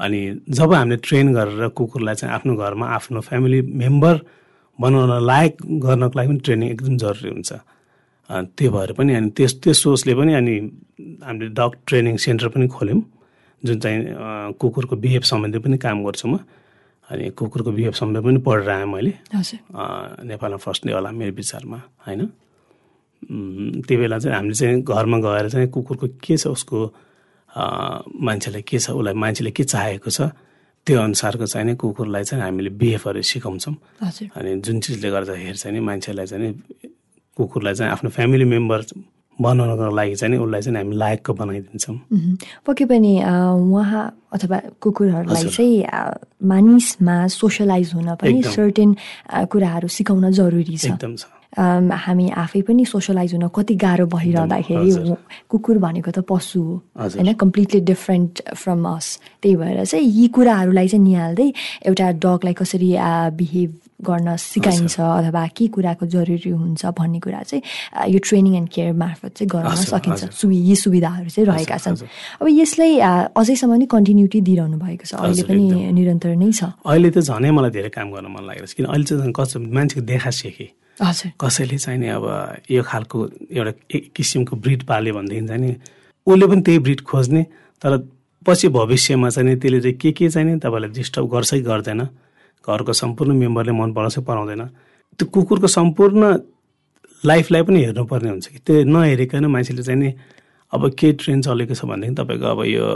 अनि 0.00 0.20
जब 0.48 0.72
हामीले 0.74 0.96
ट्रेन 1.04 1.26
गरेर 1.34 1.68
कुकुरलाई 1.76 2.14
चाहिँ 2.14 2.34
आफ्नो 2.34 2.52
घरमा 2.56 2.86
आफ्नो 2.96 3.20
फ्यामिली 3.20 3.60
मेम्बर 3.82 4.14
बनाउन 4.78 5.12
लायक 5.26 5.54
गर्नको 5.84 6.14
लागि 6.18 6.28
पनि 6.28 6.40
ट्रेनिङ 6.46 6.68
एकदम 6.70 6.96
जरुरी 6.96 7.30
हुन्छ। 7.34 7.50
त्यो 8.56 8.70
भएर 8.70 8.92
पनि 8.96 9.14
अनि 9.14 9.30
त्यस 9.36 9.52
त्यो 9.62 9.72
सोचले 9.74 10.14
पनि 10.14 10.32
अनि 10.40 10.54
हामीले 11.26 11.50
डग 11.58 11.72
ट्रेनिङ 11.86 12.16
सेन्टर 12.16 12.48
पनि 12.54 12.66
खोल्यौँ। 12.68 13.02
जुन 13.62 13.76
चाहिँ 13.82 13.98
कुकुरको 14.56 14.96
बिहेभ 14.96 15.22
सम्बन्धी 15.30 15.58
पनि 15.58 15.76
काम 15.76 16.04
गर्छु 16.04 16.28
म। 16.28 16.38
अनि 17.10 17.30
कुकुरको 17.38 17.70
बिहेभ 17.70 17.94
सम्बन्धी 18.00 18.26
पनि 18.26 18.38
पढेर 18.46 18.70
आएँ 18.70 18.86
मैले 18.86 19.12
नेपालमा 20.30 20.58
फर्स्ट 20.62 20.86
नै 20.86 20.92
होला 20.92 21.10
मेरो 21.10 21.32
विचारमा 21.34 21.78
होइन? 22.06 22.20
त्यो 23.86 23.98
बेला 23.98 24.18
चाहिँ 24.18 24.36
हामीले 24.36 24.54
चाहिँ 24.54 24.82
घरमा 24.82 25.18
गएर 25.18 25.48
चाहिँ 25.50 25.68
कुकुरको 25.74 26.06
के 26.22 26.36
छ 26.36 26.46
उसको 26.54 26.78
मान्छेलाई 28.26 28.62
के 28.62 28.78
छ 28.78 28.90
उसलाई 28.94 29.14
मान्छेले 29.14 29.50
के 29.50 29.64
चाहेको 29.64 30.10
छ 30.10 30.30
त्यो 30.86 31.00
अनुसारको 31.00 31.46
चाहिँ 31.46 31.66
नि 31.66 31.74
कुकुरलाई 31.76 32.24
चाहिँ 32.24 32.44
हामीले 32.44 32.70
बिहेभहरू 32.80 33.22
सिकाउँछौँ। 33.22 33.74
अनि 34.36 34.50
जुन 34.64 34.80
चिजले 34.80 35.10
गर्दाखेरि 35.10 35.58
चाहिँ 35.58 35.74
नि 35.76 35.80
मान्छेलाई 35.84 36.26
चाहिँ 36.26 36.42
नि 36.46 36.50
कुकुरलाई 37.36 37.74
चाहिँ 37.74 37.92
आफ्नो 37.92 38.10
फ्यामिली 38.10 38.44
मेम्बर 38.44 38.80
बनाउनको 39.40 39.90
लागि 39.96 40.14
चाहिँ 40.20 40.38
उसलाई 40.38 40.62
चाहिँ 40.62 40.76
हामी 40.76 40.96
लायकको 40.96 41.32
बनाइदिन्छौँ। 41.34 41.96
पक्कै 42.66 42.84
पनि 42.84 43.12
उहाँ 43.24 44.04
अथवा 44.32 44.58
कुकुरहरूलाई। 44.80 45.48
चाहिँ 45.48 45.76
मानिसमा 46.44 47.16
सोसलाइज 47.26 47.94
हुन 47.94 48.14
पनि। 48.20 48.42
सर्टेन 48.42 48.90
कुराहरू 49.50 49.88
सिकाउन 49.88 50.30
जरुरी 50.30 50.76
छ 50.76 50.84
एकदम 50.92 51.16
छ 51.16 51.24
हामी 51.50 52.26
आफै 52.30 52.60
पनि 52.62 52.84
सोसलाइज 52.86 53.34
हुन 53.34 53.48
कति 53.50 53.74
गाह्रो 53.74 54.06
भइरहँदाखेरि 54.06 55.14
कुकुर 55.50 55.78
भनेको 55.82 56.10
त 56.10 56.22
पशु 56.22 56.60
हो। 56.62 56.74
होइन 56.94 57.32
कम्प्लिटली 57.34 57.80
डिफ्रेन्ट 57.90 58.54
फ्रम 58.54 58.84
अस 58.86 59.06
त्यही 59.42 59.56
भएर 59.56 59.84
चाहिँ 59.84 60.06
यी 60.06 60.28
कुराहरूलाई 60.30 60.88
चाहिँ 60.88 61.04
निहाल्दै 61.04 61.52
एउटा 61.90 62.06
डगलाई 62.22 62.54
कसरी 62.54 62.90
बिहेभ 63.34 63.70
गर्न 64.00 64.36
सिकाइन्छ 64.36 65.00
अथवा 65.00 65.46
के 65.56 65.66
कुराको 65.68 66.06
जरुरी 66.06 66.50
हुन्छ 66.50 66.82
भन्ने 66.98 67.20
कुरा 67.20 67.42
चाहिँ 67.42 67.62
यो 68.12 68.18
ट्रेनिङ 68.18 68.54
एन्ड 68.56 68.68
केयर 68.68 68.92
मार्फत 68.92 69.32
चाहिँ 69.36 69.48
गराउन 69.48 69.72
हजुर, 69.72 69.98
सकिन्छ। 70.00 70.20
सुवि 70.40 70.56
यी 70.56 70.74
सुविधाहरू 70.76 71.28
चाहिँ 71.28 71.46
रहेका 71.48 71.76
छन्। 71.76 71.96
अब 72.40 72.46
यसलाई 72.48 72.98
अझैसम्म 73.36 73.74
नि 73.74 73.86
कन्टिन्युटी 73.86 74.40
दिइरहनु 74.40 74.76
भएको 74.78 75.04
छ। 75.04 75.14
अहिले 75.14 75.42
पनि। 75.44 75.92
निरन्तर 75.92 76.34
नै 76.36 76.50
छ। 76.52 76.74
अहिले 76.86 77.10
त 77.10 77.18
झनै 77.20 77.50
मलाई 77.50 77.70
धेरै 77.70 77.90
काम 77.94 78.08
गर्न 78.10 78.26
मन 78.30 78.42
लागिरहेको 78.46 78.66
छ। 78.66 78.74
किन 78.76 78.86
अहिले 78.86 79.04
चाहिँ 79.04 79.32
कस्तो 79.32 79.56
मान्छेको 79.60 80.02
देखा 80.06 80.30
सिकेँ। 80.30 80.70
हजुर। 81.00 81.30
कसैले 81.40 81.78
चाहिँ 81.80 81.98
नि 82.00 82.08
अब 82.12 82.24
यो 82.70 82.82
खालको 82.84 83.18
एउटा 83.48 83.72
एक 83.96 84.12
किसिमको 84.16 84.56
ब्रिड 84.56 84.82
पाल्यो 84.84 85.12
भनेदेखि 85.16 85.46
चाहिँ 85.48 85.60
नि 85.60 85.70
उसले 86.26 86.46
पनि 86.46 86.62
त्यही 86.62 86.78
ब्रिड 86.84 87.00
खोज्ने। 87.00 87.42
तर 87.82 87.92
पछि 88.46 88.68
भविष्यमा 88.68 89.28
चाहिँ 89.30 89.56
त्यसले 89.60 89.80
चाहिँ 89.80 89.96
के 89.96 90.10
के 90.12 90.28
चाहिँ 90.28 90.46
नि 90.48 90.58
तपाईँलाई 90.60 90.90
डिस्टर्ब 90.92 91.26
गर्छ 91.28 91.50
कि 91.50 91.60
गर्दैन। 91.60 92.00
घरको 92.64 92.92
सम्पूर्ण 92.92 93.32
मेम्बरले 93.34 93.72
मन 93.72 93.92
पराउँछ 93.92 94.18
पराउँदैन। 94.24 94.62
त्यो 95.18 95.26
कुकुरको 95.28 95.66
सम्पूर्ण 95.66 96.22
लाइफलाई 97.24 97.62
पनि 97.62 97.78
हेर्नुपर्ने 97.84 98.30
हुन्छ 98.30 98.46
कि। 98.46 98.58
त्यो 98.66 98.84
नहेरिकन 98.84 99.44
मान्छेले 99.46 99.82
चाहिँ 99.82 100.00
नि 100.00 100.10
अब 100.72 100.82
के 100.94 101.12
ट्रेन 101.18 101.40
चलेको 101.42 101.74
छ 101.74 101.84
भनेदेखि 101.84 102.14
तपाईँको 102.14 102.46
अब 102.46 102.60
यो 102.64 102.86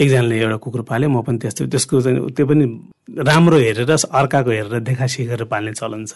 एकजनाले 0.00 0.34
एउटा 0.40 0.56
कुकुर 0.64 0.82
पाल्यो 0.88 1.08
म 1.10 1.20
पनि 1.20 1.38
त्यस्तो 1.38 1.66
त्यसको 1.68 2.00
चाहिँ 2.00 2.30
त्यो 2.32 2.46
पनि 2.46 2.64
राम्रो 3.10 3.56
हेरेर 3.58 3.90
अर्काको 3.90 4.50
हेरेर 4.50 4.80
देखा 4.80 5.06
सिकेर 5.06 5.44
पाल्ने 5.44 5.72
चलन 5.76 6.04
छ। 6.06 6.12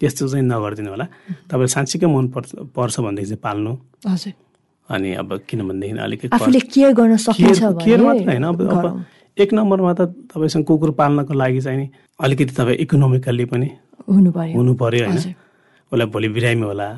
त्यस्तो 0.00 0.28
चाहिँ 0.32 0.44
नगरिदिनु 0.48 0.90
होला। 0.90 1.06
तपाईँलाई 1.50 1.72
साँच्चीकै 1.76 2.06
मन 2.08 2.26
पर्छ 2.32 2.50
पर्छ 2.72 2.94
भनेदेखि 3.04 3.28
चाहिँ 3.28 3.42
पाल्नु। 3.44 3.72
हजुर। 4.08 4.32
अनि 4.88 5.08
अब 5.20 5.28
किनभनेदेखि 5.44 5.98
अलिकति 6.00 6.28
आफूले 6.32 6.60
केयर 6.72 6.92
गर्न 6.96 7.16
सकिन्छ 7.20 7.60
केयर 7.60 7.72
केयर 7.84 8.00
भने 8.00 8.08
मात्र 8.08 8.30
होइन। 8.32 8.44
अब। 8.48 9.04
एक 9.36 9.52
नम्बरमा 9.52 9.92
त 9.92 10.00
तपाईँसँग 10.32 10.64
कुकुर 10.64 10.90
पाल्नको 10.96 11.32
लागि 11.34 11.60
चाहिँ 11.60 11.78
नि 11.78 11.86
अलिकति 12.20 12.52
तपाईँ 12.58 12.78
इकोनोमिकल्ली 12.82 13.44
पनि 13.52 13.68
हुनु 14.08 14.30
पर्यो। 14.32 14.54
हुनु 14.58 14.72
पर्यो 14.74 15.04
होइन। 15.06 15.18
उसलाई 15.92 16.06
भोलि 16.12 16.28
बिरामी 16.34 16.64
होला। 16.66 16.88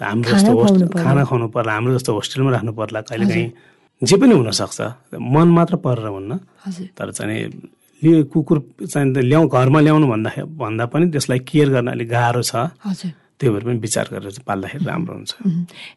हाम्रो 0.00 0.30
जस्तो 0.30 0.52
होस्ट 0.56 0.74
खुवाउनु 0.74 0.86
पर्यो। 0.88 1.04
खाना 1.04 1.24
खुवाउनु 1.28 1.48
पर्ला 1.54 1.72
हाम्रो 1.72 1.92
जस्तो 1.98 2.12
होस्टेलमा 2.16 2.50
राख्नु 2.56 2.72
पर्ला 2.72 3.00
कहिले 3.08 3.26
काहीँ 3.28 3.48
जे 4.02 4.16
पनि 4.16 4.32
हुनसक्छ। 4.34 4.80
मन 5.18 5.48
मात्र 5.56 5.76
परेर 5.84 6.06
हुन्न 6.06 6.32
तर 6.96 7.10
चाहिँ 7.12 8.24
कुकुर 8.30 8.58
चाहिँ 8.88 9.22
ल्याउ 9.26 9.44
घरमा 9.50 9.80
ल्याउनु 9.80 10.06
भन्दा 10.06 10.30
भन्दा 10.46 10.84
पनि 10.86 11.04
त्यसलाई 11.12 11.38
केयर 11.44 11.68
गर्न 11.74 11.88
अलिक 11.92 12.08
गाह्रो 12.08 12.42
छ। 12.42 12.72
त्यो 13.38 13.52
भएर 13.54 13.64
पनि 13.64 13.78
विचार 13.78 14.06
गरेर 14.12 14.42
पाल्दाखेरि 14.42 14.84
राम्रो 14.84 15.14
हुन्छ। 15.14 15.32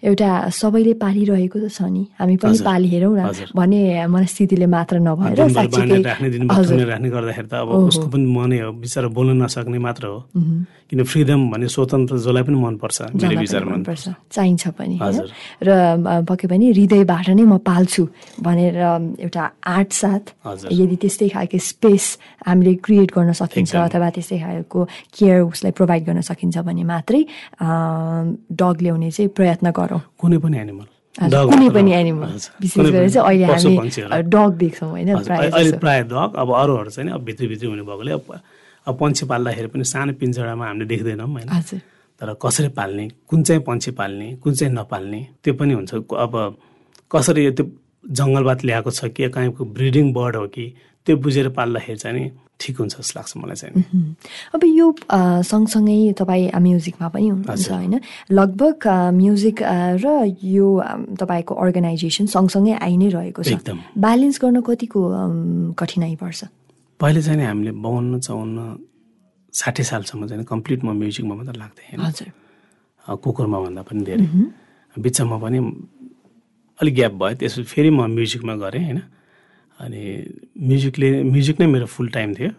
एउटा 0.06 0.30
सबैले 0.54 0.94
पालिरहेको 1.02 1.58
त 1.58 1.68
छ 1.74 1.90
नि। 1.90 2.04
हामी 2.22 2.36
पनि 2.38 2.58
पालिहेरौँ 2.62 3.14
न। 3.18 3.22
भन्ने 3.58 3.82
मनस्थितिले 4.14 4.68
मात्र 4.70 4.96
नभएर 5.02 5.40
राख्ने 5.42 6.84
राख्ने 6.86 7.10
गर्दाखेरि 7.10 7.50
त 7.50 7.54
अब 7.66 7.70
उसको 7.90 8.08
पनि 8.14 8.26
मनै 8.30 8.60
हो 8.62 8.72
बिचरा 8.78 9.08
बोल्न 9.10 9.42
नसक्ने 9.42 9.80
मात्र 9.82 10.04
हो। 10.06 10.20
किन 10.92 11.00
फ्रिडम 11.02 11.42
भन्ने 11.50 11.68
स्वतन्त्र 11.72 12.16
जसलाई 12.22 12.44
पनि 12.46 12.58
मनपर्छ 12.62 12.98
मेरो 13.18 13.40
विचारमा। 13.42 13.72
मनपर्छ। 13.74 14.06
चाहिन्छ 14.30 14.64
पनि। 14.78 14.96
र 15.66 15.70
पक्कै 16.30 16.48
पनि 16.52 16.66
हृदयबाट 16.78 17.28
नै 17.34 17.46
म 17.48 17.58
पाल्छु 17.58 18.04
भनेर 18.38 18.76
एउटा 19.18 19.44
आर्ट 19.66 19.92
साथ। 19.98 20.24
यदि 20.70 20.96
त्यस्तै 21.02 21.28
खालको 21.34 21.58
स्पेस 21.58 22.06
हामीले 22.46 22.74
क्रिएट 22.86 23.10
गर्न 23.18 23.32
सकिन्छ। 23.34 23.72
अथवा 23.88 24.08
त्यस्तै 24.14 24.38
खालको 24.46 24.80
केयर 25.16 25.38
उसलाई 25.48 25.72
प्रोभाइड 25.74 26.02
गर्न 26.06 26.22
सकिन्छ 26.22 26.58
भने 26.68 26.84
मात्रै 26.84 27.22
डग 28.62 28.76
ल्याउने 28.82 29.12
चाहिँ 29.12 29.30
प्रयत्न 29.38 29.72
गरौँ। 29.72 30.02
कुनै 30.20 30.38
पनि 30.38 30.58
एनिमल 30.58 30.88
कुनै 31.52 31.70
पनि 31.70 31.91
एनिमल 31.94 32.32
विशेष 32.62 32.86
गरेर 32.91 33.10
चाहिँ 33.10 33.28
अहिले 33.28 33.46
हामी 33.46 34.22
डग 34.32 34.52
देख्छौँ 34.58 34.89
होइन 34.89 35.10
प्रायः 35.24 35.52
अहिले। 35.52 35.78
प्रायः 35.78 36.04
डग 36.13 36.36
अब 36.41 36.50
अरूहरू 36.56 36.89
चाहिँ 36.89 37.06
नि 37.10 37.13
अब 37.15 37.22
भित्री 37.26 37.48
भित्री 37.48 37.67
हुने 37.67 37.84
भएकोले 37.84 38.12
अब 38.88 38.98
पन्छी 39.00 39.26
पाल्दाखेरि 39.30 39.67
पनि 39.74 39.84
सानो 39.84 40.13
पिन्जडामा 40.20 40.65
हामीले 40.67 40.86
देख्दैनौँ 40.89 41.28
होइन। 41.28 41.80
तर 42.22 42.34
कसरी 42.41 42.67
पाल्ने 42.78 43.08
कुन 43.30 43.44
चाहिँ 43.44 43.62
पन्छी 43.67 43.91
पाल्ने 43.98 44.28
कुन 44.44 44.54
चाहिँ 44.54 44.74
नपाल्ने 44.74 45.20
त्यो 45.44 45.54
पनि 45.54 45.74
हुन्छ। 45.74 45.94
अब 45.94 46.34
कसरी 47.12 47.46
यो 47.46 47.52
त्यो 47.58 47.65
जङ्गलबाट 48.17 48.60
ल्याएको 48.65 48.91
छ 48.91 49.06
कि 49.13 49.30
कहीँको 49.30 49.65
ब्रिडिङ 49.78 50.13
बर्ड 50.13 50.36
हो 50.36 50.48
कि 50.54 50.65
त्यो 51.08 51.15
बुझेर 51.17 51.50
पाल्दाखेरि 51.58 51.98
चाहिँ 51.98 52.30
ठिक 52.62 52.76
हुन्छ 52.78 52.93
जस्तो 53.02 53.13
लाग्छ 53.17 53.32
मलाई 53.41 53.58
चाहिँ। 53.58 53.74
अब 54.54 54.62
यो 54.63 54.88
सँगसँगै 55.50 55.97
तपाईँ 56.21 56.54
म्युजिकमा 56.54 57.08
पनि 57.10 57.28
हुनुहुन्छ। 57.34 57.69
होइन। 57.74 57.95
लगभग 58.30 58.78
म्युजिक 59.17 59.58
र 59.97 60.06
यो 60.30 60.67
तपाईँको 61.17 61.54
अर्गनाइजेसन 61.58 62.26
सँगसँगै 62.30 62.74
आइ 62.78 62.93
नै 63.02 63.10
रहेको 63.10 63.41
छ। 63.41 63.58
एकदम। 63.58 63.78
ब्यालेन्स 63.97 64.38
गर्न 64.41 64.58
कतिको 64.62 65.00
कठिनाइ 65.74 66.16
पर्छ? 66.22 66.39
पहिले 66.99 67.22
चाहिँ 67.26 67.45
हामीले 67.49 67.72
बाउन्न 67.82 68.20
चौन्न 68.22 68.57
साठी 69.53 69.84
सालसम्म 69.84 70.22
चाहिँ 70.30 70.45
कम्प्लिट 70.45 70.80
म 70.86 70.93
म्युजिकमा 70.95 71.34
मात्रै 71.36 71.57
लाग्थेँ 71.57 71.86
होइन। 71.89 71.99
हजुर। 72.05 72.30
कुकुरमा 73.18 73.57
भन्दा 73.59 73.82
पनि 73.82 74.01
धेरै। 74.05 74.26
बिचमा 74.95 75.38
पनि 75.43 75.59
अलिक 76.80 76.93
ग्याप 76.95 77.14
भयो। 77.20 77.36
त्यसपछि 77.41 77.68
फेरि 77.74 77.89
म 77.89 78.05
म्युजिकमा 78.05 78.53
गरेँ 78.62 78.84
होइन। 78.86 78.99
अनि 79.82 80.02
म्युजिकले 80.70 81.10
म्युजिक 81.24 81.60
नै 81.60 81.68
मेरो 81.68 81.86
फुल 81.86 82.08
टाइम 82.16 82.30
थियो। 82.38 82.52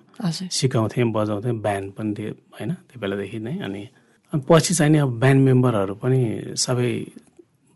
सिकाउँथेँ 0.51 1.05
बजाउँथेँ 1.13 1.55
ब्यान्ड 1.63 1.93
पनि 1.97 2.11
थियो 2.19 2.31
होइन 2.57 2.71
त्यो 2.89 3.01
बेलादेखि 3.01 3.39
नै। 3.39 3.55
अनि 3.63 3.83
पछि 4.49 4.75
चाहिँ 4.75 4.93
नि 4.93 4.99
अब 4.99 5.11
ब्यान्ड 5.23 5.41
मेम्बरहरू 5.45 5.95
पनि 6.03 6.21
सबै 6.57 6.91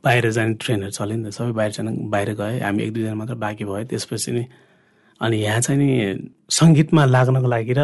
बाहिर 0.04 0.30
जाने 0.30 0.54
ट्रेनहरू 0.62 0.90
चल्यो 0.90 1.16
नि 1.16 1.24
त 1.26 1.34
सबै 1.38 1.52
बाहिर 1.58 1.72
जान 1.72 1.86
बाहिर 2.10 2.30
गए। 2.40 2.58
हामी 2.60 2.82
एक 2.82 2.92
दुईजना 2.94 3.14
मात्र 3.14 3.34
बाँकी 3.34 3.64
भयो 3.64 3.84
त्यसपछि 3.90 4.30
नि 4.32 4.44
अनि 5.20 5.36
यहाँ 5.36 5.60
चाहिँ 5.60 5.78
नि 5.80 5.88
सङ्गीतमा 6.50 7.02
लाग्नको 7.06 7.48
लागि 7.48 7.74
र 7.78 7.82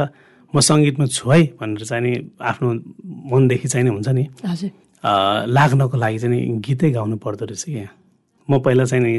म 0.55 0.61
सङ्गीतमा 0.61 1.07
छु 1.07 1.31
है 1.31 1.41
भनेर 1.61 1.85
चाहिँ 1.85 2.03
नि 2.05 2.13
आफ्नो 2.41 2.69
मनदेखि 3.33 3.69
चाहिँ 3.69 3.85
नि 3.87 3.91
हुन्छ 3.97 4.09
नि 4.09 4.25
लाग्नको 5.57 5.97
लागि 5.97 6.19
चाहिँ 6.19 6.33
नि 6.35 6.61
गीतै 6.61 6.91
गाउनु 6.97 7.17
पर्दो 7.17 7.45
रहेछ 7.49 7.65
क्या 7.65 7.89
म 8.49 8.59
पहिला 8.61 8.85
चाहिँ 8.85 9.03
नि 9.05 9.13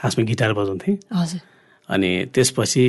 खासमा 0.00 0.24
गिटार 0.24 0.52
बजाउँथेँ। 0.54 0.96
हजुर। 1.12 1.57
अनि 1.88 2.10
त्यसपछि 2.34 2.84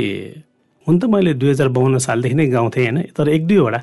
हुन 0.87 0.99
त 0.99 1.05
मैले 1.05 1.33
दुई 1.33 1.49
हजार 1.49 1.69
बाहन्न 1.69 1.97
सालदेखि 1.97 2.35
नै 2.35 2.47
गाउँथेँ 2.47 2.83
होइन? 2.83 2.97
तर 3.15 3.27
एक 3.29 3.47
दुईवटा। 3.47 3.81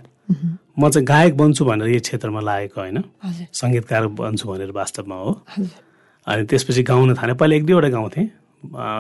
म 0.78 0.82
चाहिँ 0.90 1.06
गायक 1.06 1.36
बन्छु 1.36 1.64
भनेर 1.64 1.88
यो 1.88 2.00
क्षेत्रमा 2.00 2.40
लागेको 2.40 2.80
होइन? 2.80 2.98
सङ्गीतकार 3.52 4.06
बन्छु 4.18 4.44
भनेर 4.48 4.70
वास्तवमा 4.76 5.16
हो। 5.16 5.30
अनि 6.26 6.42
त्यसपछि 6.50 6.82
गाउन 6.82 7.14
थालेँ। 7.14 7.36
पहिला 7.40 7.54
एक 7.56 7.64
दुईवटा 7.66 7.88
गाउँथेँ 7.88 8.26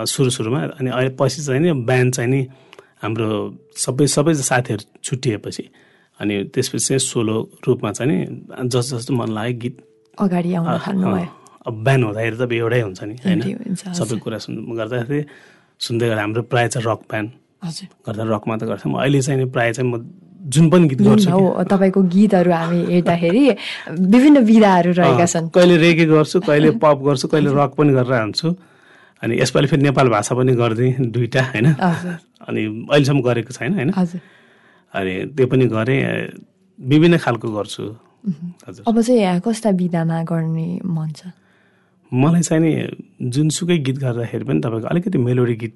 सुरु 0.06 0.30
सुरुमा। 0.30 0.60
अनि 0.78 0.90
अहिले 0.90 1.10
पछि 1.18 1.42
चाहिँ 1.42 1.60
नि 1.60 1.72
ब्यान्ड 1.84 2.14
चाहिँ 2.14 2.30
नि 2.30 2.40
हाम्रो 3.02 3.28
सबै 3.76 4.06
सबै 4.06 4.32
साथीहरू 4.34 4.84
छुट्टिएपछि। 5.04 5.64
अनि 6.20 6.34
त्यसपछि 6.54 6.84
चाहिँ 6.86 7.02
सोलो 7.02 7.36
रूपमा 7.66 7.90
चाहिँ 7.92 8.08
नि 8.08 8.18
जस्तो 8.72 8.98
जस्तो 8.98 9.12
मन 9.12 9.28
लाग्यो 9.36 9.58
गीत। 9.60 9.74
अगाडि 10.16 10.50
आउन 10.54 10.66
अब 11.66 11.74
बिहान 11.84 12.02
हुँदाखेरि 12.04 12.36
त 12.36 12.42
अब 12.46 12.52
एउटै 12.52 12.80
हुन्छ 12.80 13.00
नि 13.04 13.14
होइन। 13.20 13.74
सबै 13.74 14.16
कुरा 14.22 14.38
सुन् 14.38 14.56
गर्दाखेरि 14.78 15.22
सुन्दै 15.80 16.06
गर्दा 16.08 16.22
हाम्रो 16.22 16.42
प्रायः 16.52 16.68
चाहिँ 16.68 16.86
रक 16.86 17.00
ब्यान्ड 17.10 17.30
गर्दा 18.06 18.22
रकमा 18.34 18.56
त 18.56 18.62
गर्थ्यौँ 18.64 19.00
अहिले 19.02 19.20
चाहिँ 19.22 19.46
प्रायः 19.50 19.72
चाहिँ 19.72 19.90
म 19.90 20.04
जुन 20.46 20.70
पनि 20.70 20.88
गीत 20.88 21.00
गर्छु 21.02 21.30
हो 21.30 21.62
तपाईँको 21.66 22.02
गीतहरू 22.06 22.50
हामी 22.52 22.80
हेर्दाखेरि 22.86 23.42
विभिन्न 23.90 24.38
विधाहरू 24.46 24.92
रहेका 24.94 25.26
छन्। 25.26 25.48
कहिले 25.50 25.76
रेगे 25.76 26.04
गर्छु 26.06 26.40
कहिले 26.46 26.70
पप 26.78 26.98
गर्छु 27.02 27.26
कहिले 27.28 27.50
रक 27.50 27.74
पनि 27.74 27.92
गरेर 27.98 28.14
हान्छु। 28.14 28.48
अनि 29.22 29.34
यसपालि 29.42 29.66
फेरि 29.66 29.82
नेपाल 29.82 30.08
भाषा 30.08 30.34
पनि 30.38 30.52
गरिदिएँ 30.54 31.10
दुइटा 31.10 31.42
होइन? 31.50 31.66
अनि 32.46 32.62
अहिलेसम्म 32.92 33.20
गरेको 33.26 33.52
छैन 33.58 33.74
होइन? 33.74 33.90
अनि 33.90 35.14
त्यो 35.34 35.46
पनि 35.50 35.66
गरेँ 35.66 36.00
विभिन्न 36.78 37.18
खालको 37.18 37.48
गर्छु। 37.50 37.84
अब 38.86 39.00
चाहिँ 39.02 39.40
कस्ता 39.42 39.70
विधामा 39.82 40.22
गर्ने 40.30 40.68
मन 40.86 41.10
छ? 41.10 41.34
मलाई 42.12 42.42
चाहिँ 42.42 42.62
नि 42.62 42.72
जुनसुकै 43.30 43.78
गीत 43.78 43.96
गर्दाखेरि 43.98 44.44
पनि 44.44 44.60
तपाईँको 44.60 44.86
अलिकति 44.88 45.18
मेलोडी 45.18 45.54
गीत 45.62 45.74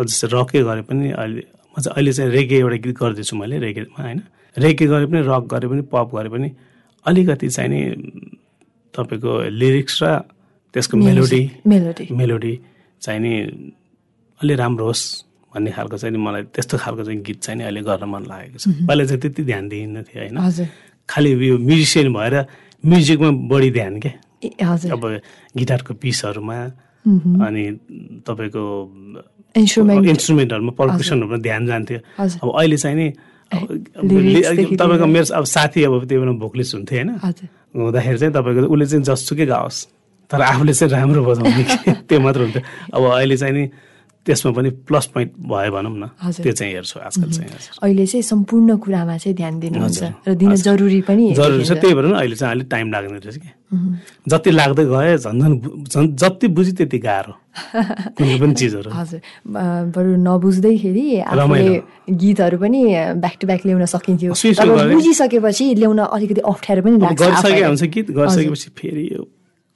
जस्तै 0.00 0.28
रकै 0.32 0.62
गरे 0.62 0.82
पनि 0.88 1.10
अहिले 1.10 1.42
म 1.76 1.80
चाहिँ 1.82 1.94
अहिले 1.94 2.12
चाहिँ 2.12 2.30
रेगे 2.30 2.56
एउटा 2.58 2.76
गीत 2.84 2.96
गर्दैछु 2.98 3.36
मैले 3.36 3.58
रेगेमा 3.58 4.02
होइन? 4.02 4.20
रेगे 4.56 4.86
गरे 4.86 5.06
पनि 5.06 5.20
रक 5.20 5.44
गरे 5.52 5.66
पनि 5.68 5.82
पप 5.92 6.08
गरे 6.14 6.28
पनि 6.28 6.48
अलिकति 7.06 7.48
चाहिँ 7.48 7.70
नि 7.70 7.80
तपाईँको 8.94 9.30
लिरिक्स 9.50 10.02
र 10.02 10.18
त्यसको 10.74 10.96
मेलोडी 10.96 11.42
मेलोडी 11.66 12.04
मेलोडी 12.10 12.58
चाहिँ 13.02 13.20
नि 13.20 13.32
अलि 14.40 14.54
राम्रो 14.54 14.86
होस् 14.86 15.04
भन्ने 15.54 15.70
खालको 15.70 15.96
चाहिँ 15.96 16.12
नि 16.16 16.18
मलाई 16.18 16.42
त्यस्तो 16.54 16.78
खालको 16.78 17.04
चाहिँ 17.04 17.20
गीत 17.22 17.38
चाहिँ 17.42 17.58
नि 17.58 17.64
अहिले 17.64 17.80
गर्न 17.82 18.04
मन 18.10 18.22
लागेको 18.26 18.58
छ। 18.58 18.66
पहिला 18.88 19.04
चाहिँ 19.04 19.20
त्यति 19.20 19.42
ध्यान 19.44 19.68
दिइनँ 19.68 20.02
थियो 20.02 20.18
होइन 20.22 20.66
खालि 21.08 21.30
यो 21.48 21.58
म्युजिसियन 21.58 22.12
भएर 22.14 22.34
म्युजिकमा 22.84 23.30
बढी 23.50 23.70
ध्यान 23.70 24.00
के? 24.00 24.08
ए, 24.08 24.10
हजुर 24.10 24.33
अब 24.94 25.02
गिटारको 25.56 25.92
पिसहरूमा 25.94 26.58
अनि 27.46 27.64
तपाईँको 28.26 28.62
इन्स्ट्रुमेन्ट 29.56 30.04
इन्स्ट्रुमेन्टहरूमा 30.08 30.72
पर्कुसनहरूमा 30.78 31.36
ध्यान 31.44 31.62
जान्थ्यो। 31.66 31.98
अब 32.42 32.48
अहिले 32.58 32.76
चाहिँ 32.76 32.96
नि 32.96 33.08
तपाईँको 34.74 35.06
मेरो 35.06 35.34
अब 35.36 35.44
साथी 35.44 35.84
अब 35.84 36.04
त्यो 36.08 36.20
बेला 36.20 36.32
भोकलिस्ट 36.42 36.74
हुन्थ्यो 36.74 36.96
होइन? 36.98 37.10
हुँदाखेरि 37.76 38.18
चाहिँ 38.18 38.32
तपाईँको 38.34 38.66
उसले 38.66 38.86
चाहिँ 38.86 39.04
जसुकै 39.04 39.46
गाओस्। 39.46 39.78
तर 40.30 40.40
आफूले 40.42 40.72
चाहिँ 40.72 40.92
राम्रो 40.92 41.20
बजाउने 41.24 41.64
त्यो 42.08 42.18
मात्र 42.20 42.40
हुन्थ्यो। 42.42 42.62
अब 42.96 43.02
अहिले 43.04 43.36
चाहिँ 43.36 43.54
नि 43.54 43.64
त्यसमा 44.24 44.50
पनि 44.56 44.70
प्लस 44.88 45.06
पोइन्ट 45.14 45.30
भयो 45.52 45.70
भनौँ 45.72 45.92
न। 45.92 46.04
त्यो 46.16 46.52
चाहिँ 46.52 46.72
हेर्छु 46.74 46.96
आजकल 47.00 47.30
चाहिँ। 47.30 47.48
अहिले 47.84 48.06
चाहिँ 48.06 48.22
सम्पूर्ण 48.24 48.76
कुरामा 48.80 49.16
चाहिँ 49.20 49.36
ध्यान 49.36 49.54
दिनुहुन्छ। 49.60 50.02
र 50.28 50.34
दिन 50.34 50.54
जरुरी 50.64 51.00
पनि 51.04 51.24
जरुरी 51.36 51.64
छ। 51.64 51.72
त्यही 51.76 51.94
भएर 51.94 52.06
अहिले 52.14 52.36
चाहिँ 52.36 52.52
अलिक 52.56 52.68
टाइम 52.72 52.86
लाग्ने 52.92 53.18
रहेछ 53.20 53.36
कि 53.44 53.50
जति 54.30 54.50
लाग्दै 54.50 54.84
गए 54.86 55.16
झन् 55.18 55.40
झन् 55.92 56.08
जति 56.16 56.46
बुझी 56.56 56.72
त्यति 56.78 56.98
गाह्रो 57.04 57.34
कुनै 58.18 58.36
पनि 58.40 58.54
चिजहरू 58.54 58.90
हजुर 58.90 59.20
बरु 59.94 60.10
नबुझ्दैखेरि 60.24 61.04
आफूले। 61.20 61.74
गीतहरू 62.10 62.56
पनि 62.58 62.80
ब्याक 63.20 63.34
टु 63.40 63.46
ब्याक 63.46 63.60
ल्याउन 63.66 63.84
सकिन्थ्यो। 63.94 64.32
बुझिसकेपछि 64.94 65.64
ल्याउन 65.74 65.98
अलिकति 66.06 66.40
अप्ठ्यारो 66.40 66.80
पनि 66.82 66.96
लाग्छ 67.04 67.20
गरिसके। 67.20 67.64
हुन्छ 67.64 67.82
गीत 67.94 68.10
गरिसकेपछि 68.10 68.68
फेरि 68.78 69.04
यो 69.12 69.22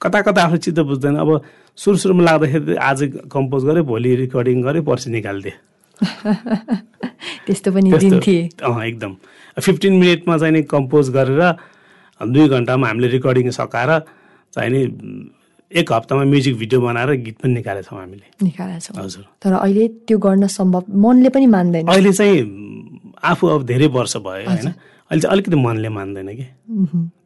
कता 0.01 0.21
कता 0.21 0.43
आफूले 0.43 0.59
चित्त 0.59 0.79
बुझ्दैन। 0.79 1.15
अब 1.15 1.41
सुरु 1.77 1.97
सुरुमा 1.97 2.23
लाग्दाखेरि 2.23 2.75
आज 2.75 2.99
कम्पोज 3.31 3.63
गरेँ 3.65 3.83
भोलि 3.83 4.15
रिकर्डिङ 4.15 4.61
गरेँ 4.61 4.81
पर्सि 4.81 5.09
निकालिदिएँ। 5.11 5.57
त्यस्तो 7.45 7.71
पनि 7.71 7.91
दिन 7.91 8.19
थिए। 8.19 8.49
अँ 8.63 8.83
एकदम। 8.85 9.15
फिफ्टिन 9.59 9.93
मिनटमा 9.93 10.37
चाहिँ 10.37 10.53
नि 10.53 10.61
कम्पोज 10.63 11.09
गरेर 11.09 11.41
दुई 12.21 12.47
घन्टामा 12.47 12.87
हामीले 12.87 13.07
रिकर्डिङ 13.07 13.49
सकाएर 13.51 13.91
चाहिँ 14.53 14.71
नि 14.71 14.81
एक 15.71 15.91
हप्तामा 15.93 16.23
म्युजिक 16.23 16.55
भिडियो 16.57 16.81
बनाएर 16.81 17.11
गीत 17.21 17.37
पनि 17.43 17.53
निकालेको 17.53 17.89
छौँ 17.89 17.99
हामीले। 17.99 18.27
निकालेको 18.43 18.79
छौँ 18.79 19.03
हजुर। 19.03 19.25
तर 19.43 19.53
अहिले 19.53 19.87
त्यो 20.07 20.17
गर्न 20.17 20.47
सम्भव 20.47 20.83
मनले 20.95 21.29
पनि 21.29 21.45
मान्दैन। 21.45 21.87
अहिले 21.87 22.11
चाहिँ 22.13 22.39
आफू 23.23 23.47
अब 23.47 23.63
धेरै 23.65 23.87
वर्ष 23.87 24.17
भयो 24.17 24.49
होइन? 24.49 24.73
अहिले 25.09 25.21
चाहिँ 25.21 25.33
अलिकति 25.33 25.55
मनले 25.55 25.89
मान्दैन 25.89 26.29
कि। 26.37 26.45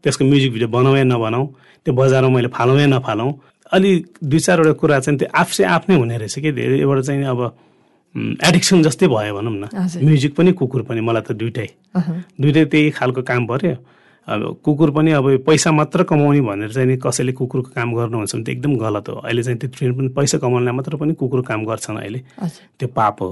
त्यसको 0.03 0.25
म्युजिक 0.25 0.51
भिडियो 0.51 0.67
बनाउँ 0.67 0.97
या 0.97 1.03
नबनाऊ 1.03 1.45
त्यो 1.85 1.93
बजारमा 1.93 2.29
मैले 2.35 2.47
फालौँ 2.47 2.79
या 2.79 2.87
नफालौँ। 2.87 3.31
अलि 3.71 3.91
दुई 4.23 4.39
चारवटा 4.39 4.73
कुरा 4.79 4.99
चाहिँ 4.99 5.17
त्यो 5.19 5.27
आफै 5.35 5.63
आफ्नै 5.63 5.95
हुने 5.97 6.17
रहेछ 6.17 6.39
कि 6.39 6.51
धेरै 6.51 6.79
एउटा 6.79 7.01
चाहिँ 7.01 7.25
अब 7.25 7.39
एडिक्सन 8.15 8.83
जस्तै 8.83 9.07
भयो 9.07 9.33
भनौँ 9.35 9.53
न। 9.53 9.65
म्युजिक 9.99 10.35
पनि 10.35 10.51
कुकुर 10.53 10.81
पनि 10.87 11.01
मलाई 11.01 11.23
त 11.27 11.31
दुइटै। 11.33 11.67
दुइटै 12.39 12.65
त्यही 12.71 12.89
खालको 12.93 13.21
काम 13.25 13.47
पऱ्यो। 13.47 13.75
अब 14.27 14.63
कुकुर 14.63 14.89
पनि 14.95 15.11
अब 15.19 15.43
पैसा 15.43 15.71
मात्र 15.75 16.03
कमाउने 16.07 16.41
भनेर 16.41 16.71
चाहिँ 16.71 16.87
नि 16.87 16.95
कसैले 16.95 17.31
कुकुरको 17.35 17.69
काम 17.75 17.91
गर्नुहुन्छ 17.91 18.31
भने 18.35 18.43
त 18.43 18.49
एकदम 18.49 18.73
गलत 18.79 19.09
हो। 19.09 19.15
अहिले 19.19 19.43
चाहिँ 19.43 19.59
त्यो 19.59 19.69
ट्रेन 19.75 19.91
पनि 19.97 20.07
पैसा 20.15 20.37
कमाउनलाई 20.39 20.73
मात्र 20.79 20.95
पनि 20.95 21.13
कुकुर 21.19 21.41
काम 21.43 21.65
गर्छन् 21.67 21.97
अहिले। 21.97 22.19
त्यो 22.79 22.87
पाप 22.87 23.21
हो। 23.21 23.29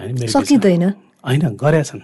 होइन। 0.00 0.26
सकिँदैन। 0.32 0.84
होइन 1.26 1.42
गरेका 1.58 1.82
छन्। 1.82 2.02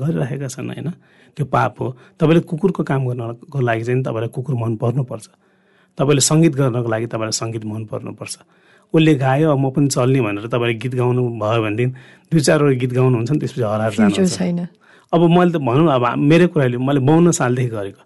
गरिरहेका 0.00 0.48
छन् 0.48 0.68
होइन। 0.72 0.88
त्यो 1.36 1.44
पाप 1.46 1.74
हो। 1.80 1.86
तपाईँले 2.18 2.40
कुकुरको 2.48 2.82
काम 2.82 3.00
गर्नको 3.08 3.60
लागि 3.60 3.84
चाहिँ 3.84 4.02
तपाईँलाई 4.02 4.30
कुकुर 4.32 4.54
मन 4.56 4.72
पर्नुपर्छ। 4.80 5.26
तपाईँले 5.98 6.22
सङ्गीत 6.24 6.54
गर्नको 6.56 6.88
लागि 6.88 7.06
तपाईँलाई 7.12 7.36
सङ्गीत 7.36 7.64
मन 7.64 7.84
पर्नुपर्छ। 7.92 8.34
उसले 8.94 9.14
गायो 9.16 9.56
म 9.56 9.70
पनि 9.72 9.88
चल्ने 9.88 10.20
भनेर 10.20 10.46
तपाईँले 10.52 10.74
गीत 10.80 10.94
गाउनु 11.00 11.22
भयो 11.40 11.60
भनेदेखि 11.64 11.92
दुई 12.32 12.40
चारवटा 12.40 12.76
गीत 12.80 12.92
गाउनुहुन्छ 12.92 13.30
नि 13.32 13.38
त्यसपछि 13.40 13.62
हराएर 13.64 13.92
छैन। 14.28 14.68
अब 15.12 15.20
मैले 15.28 15.52
त 15.52 15.56
भनौँ 15.60 15.88
अब 15.92 16.04
मेरै 16.16 16.46
कुराले 16.52 16.76
मैले 16.76 17.00
बाउन्न 17.00 17.30
सालदेखि 17.32 17.70
गरेको। 17.76 18.02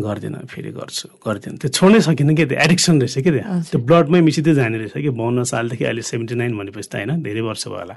गर्दिनँ 0.00 0.44
फेरि 0.48 0.70
गर्छु 0.72 1.06
गर्दिनँ। 1.20 1.56
त्यो 1.60 1.68
छोड्नै 1.68 2.00
सकिनँ 2.00 2.34
कि 2.36 2.44
त्यो 2.48 2.56
एडिक्सन 2.64 2.94
रहेछ 3.00 3.16
कि 3.20 3.30
त्यो? 3.30 3.44
त्यो 3.72 3.78
ब्लडमै 3.84 4.20
मिसिँदै 4.20 4.52
जाने 4.54 4.76
रहेछ 4.80 4.96
कि? 5.04 5.10
बाउन्न 5.12 5.44
सालदेखि 5.44 5.84
अहिले 5.84 6.02
सेभेन्टी 6.04 6.34
नाइन 6.40 6.52
भनेपछि 6.56 6.88
त 6.88 6.94
होइन 7.00 7.20
धेरै 7.20 7.40
वर्ष 7.40 7.64
भयो 7.68 7.80
होला। 7.80 7.96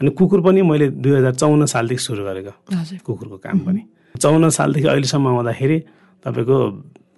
अनि 0.00 0.10
कुकुर 0.18 0.40
पनि 0.46 0.62
मैले 0.62 0.86
दुई 1.02 1.12
हजार 1.18 1.34
चौन्न 1.34 1.66
सालदेखि 1.66 2.02
सुरु 2.02 2.22
गरेको 2.24 2.52
कुकुरको 3.06 3.36
काम 3.38 3.58
पनि। 3.66 3.82
चौन्न 4.20 4.48
सालदेखि 4.58 4.88
अहिलेसम्म 4.88 5.26
आउँदाखेरि 5.28 5.78
तपाईँको 6.24 6.56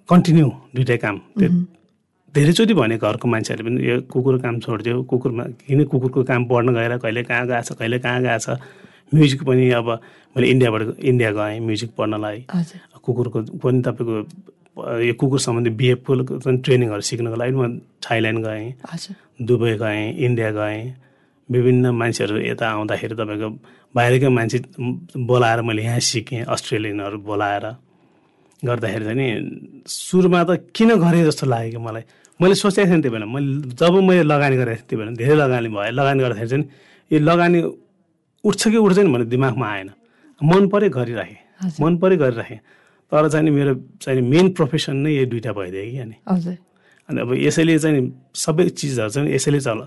कन्टिन्यू 0.09 0.47
दुइटै 0.75 0.97
काम। 0.97 1.15
धेरैचोटि 2.35 2.73
भने 2.73 2.97
घरको 2.97 3.27
मान्छेहरूले 3.27 3.69
पनि 3.69 3.89
यो 3.89 3.95
कुकुर 4.13 4.35
काम 4.43 4.59
छोडिदियो 4.61 4.95
कुकुरमा 5.09 5.43
किन 5.65 5.83
कुकुरको 5.91 6.23
काम 6.23 6.41
पढ्न 6.45 6.73
गएर 6.73 6.97
कहिले 7.03 7.23
कहाँ 7.23 7.45
गएछ 7.47 7.71
कहिले 7.79 7.97
कहाँ 7.99 8.21
गएछ 8.21 8.45
म्युजिक 9.13 9.41
पनि 9.47 9.69
अब 9.79 9.87
मैले 10.35 10.47
इन्डियाबाट 10.53 10.81
इन्डिया 11.01 11.31
गएँ 11.33 11.59
म्युजिक 11.65 11.89
पढ्नलाई। 11.97 12.45
कुकुरको 13.03 13.39
पनि 13.63 13.81
तपाईँको 13.87 14.15
यो 15.01 15.13
कुकुर 15.17 15.39
सम्बन्धी 15.39 15.93
जुन 16.45 16.57
ट्रेनिङहरू 16.61 17.01
सिक्नको 17.09 17.35
लागि 17.41 17.53
म 17.57 17.79
थाइल्यान्ड 18.05 18.39
गएँ। 18.45 18.65
दुबई 19.41 19.73
गएँ 19.81 20.13
इन्डिया 20.25 20.51
गएँ। 20.51 21.06
विभिन्न 21.49 21.85
मान्छेहरू 21.95 22.37
यता 22.51 22.65
आउँदाखेरि 22.69 23.15
तपाईँको 23.15 23.49
बाहिरकै 23.95 24.29
मान्छे 24.29 24.57
बोलाएर 25.15 25.61
मैले 25.61 25.81
यहाँ 25.83 25.99
सिकेँ 25.99 26.43
अस्ट्रेलियनहरू 26.43 27.17
बोलाएर। 27.23 27.65
गर्दाखेरि 28.63 29.05
चाहिँ 29.05 29.17
नि 29.17 29.27
सुरुमा 29.87 30.43
त 30.43 30.49
किन 30.75 30.89
गरेँ 30.99 31.23
जस्तो 31.25 31.45
लाग्यो 31.47 31.71
कि 31.71 31.79
मलाई। 31.85 32.03
मैले 32.39 32.55
सोचेको 32.55 32.89
थिएँ 32.89 33.01
त्यो 33.01 33.11
बेला। 33.11 33.25
मैले 33.25 33.73
जब 33.79 33.93
मैले 34.03 34.23
लगानी 34.23 34.55
गरेको 34.57 34.81
थिएँ 34.81 34.87
त्यो 34.89 34.97
बेला 34.99 35.11
धेरै 35.15 35.35
लगानी 35.35 35.69
भयो। 35.69 35.91
लगानी 35.93 36.19
गर्दाखेरि 36.23 36.49
चाहिँ 36.49 36.65
यो 37.11 37.19
लगानी 37.19 37.59
उठ्छ 38.43 38.61
कि 38.67 38.77
उठ्दैन 38.77 39.07
भन्ने 39.13 39.25
दिमागमा 39.25 39.67
आएन। 39.67 39.89
मन 40.41 40.67
पऱ्यो 40.69 40.89
गरिराखेँ। 40.89 41.39
मन 41.81 41.97
पऱ्यो 41.97 42.17
गरिराखेँ। 42.17 42.59
तर 43.11 43.29
चाहिँ 43.29 43.45
नि 43.45 43.51
मेरो 43.51 43.73
चाहिँ 44.03 44.21
मेन 44.21 44.51
प्रोफेसन 44.53 44.95
नै 45.05 45.11
यो 45.15 45.25
दुइटा 45.31 45.51
भइदियो 45.53 45.83
कि 45.91 45.97
अनि। 45.97 46.15
अनि 47.09 47.19
अब 47.21 47.29
यसैले 47.39 47.77
चाहिँ 47.79 48.01
सबै 48.35 48.69
चिजहरू 48.69 49.09
चाहिँ 49.09 49.31
यसैले 49.31 49.59
चल 49.59 49.79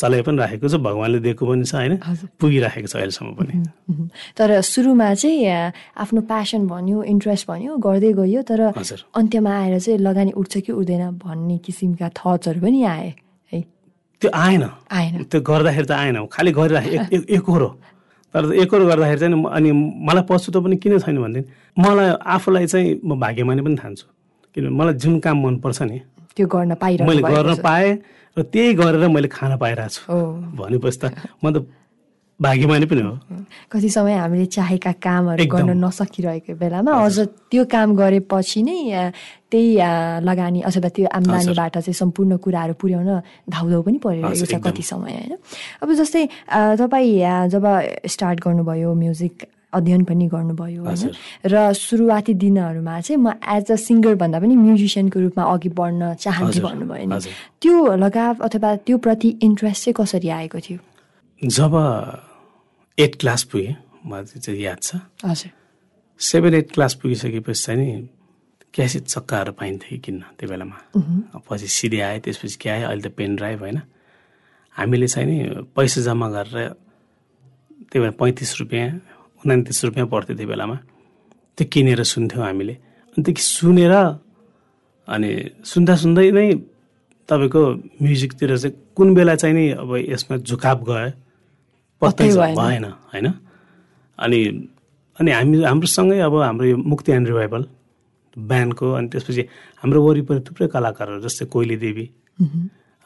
चलाइ 0.00 0.22
पनि 0.22 0.36
राखेको 0.38 0.68
छ 0.68 0.74
भगवान्ले 0.78 1.18
दिएको 1.18 1.42
पनि 1.46 1.64
छ 1.66 1.74
होइन। 1.74 1.94
पुगिराखेको 2.38 2.86
छ 2.86 2.94
अहिलेसम्म 2.96 3.30
पनि। 3.34 3.54
तर 4.38 4.60
सुरुमा 4.62 5.08
चाहिँ 5.14 5.72
आफ्नो 5.98 6.20
प्यासन 6.30 6.66
भन्यो 6.70 7.02
इन्ट्रेस्ट 7.02 7.44
भन्यो 7.50 7.76
गर्दै 7.82 8.12
गयो 8.14 8.42
तर 8.46 8.60
अन्त्यमा 9.18 9.50
आएर 9.62 9.78
चाहिँ 9.82 9.98
लगानी 9.98 10.30
उठ्छ 10.38 10.54
कि 10.62 10.72
उठ्दैन 10.72 11.18
भन्ने 11.18 11.58
किसिमका 11.66 12.08
थट्सहरू 12.14 12.60
पनि 12.62 12.82
आए 12.86 13.08
है? 13.52 13.60
त्यो 14.22 14.30
आएन। 14.34 14.62
आएन। 14.92 15.22
त्यो 15.30 15.40
गर्दाखेरि 15.42 15.86
त 15.86 15.92
आएन। 15.98 16.16
खालि 16.30 16.50
गरिराखेँ 16.54 16.92
एक- 16.94 17.12
एक- 17.14 17.28
एकहोरो 17.36 17.68
तर 18.34 18.42
एकहोरो 18.54 18.84
गर्दाखेरि 18.86 19.20
चाहिँ 19.20 19.34
अनि 19.56 19.70
मलाई 20.06 20.24
पछुतो 20.30 20.58
पनि 20.62 20.76
किन 20.78 20.98
छैन 21.02 21.16
भनेदेखि 21.18 21.50
मलाई 21.82 22.08
आफूलाई 22.34 22.66
चाहिँ 22.70 22.88
म 23.02 23.18
भाग्यमानी 23.18 23.62
पनि 23.66 23.76
ठान्छु। 23.82 24.06
किनभने 24.54 24.76
मलाई 24.78 24.94
जुन 25.02 25.18
काम 25.26 25.36
मनपर्छ 25.46 25.82
नि 25.82 25.98
त्यो 26.36 26.46
गर्न 26.46 26.74
पाइरहनु 26.82 27.08
मैले 27.10 27.22
गर्न। 27.22 27.54
पाएँ 27.66 27.90
र 28.38 28.42
त्यही 28.54 28.74
गरेर 28.78 29.08
मैले 29.10 29.28
खान 29.28 29.58
पाइरहेको 29.58 29.90
छु। 29.90 30.14
भनेपछि 30.54 30.98
त 31.02 31.04
म 31.42 31.46
त 31.50 31.66
भाग्यमानी 32.38 32.86
पनि 32.86 33.02
हो। 33.02 33.18
कति 33.66 33.88
समय 33.90 34.14
हामीले 34.14 34.46
चाहेका 34.46 34.92
कामहरू। 35.02 35.42
गर्न 35.42 35.70
नसकिरहेको 35.74 36.54
बेलामा 36.54 36.86
अझ 36.86 37.50
त्यो 37.50 37.62
काम 37.66 37.88
गरेपछि 37.98 38.62
नै 38.62 38.78
त्यही 39.50 39.68
लगानी 40.22 40.60
अथवा 40.62 40.88
त्यो 40.94 41.06
आम्दानीबाट 41.18 41.74
चाहिँ 41.82 41.98
सम्पूर्ण 41.98 42.38
कुराहरू 42.38 42.74
पुर्याउन 42.78 43.10
धाउधौ 43.50 43.82
पनि 43.82 43.98
परिरहेको 43.98 44.46
छ। 44.46 44.54
कति 44.54 44.82
समय 44.86 45.12
होइन? 45.18 45.34
अब 45.82 45.88
जस्तै 45.98 46.22
तपाईँ 46.78 47.50
जब 47.50 47.64
स्टार्ट 48.06 48.38
गर्नुभयो 48.38 48.94
म्युजिक 48.94 49.34
अध्ययन 49.72 50.04
पनि 50.04 50.26
गर्नुभयो 50.28 50.82
होइन। 50.84 51.10
र 51.44 51.72
सुरुवाती 51.72 52.34
दिनहरूमा 52.34 53.00
चाहिँ 53.00 53.20
म 53.20 53.36
एज 53.36 53.70
अ 53.72 53.76
सिङ्गर 53.76 54.14
भन्दा 54.16 54.38
पनि 54.40 54.56
म्युजिसियनको 54.56 55.18
रूपमा 55.20 55.44
अघि 55.44 55.68
बढ्न 55.76 56.02
हजुर, 56.16 56.62
भन्नुभयो 56.64 57.06
नि। 57.06 57.18
त्यो 57.60 57.74
लगाव 57.96 58.34
अथवा 58.48 58.70
त्यो 58.86 58.96
प्रति 58.98 59.28
इन्ट्रेस्ट 59.42 59.84
चाहिँ 59.84 59.94
कसरी 60.00 60.28
आएको 60.28 60.58
थियो? 60.58 60.78
जब 61.42 61.72
एट 62.98 63.12
क्लास 63.20 63.42
पुगेँ 63.52 63.74
मलाई 64.06 64.40
चाहिँ 64.40 64.60
याद 64.60 64.80
छ। 64.82 64.96
हजुर। 65.24 65.50
सेभेन 66.20 66.54
एट 66.54 66.72
क्लास 66.72 66.94
पुगिसकेपछि 67.04 67.62
चाहिँ 67.62 67.78
नि 67.78 68.08
क्यासेट 68.74 69.04
चक्काहरू 69.04 69.52
पाइन्थ्यो 69.52 69.90
कि 69.90 69.98
किन्न 70.04 70.22
त्यो 70.38 70.48
बेलामा। 70.48 70.76
पछि 71.44 71.66
सिडी 71.68 72.00
आयो 72.00 72.18
त्यसपछि 72.24 72.56
के 72.56 72.68
आयो 72.68 72.88
अहिले 72.88 73.02
त 73.04 73.12
पेन 73.12 73.36
ड्राइभ 73.36 73.60
होइन? 73.60 73.78
हामीले 74.76 75.06
चाहिँ 75.06 75.26
नि 75.28 75.36
पैसा 75.76 76.00
जम्मा 76.08 76.28
गरेर 76.30 76.72
त्यो 77.92 77.98
बेला 78.02 78.14
पैँतिस 78.16 78.50
रुपियाँ 78.60 78.88
उनातिस 79.44 79.84
रुपियाँ 79.84 80.06
पर्थ्यो 80.08 80.36
त्यो 80.36 80.46
बेलामा। 80.48 80.76
त्यो 81.56 81.64
किनेर 81.72 82.02
सुन्थ्यौँ 82.02 82.44
हामीले। 82.44 82.74
अनि 83.16 83.22
त्यो 83.22 83.34
सुनेर 83.34 83.94
अनि 85.08 85.30
सुन्दा 85.64 85.94
सुन्दै 86.02 86.30
नै 86.30 86.46
तपाईँको 87.28 87.62
म्युजिकतिर 88.02 88.50
चाहिँ 88.56 88.74
कुन 88.96 89.08
बेला 89.14 89.34
चाहिँ 89.36 89.54
नि 89.54 89.64
अब 89.82 89.90
यसमा 90.08 90.36
झुकाप 90.48 90.78
गयो? 90.88 91.10
पत्तै। 92.00 92.28
भएन। 92.56 92.84
होइन? 93.12 93.26
अनि 94.18 94.40
अनि 95.18 95.30
हामी 95.30 95.56
हाम्रोसँगै 95.64 96.18
अब 96.18 96.34
हाम्रो 96.42 96.66
यो 96.66 96.76
मुक्ति 96.76 97.12
एन्ड 97.12 97.26
रिभाइभल 97.28 97.62
ब्यान्डको 98.38 98.86
अनि 98.92 99.08
त्यसपछि 99.08 99.42
हाम्रो 99.82 99.98
वरिपरि 100.02 100.40
थुप्रै 100.46 100.66
कलाकारहरू 100.68 101.20
जस्तै 101.26 101.46
कोइली 101.46 101.76
देवी। 101.76 102.04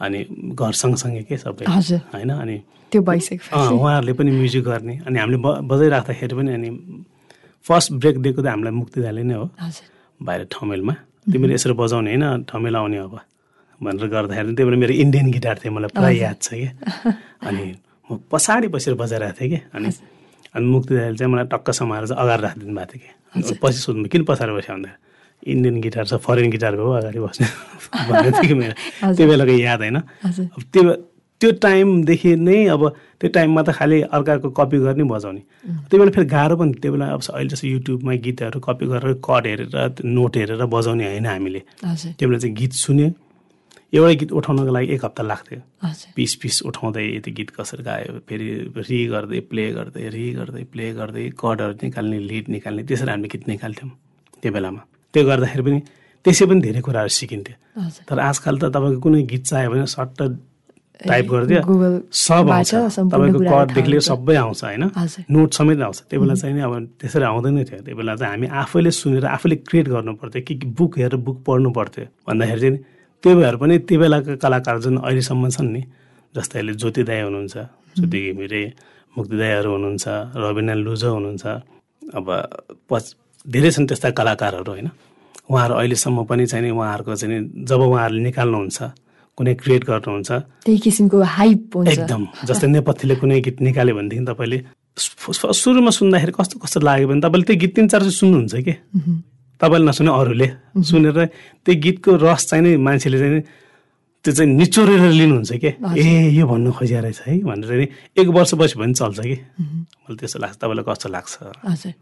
अनि 0.01 0.18
घर 0.55 0.72
सँगसँगै 0.72 1.22
के 1.28 1.36
सबै। 1.36 1.64
होइन 1.66 2.30
अनि 2.30 2.57
त्यो 2.90 3.03
भइसक्यो 3.03 3.76
उहाँहरूले 3.76 4.12
पनि 4.12 4.30
म्युजिक 4.30 4.64
गर्ने 4.64 4.95
अनि 5.07 5.16
हामीले 5.18 5.38
ब 5.45 5.47
बजाइराख्दाखेरि 5.68 6.34
पनि 6.36 6.51
अनि 6.53 6.68
फर्स्ट 7.66 7.93
ब्रेक 8.01 8.16
दिएको 8.22 8.40
त 8.43 8.47
हामीलाई 8.47 8.72
मुक्तिदाले 8.72 9.22
नै 9.22 9.34
हो। 9.34 9.47
बाहिर 10.20 10.43
ठमेलमा। 10.51 10.95
तिमीले 11.30 11.55
यसरी 11.55 11.74
बजाउने 11.78 12.11
होइन 12.11 12.43
ठमेल 12.51 12.76
आउने 12.76 12.99
अब 13.07 13.14
भनेर 13.80 14.07
गर्दाखेरि 14.11 14.55
त्यही 14.55 14.66
भएर 14.68 14.78
मेरो 14.82 14.95
इन्डियन 14.95 15.30
गिटार 15.30 15.57
थियो 15.62 15.72
मलाई 15.72 15.90
पुरा 15.95 16.11
याद 16.11 16.38
छ 16.43 16.49
कि 16.55 16.68
अनि 17.47 17.64
म 18.11 18.18
पछाडि 18.30 18.68
बसेर 18.74 18.95
बजाइरहेको 18.95 19.38
थिएँ 19.38 19.51
कि 19.51 19.59
अनि 19.74 19.88
अनि 20.55 20.66
मुक्ति 20.66 20.93
दाइले 20.95 21.16
चाहिँ 21.16 21.32
मलाई 21.32 21.47
टक्क 21.55 21.70
समाएर 21.70 22.07
चाहिँ 22.11 22.22
अगाडि 22.22 22.43
राखिदिनु 22.43 22.74
भएको 22.74 22.99
थियो 22.99 23.43
कि 23.43 23.55
पछि 23.62 23.78
सोध्नु 23.86 24.07
किन 24.12 24.22
पछाडि 24.26 24.53
बस्यो 24.53 24.74
भन्दा 24.74 24.90
इन्डियन 25.47 25.80
गिटार 25.80 26.05
छ 26.07 26.14
फरेन 26.22 26.51
गिटारको 26.51 26.82
हो 26.82 26.93
अगाडि 27.03 27.18
बस्ने। 27.18 27.47
कि 28.47 28.55
मेरो 28.55 28.74
त्यो 29.14 29.26
बेलाको 29.28 29.53
याद 29.53 29.80
होइन। 29.80 29.97
अब 29.97 30.62
त्यो 30.72 30.82
त्यो 31.40 31.51
टाइमदेखि 31.59 32.34
नै 32.38 32.59
अब 32.70 32.82
त्यो 33.18 33.30
टाइममा 33.34 33.62
त 33.62 33.70
खालि 33.74 34.01
अर्काको 34.14 34.51
कपी 34.55 34.78
गर्ने 34.78 35.05
बजाउने 35.11 35.43
त्यो 35.90 35.99
बेला 35.99 36.11
फेरि 36.14 36.26
गाह्रो 36.30 36.57
पनि 36.57 36.72
त्यो 36.78 36.93
बेला 36.93 37.07
अब 37.18 37.20
अहिले 37.34 37.49
जस्तो 37.51 37.66
युट्युबमा 37.68 38.12
गीतहरू 38.22 38.59
कपी 38.62 38.86
गरेर 38.86 39.18
कड 39.26 39.47
हेरेर 39.51 40.07
नोट 40.07 40.36
हेरेर 40.36 40.62
बजाउने 40.70 41.05
होइन 41.11 41.26
हामीले। 41.26 41.61
त्यो 42.14 42.28
बेला 42.28 42.38
चाहिँ 42.38 42.55
गीत 42.55 42.72
सुन्यो। 42.86 43.09
एउटै 43.93 44.14
गीत 44.22 44.30
उठाउनको 44.32 44.72
लागि 44.72 44.86
एक 44.95 45.05
हप्ता 45.05 45.22
लाग्थ्यो। 45.22 45.61
पिस 46.16 46.34
पिस 46.40 46.62
उठाउँदै 46.70 47.05
त्यो 47.26 47.34
गीत 47.34 47.51
कसरी 47.59 47.82
गायो 47.90 48.22
फेरि 48.28 48.47
रि 48.78 49.01
गर्दै 49.12 49.40
प्ले 49.51 49.64
गर्दै 49.76 50.09
रि 50.14 50.26
गर्दै 50.38 50.64
प्ले 50.72 50.86
गर्दै 50.95 51.24
कडहरू 51.43 51.74
निकाल्ने 51.82 52.18
लिड 52.30 52.47
निकाल्ने 52.55 52.82
त्यसरी 52.88 53.11
हामीले 53.11 53.28
गीत 53.34 53.45
निकाल्थ्यौँ। 53.49 53.90
त्यो 54.43 54.53
बेलामा। 54.53 54.82
त्यो 55.13 55.23
गर्दाखेरि 55.29 55.63
पनि 55.63 55.79
त्यसै 56.25 56.45
पनि 56.47 56.61
धेरै 56.61 56.81
कुराहरू 56.87 57.13
सिकिन्थ्यो। 57.19 57.57
तर 58.09 58.19
आजकल 58.19 58.55
त 58.59 58.65
तपाईँको 58.75 59.01
कुनै 59.05 59.23
गीत 59.29 59.43
चाहियो 59.51 59.71
भने 59.73 59.87
सट्ट 59.87 60.19
टाइप 61.03 61.27
गरिदियो। 61.33 61.61
सब 62.15 62.47
आउँछ। 62.47 62.73
तपाईँको 63.11 63.41
कडदेखि 63.43 63.91
लिएर। 63.91 64.05
सबै 64.07 64.35
आउँछ 64.39 64.61
होइन। 64.65 64.85
नोट 65.35 65.51
समेत 65.59 65.81
आउँछ। 65.83 65.99
त्यो 66.11 66.21
बेला 66.23 66.35
चाहिँ 66.39 66.55
नि 66.55 66.63
अब 66.63 66.75
त्यसरी 67.01 67.25
आउँदैन 67.27 67.57
थियो। 67.65 67.81
त्यो 67.83 67.97
बेला 67.97 68.15
चाहिँ 68.17 68.33
हामी 68.33 68.47
आफैले 68.47 68.91
सुनेर 68.91 69.27
आफैले 69.27 69.57
क्रिएट 69.67 69.87
गर्नु 69.89 70.13
पर्थ्यो। 70.23 70.43
कि 70.47 70.55
कि 70.55 70.67
बुक 70.79 70.99
हेरेर 70.99 71.21
बुक 71.27 71.39
पढ्नु 71.43 71.71
पर्थ्यो। 71.75 72.07
भन्दाखेरि 72.29 72.61
चाहिँ 72.61 72.79
त्यो 73.23 73.35
भएर 73.35 73.57
पनि 73.57 73.79
त्यो 73.83 73.99
बेलाका 74.01 74.35
कलाकार 74.39 74.77
जुन 74.85 74.97
अहिलेसम्म 75.03 75.49
छन् 75.51 75.71
नि 75.75 75.83
जस्तै 76.35 76.59
अहिले 76.59 76.75
ज्योति 76.79 77.03
दाई 77.03 77.21
हुनुहुन्छ 77.27 77.55
ज्योति 77.99 78.19
घिमिरे 78.27 78.63
मुक्ति 79.15 79.37
दाईहरू 79.37 79.71
हुनुहुन्छ 79.75 80.05
रविना 80.39 80.75
लुजो 80.87 81.11
हुनुहुन्छ 81.13 81.45
अब 82.15 82.27
पछ 82.89 83.05
धेरै 83.47 83.70
छन् 83.70 83.86
त्यस्ता 83.88 84.11
कलाकारहरू 84.18 84.70
होइन? 84.72 84.88
उहाँहरू 85.51 85.74
अहिलेसम्म 85.74 86.18
पनि 86.30 86.47
चाहिँ 86.47 86.64
नि 86.64 86.70
उहाँहरूको 86.70 87.14
चाहिँ 87.16 87.66
जब 87.66 87.80
उहाँहरूले 87.82 88.22
निकाल्नुहुन्छ 88.22 88.78
कुनै 89.38 89.55
क्रिएट 89.59 89.82
गर्नुहुन्छ 89.84 90.30
त्यही 90.64 90.78
किसिमको 90.78 91.16
हाइप 91.18 91.76
हुन्छ। 91.76 91.88
एकदम 91.88 92.22
जस्तै 92.47 92.66
नेपथ्यले 92.68 93.14
कुनै 93.16 93.40
गीत 93.40 93.59
निकाल्यो 93.66 93.95
भनेदेखि 93.97 94.24
तपाईँले 94.30 94.59
सुरुमा 94.93 95.90
सुन्दाखेरि 95.90 96.32
कस्तो 96.36 96.57
कस्तो 96.62 96.78
लाग्यो 96.84 97.09
भने 97.09 97.20
तपाईँले 97.24 97.45
त्यो 97.49 97.57
गीत 97.62 97.72
तिन 97.76 97.86
चार 97.88 98.01
चाहिँ 98.05 98.16
सुन्नुहुन्छ 98.20 98.55
कि? 98.62 98.74
तपाईँले 99.61 99.86
नसुने 99.88 100.11
अरूले 100.12 100.49
सुनेर 100.84 101.18
त्यो 101.64 101.74
गीतको 101.80 102.11
रस 102.22 102.43
चाहिँ 102.47 102.62
नि 102.62 102.70
मान्छेले 102.76 103.18
चाहिँ 103.18 103.34
नि 103.34 103.40
त्यो 104.24 104.32
चाहिँ 104.36 104.51
निचोरेर 104.53 105.03
लिनुहुन्छ 105.18 105.53
कि? 105.59 105.70
ए 105.97 106.36
यो 106.38 106.45
भन्नु 106.47 106.70
खोजिया 106.76 107.01
रहेछ 107.01 107.20
है 107.26 107.32
भनेर 107.43 107.80
एक 108.20 108.28
वर्ष 108.36 108.55
बस्यो 108.55 108.78
भने 108.78 108.95
चल्छ 108.95 109.18
कि? 109.18 109.36
मलाई 109.59 110.16
त्यस्तो 110.20 110.38
लाग्छ। 110.38 110.57
तपाईँलाई 110.61 110.84
कस्तो 110.86 111.09
लाग्छ? 111.09 111.32
हजुर। 111.66 111.93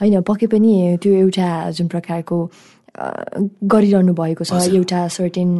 होइन 0.00 0.20
पक्कै 0.22 0.46
पनि 0.46 0.72
त्यो 1.02 1.12
एउटा 1.12 1.48
जुन 1.76 1.86
प्रकारको 1.88 2.38
गरिरहनु 3.72 4.12
भएको 4.12 4.44
छ 4.44 4.52
एउटा 4.68 5.00
सर्टेन 5.08 5.50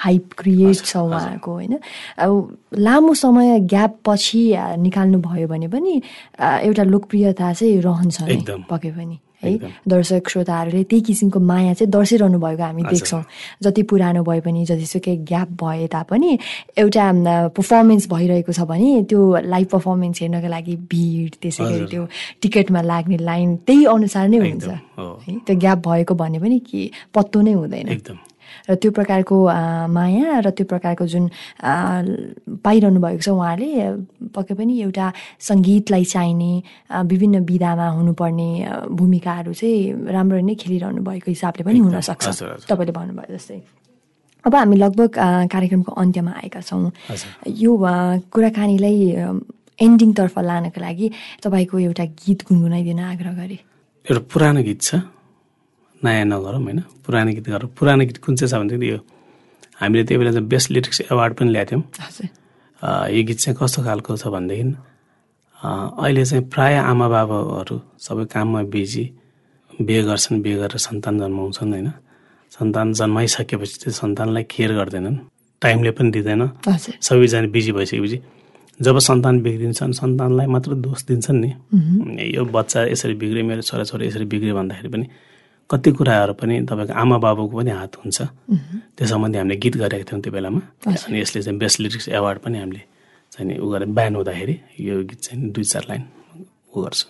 हाइप 0.00 0.32
क्रिएट 0.38 0.76
छ 0.80 0.96
उहाँहरूको 0.96 1.50
होइन। 1.52 1.78
अब 2.18 2.56
लामो 2.78 3.14
समय 3.14 3.60
ग्याप 3.68 4.00
पछि 4.04 4.42
निकाल्नु 4.80 5.18
भयो 5.20 5.46
भने 5.48 5.68
पनि 5.68 5.92
एउटा 6.40 6.82
लोकप्रियता 6.82 7.52
चाहिँ 7.52 7.80
रहन्छ। 7.80 8.16
पक्कै 8.70 8.90
पनि। 8.96 9.18
है। 9.42 9.52
दर्शक 9.88 10.28
श्रोताहरूले 10.28 10.82
त्यही 10.84 11.02
किसिमको 11.02 11.40
माया 11.40 11.72
चाहिँ 11.74 11.90
दर्शिरहनु 11.90 12.38
भएको 12.38 12.62
हामी। 12.62 12.82
देख्छौँ 12.90 13.22
जति 13.62 13.82
पुरानो 13.90 14.22
भए 14.24 14.40
पनि 14.40 14.64
जतिसुकै 14.64 15.16
ग्याप 15.28 15.48
भए 15.62 15.86
तापनि 15.88 16.38
एउटा 16.78 17.04
पर्फर्मेन्स 17.56 18.08
भइरहेको 18.12 18.52
छ 18.52 18.60
भने 18.70 19.02
त्यो 19.10 19.20
लाइभ 19.44 19.66
पर्फर्मेन्स 19.74 20.20
हेर्नको 20.20 20.48
लागि 20.48 20.76
भिड 20.90 21.32
त्यसै 21.42 21.64
गरी। 21.64 21.86
त्यो 21.90 22.02
टिकटमा 22.42 22.80
लाग्ने 22.82 23.16
लाइन 23.18 23.56
त्यही 23.66 23.84
अनुसार 23.96 24.28
नै 24.28 24.38
हुन्छ। 24.38 24.68
है 24.68 25.38
त्यो 25.46 25.56
ग्याप 25.56 25.78
भएको 25.88 26.14
भने 26.14 26.38
पनि 26.38 26.58
के 26.60 26.90
पत्तो 27.14 27.40
नै 27.40 27.52
हुँदैन 27.52 27.88
एकदम 27.88 28.16
र 28.70 28.74
त्यो 28.80 28.90
प्रकारको 28.90 29.36
माया 29.96 30.38
र 30.44 30.50
त्यो 30.50 30.66
प्रकारको 30.72 31.04
जुन 31.06 31.24
पाइरहनु 32.66 32.98
भएको 33.00 33.22
छ 33.22 33.28
उहाँले 33.30 33.68
पक्कै 34.34 34.54
पनि 34.54 34.72
एउटा 34.86 35.06
सङ्गीतलाई 35.48 36.04
चाहिने 36.04 36.52
विभिन्न 37.12 37.44
विधामा 37.50 37.86
हुनुपर्ने 37.96 38.50
भूमिकाहरू 38.90 39.52
चाहिँ 39.52 40.12
राम्ररी 40.16 40.42
नै 40.42 40.54
खेलिरहनु 40.54 41.00
भएको 41.02 41.28
हिसाबले 41.30 41.62
पनि 41.64 41.78
हुनसक्छ। 41.78 42.26
तपाईँले 42.70 42.92
भन्नुभयो 42.92 43.36
जस्तै। 43.36 43.60
अब 44.44 44.54
हामी 44.54 44.76
लगभग 44.76 45.10
कार्यक्रमको 45.52 45.92
अन्त्यमा 45.92 46.32
आएका 46.42 46.60
छौँ। 46.64 46.90
यो 47.46 47.70
कुराकानीलाई 48.32 48.98
एन्डिङतर्फ 49.80 50.34
लानको 50.38 50.80
लागि 50.80 51.06
तपाईँको 51.44 51.76
एउटा 51.78 52.04
गीत 52.20 52.40
गुनगुनाइदिन 52.48 53.00
आग्रह 53.00 53.32
गरेँ। 53.40 53.60
एउटा 54.06 54.22
पुरानो 54.32 54.60
गीत 54.64 54.80
छ। 54.80 55.19
नयाँ 56.02 56.24
नगरौँ 56.24 56.62
होइन? 56.64 56.80
पुरानो 57.04 57.30
गीत 57.36 57.48
गरौँ। 57.48 57.68
पुरानो 57.78 58.02
गीत 58.08 58.18
कुन 58.24 58.36
चाहिँ 58.36 58.50
छ 58.50 58.54
भनेदेखि 58.56 58.90
यो 58.90 58.98
हामीले 59.80 60.04
त्यही 60.04 60.18
बेला 60.18 60.32
चाहिँ 60.32 60.48
बेस्ट 60.48 60.70
लिरिक्स 60.70 61.00
एवार्ड 61.12 61.32
पनि 61.36 61.50
ल्याएको 61.52 61.70
थियौँ। 61.70 61.82
यो 63.12 63.22
गीत 63.28 63.38
चाहिँ 63.38 63.56
कस्तो 63.60 63.80
खालको 63.84 64.16
छ 64.16 64.26
भनेदेखि 64.28 64.76
अहिले 65.60 66.24
चाहिँ 66.24 66.44
प्राय 66.48 66.74
आमा 66.80 67.06
बाबाहरू 67.08 67.76
सबै 68.00 68.24
काममा 68.32 68.60
बिजी 68.72 69.04
बिहे 69.76 70.02
गर्छन् 70.08 70.40
बिहे 70.42 70.56
गरेर 70.56 70.78
सन्तान 70.80 71.14
जन्माउँछन् 71.20 71.72
होइन? 71.72 71.88
सन्तान 72.52 72.86
जन्माइसकेपछि 72.96 73.76
त्यो 73.82 73.92
सन्तानलाई 73.92 74.44
केयर 74.48 74.72
गर्दैनन् 74.74 75.16
टाइमले 75.62 75.90
पनि 75.96 76.10
दिँदैन। 76.16 76.42
सबैजना 77.00 77.48
बिजी 77.52 77.72
भइसकेपछि 77.76 78.18
जब 78.80 78.98
सन्तान 78.98 79.40
बिग्रिन्छन् 79.44 79.92
सन्तानलाई 79.92 80.46
मात्र 80.48 80.74
दोष 80.80 81.04
दिन्छन् 81.08 81.40
नि। 81.40 81.50
यो 82.32 82.44
बच्चा 82.48 82.80
यसरी 82.92 83.14
बिग्रियो 83.20 83.44
मेरो 83.44 83.62
छोराछोरी 83.68 84.06
यसरी 84.08 84.24
बिग्रियो 84.24 84.54
भन्दाखेरि 84.56 84.88
पनि 84.88 85.06
कति 85.70 85.90
कुराहरू 85.94 86.34
पनि 86.34 86.54
तपाईँको 86.66 86.94
आमा 86.98 87.16
बाबुको 87.22 87.56
पनि 87.58 87.70
हात 87.70 87.96
हुन्छ। 88.02 88.18
त्यो 88.98 89.06
सम्बन्धी 89.06 89.38
हामीले 89.38 89.56
गीत 89.62 89.76
गरेका 89.78 90.04
थियौँ 90.10 90.22
त्यो 90.22 90.32
बेलामा। 90.34 90.60
अनि 91.06 91.20
यसले 91.20 91.42
चाहिँ 91.42 91.58
बेस्ट 91.58 91.80
लिरिक्स 91.80 92.08
एवार्ड 92.10 92.38
पनि 92.42 92.58
हामीले 92.58 92.82
चाहिँ 93.32 93.58
उ 93.58 93.66
गरेर 93.70 93.88
बिहान 93.94 94.14
हुँदाखेरि 94.16 94.54
यो 94.82 94.94
गीत 95.08 95.20
चाहिँ 95.22 95.50
दुई 95.54 95.64
चार 95.64 95.84
लाइन 95.88 96.02
उ 96.74 96.82
गर्छु। 96.82 97.06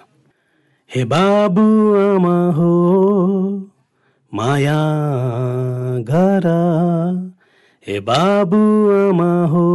हे 0.91 1.05
बाबु 1.05 1.65
आमा 1.97 2.39
हो 2.57 2.71
माया 4.33 4.81
गर 6.11 6.47
हे 7.87 8.01
बाबु 8.01 8.61
आमा 8.93 9.33
हो 9.53 9.67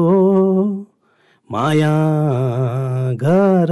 माया 1.49 1.95
गर 3.23 3.71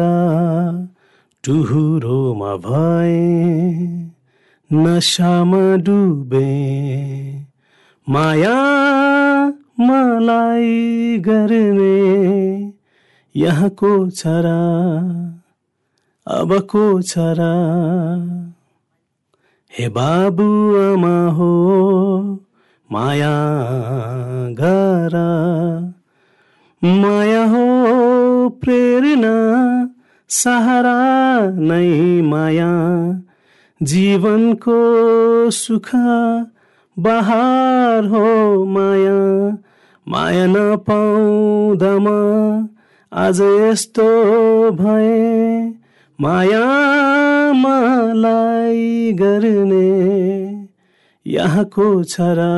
टुहुरोमा 1.44 2.56
भए 2.66 4.03
नसामा 4.74 5.76
डुबे। 5.76 6.50
माया 8.10 8.58
मलाई 9.80 11.18
गर्ने। 11.20 11.94
यहाँको 13.36 14.10
छरा 14.10 14.62
अबको 16.28 17.02
छरा। 17.02 17.54
हे 19.80 19.90
बाबु 19.90 20.76
आमा 20.78 21.28
हो 21.28 21.54
माया 22.92 23.36
गर 24.50 25.16
माया 26.84 27.46
हो 27.46 27.66
प्रेरणा 28.50 29.36
सहारा 30.30 30.98
नै 31.60 32.22
माया। 32.22 32.72
जीवनको 33.84 34.80
सुख 35.52 35.90
बहार 36.98 38.06
हो 38.06 38.28
माया 38.66 39.18
माया 40.08 40.46
नपाउँदामा 40.46 42.18
आज 43.12 43.42
यस्तो 43.42 44.08
भए 44.72 45.74
माया 46.22 46.64
मलाई 47.54 49.14
गर्ने 49.14 49.90
यहाँको 51.28 51.88
छरा 52.04 52.54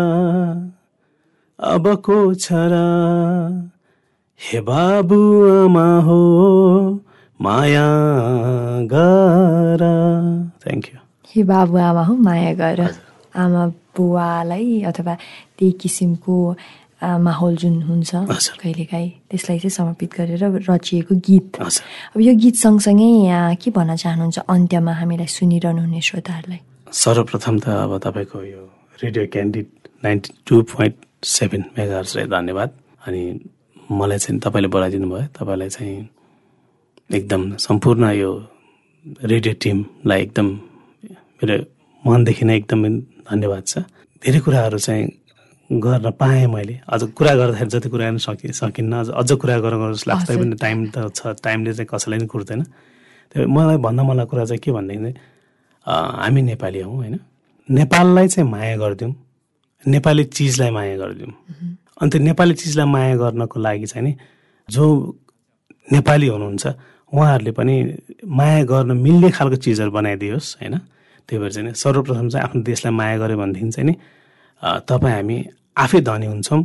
अबको 1.59 2.19
छरा। 2.34 2.86
हे 4.39 4.61
बाबु 4.61 5.21
आमा 5.49 5.88
हो 5.99 6.21
माया 7.41 7.88
गर। 8.93 9.84
थ्याङ्क 10.63 10.86
यू 10.86 11.04
हे 11.36 11.43
बाबु 11.43 11.75
आमा 11.75 12.03
हो 12.07 12.13
माया 12.15 12.53
गर 12.55 12.79
आमा 13.36 13.63
बुवालाई 13.91 14.88
अथवा 14.88 15.13
त्यही 15.59 15.71
किसिमको 15.83 16.36
माहौल 17.03 17.55
जुन 17.59 17.75
हुन्छ। 17.83 18.11
कहिलेकाहीँ 18.63 19.09
त्यसलाई 19.29 19.59
चाहिँ 19.59 19.75
समर्पित 19.77 20.11
गरेर 20.15 20.43
रचिएको 20.63 21.15
गीत। 21.27 21.59
अब 21.59 22.19
यो 22.23 22.33
गीत 22.39 22.55
सँगसँगै 22.55 23.27
आ, 23.27 23.53
के 23.59 23.69
भन्न 23.75 23.95
चाहनुहुन्छ 23.99 24.38
अन्त्यमा 24.47 24.93
हामीलाई 24.95 25.27
सुनिरहनु 25.27 25.81
हुने 25.83 26.01
श्रोताहरूलाई? 26.07 26.59
सर्वप्रथम 26.88 27.55
त 27.59 27.67
अब 27.83 27.91
तपाईँको 27.99 28.38
यो 28.55 28.61
radio 29.03 29.23
Candid 29.36 29.67
ninety 30.07 30.29
two 30.47 30.55
point 30.71 30.95
seven 31.36 31.63
मेगाहर्सलाई 31.77 32.25
धन्यवाद। 32.31 32.69
अनि 33.07 33.21
मलाई 33.91 34.17
चाहिँ 34.23 34.39
तपाईँले 34.39 34.69
बोलाइदिनु 34.71 35.07
भयो। 35.11 35.27
तपाईँलाई 35.36 35.69
चाहिँ 35.75 35.99
एकदम 37.11 37.41
सम्पूर्ण 37.59 38.03
यो 38.23 38.31
रेडियो 39.31 39.53
टिमलाई 39.63 40.21
एकदम 40.21 40.47
मेरो 41.39 41.55
मनदेखि 42.03 42.45
नै 42.45 42.55
एकदम 42.57 42.81
धन्यवाद 43.29 43.63
छ। 43.67 43.73
धेरै 44.23 44.39
कुराहरू 44.39 44.77
चाहिँ 44.77 45.05
गर्न 45.69 46.11
पाएँ 46.21 46.45
मैले। 46.47 46.75
अझ 46.88 47.01
कुरा 47.17 47.33
गर्दाखेरि 47.36 47.69
जति 47.69 47.89
कुरा 47.89 48.05
गर्न 48.05 48.17
सकि 48.21 48.53
सकिन्न 48.53 48.93
अझ 48.93 49.09
अझ 49.09 49.31
कुरा 49.41 49.57
गरौँ 49.59 49.93
जस्तो 49.93 50.11
लाग्छ। 50.11 50.29
पनि 50.31 50.55
टाइम 50.55 50.77
त 50.93 51.11
छ 51.11 51.36
टाइमले 51.43 51.73
चाहिँ 51.73 51.89
कसैलाई 51.91 52.19
पनि 52.19 52.27
कुर्दैन। 52.29 52.61
त्यो 53.33 53.47
मलाई 53.47 53.77
भन्दा 53.86 54.03
मलाई 54.03 54.25
कुरा 54.31 54.45
चाहिँ 54.45 54.61
के 54.63 54.71
भनेदेखि 54.71 55.11
हामी 55.86 56.41
नेपाली 56.41 56.79
हौँ 56.81 56.95
होइन? 56.95 57.19
नेपाललाई 57.69 58.27
चाहिँ 58.27 58.49
माया 58.49 58.75
गरिदिउँ। 58.77 59.13
नेपाली 59.86 60.23
चिजलाई 60.23 60.71
माया 60.71 60.95
गरिदिउँ। 60.97 61.33
अनि 62.01 62.09
त्यो 62.11 62.19
नेपाली 62.21 62.53
चिजलाई 62.53 62.86
माया 62.86 63.15
गर्नको 63.17 63.57
लागि 63.59 63.86
चाहिँ 63.86 64.05
नि 64.07 64.13
जो 64.69 64.83
नेपाली 65.91 66.27
हुनुहुन्छ 66.27 66.65
उहाँहरूले 67.13 67.51
पनि 67.51 67.75
माया 68.25 68.63
गर्न 68.69 68.91
मिल्ने 68.97 69.29
खालको 69.31 69.55
चिजहरू 69.65 69.91
बनाइदियोस् 69.91 70.57
होइन? 70.61 70.75
त्यही 71.28 71.39
भएर 71.41 71.51
चाहिँ 71.51 71.73
सर्वप्रथम 71.73 72.28
चाहिँ 72.30 72.43
आफ्नो 72.47 72.61
देशलाई 72.61 72.93
माया 72.93 73.17
गऱ्यो 73.17 73.38
भनेदेखि 73.38 73.71
चाहिँ 73.71 73.88
नि 73.89 73.95
तपाईँ 74.89 75.13
हामी 75.15 75.38
आफै 75.78 75.99
धनी 76.01 76.26
हुन्छौँ 76.26 76.61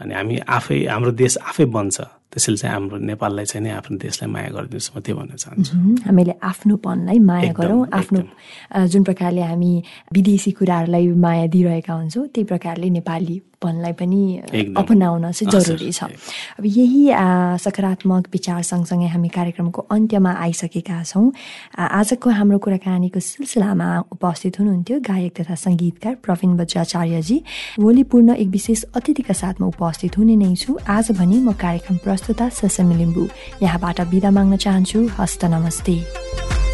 अनि 0.00 0.14
हामी 0.14 0.36
आफै 0.56 0.78
हाम्रो 0.86 1.10
देश 1.22 1.36
आफै 1.50 1.64
बन्छ 1.76 1.96
त्यसैले 2.32 2.56
चाहिँ 2.56 2.74
हाम्रो 2.74 2.96
नेपाललाई 3.10 3.44
चाहिँ 3.44 3.64
नि 3.64 3.70
आफ्नो 3.80 3.96
देशलाई 3.96 4.28
माया 4.28 4.48
गरिदिनुहोस् 4.56 4.90
म 4.92 5.00
त्यो 5.00 5.14
भन्न 5.16 5.32
चाहन्छु। 5.40 5.74
हामीले 6.04 6.34
आफ्नोपनलाई 6.42 7.18
माया 7.30 7.52
गरौँ 7.56 7.80
आफ्नो 7.96 8.20
जुन 8.92 9.02
प्रकारले 9.08 9.42
हामी 9.42 9.72
विदेशी 10.12 10.50
कुराहरूलाई 10.58 11.06
माया 11.16 11.46
दिइरहेका 11.54 11.92
हुन्छौँ 11.92 12.26
त्यही 12.34 12.44
प्रकारले 12.44 12.88
नेपालीपनलाई 13.56 13.92
पनि। 13.92 14.74
अपनाउन 14.76 15.30
चाहिँ 15.32 15.50
जरुरी 15.50 15.92
छ। 15.92 16.04
अब 16.58 16.64
यही 16.64 17.08
सकारात्मक 17.64 18.28
विचार 18.32 18.62
सँगसँगै 18.62 19.08
हामी 19.08 19.28
कार्यक्रमको 19.28 19.80
अन्त्यमा 19.90 20.32
आइसकेका 20.32 21.02
छौँ। 21.02 21.32
आजको 21.78 22.30
हाम्रो 22.30 22.58
कुराकानीको 22.58 23.20
सिलसिलामा 23.20 23.88
उपस्थित 24.12 24.60
हुनुहुन्थ्यो 24.60 24.96
गायक 25.00 25.40
तथा 25.40 25.54
सङ्गीतकार 25.54 26.14
प्रवीण 26.24 26.56
बज्राचार्यजी 26.56 27.38
भोलि 27.80 28.02
पूर्ण 28.02 28.34
एक 28.36 28.48
विशेष 28.48 28.82
अतिथिका 28.96 29.34
साथमा 29.34 29.66
उपस्थित 29.66 30.18
हुने 30.18 30.36
नै 30.36 30.54
छु। 30.54 30.78
आज 30.88 31.10
भने 31.16 31.38
म 31.40 31.52
कार्यक्रम 31.56 31.96
प्रस्तुता 32.04 32.48
ससमी 32.52 32.94
लिम्बू। 32.94 33.28
यहाँबाट 33.62 34.00
बिदा 34.10 34.30
माग्न 34.30 34.56
चाहन्छु। 34.56 35.08
हस्त 35.18 35.44
नमस्ते। 35.44 36.65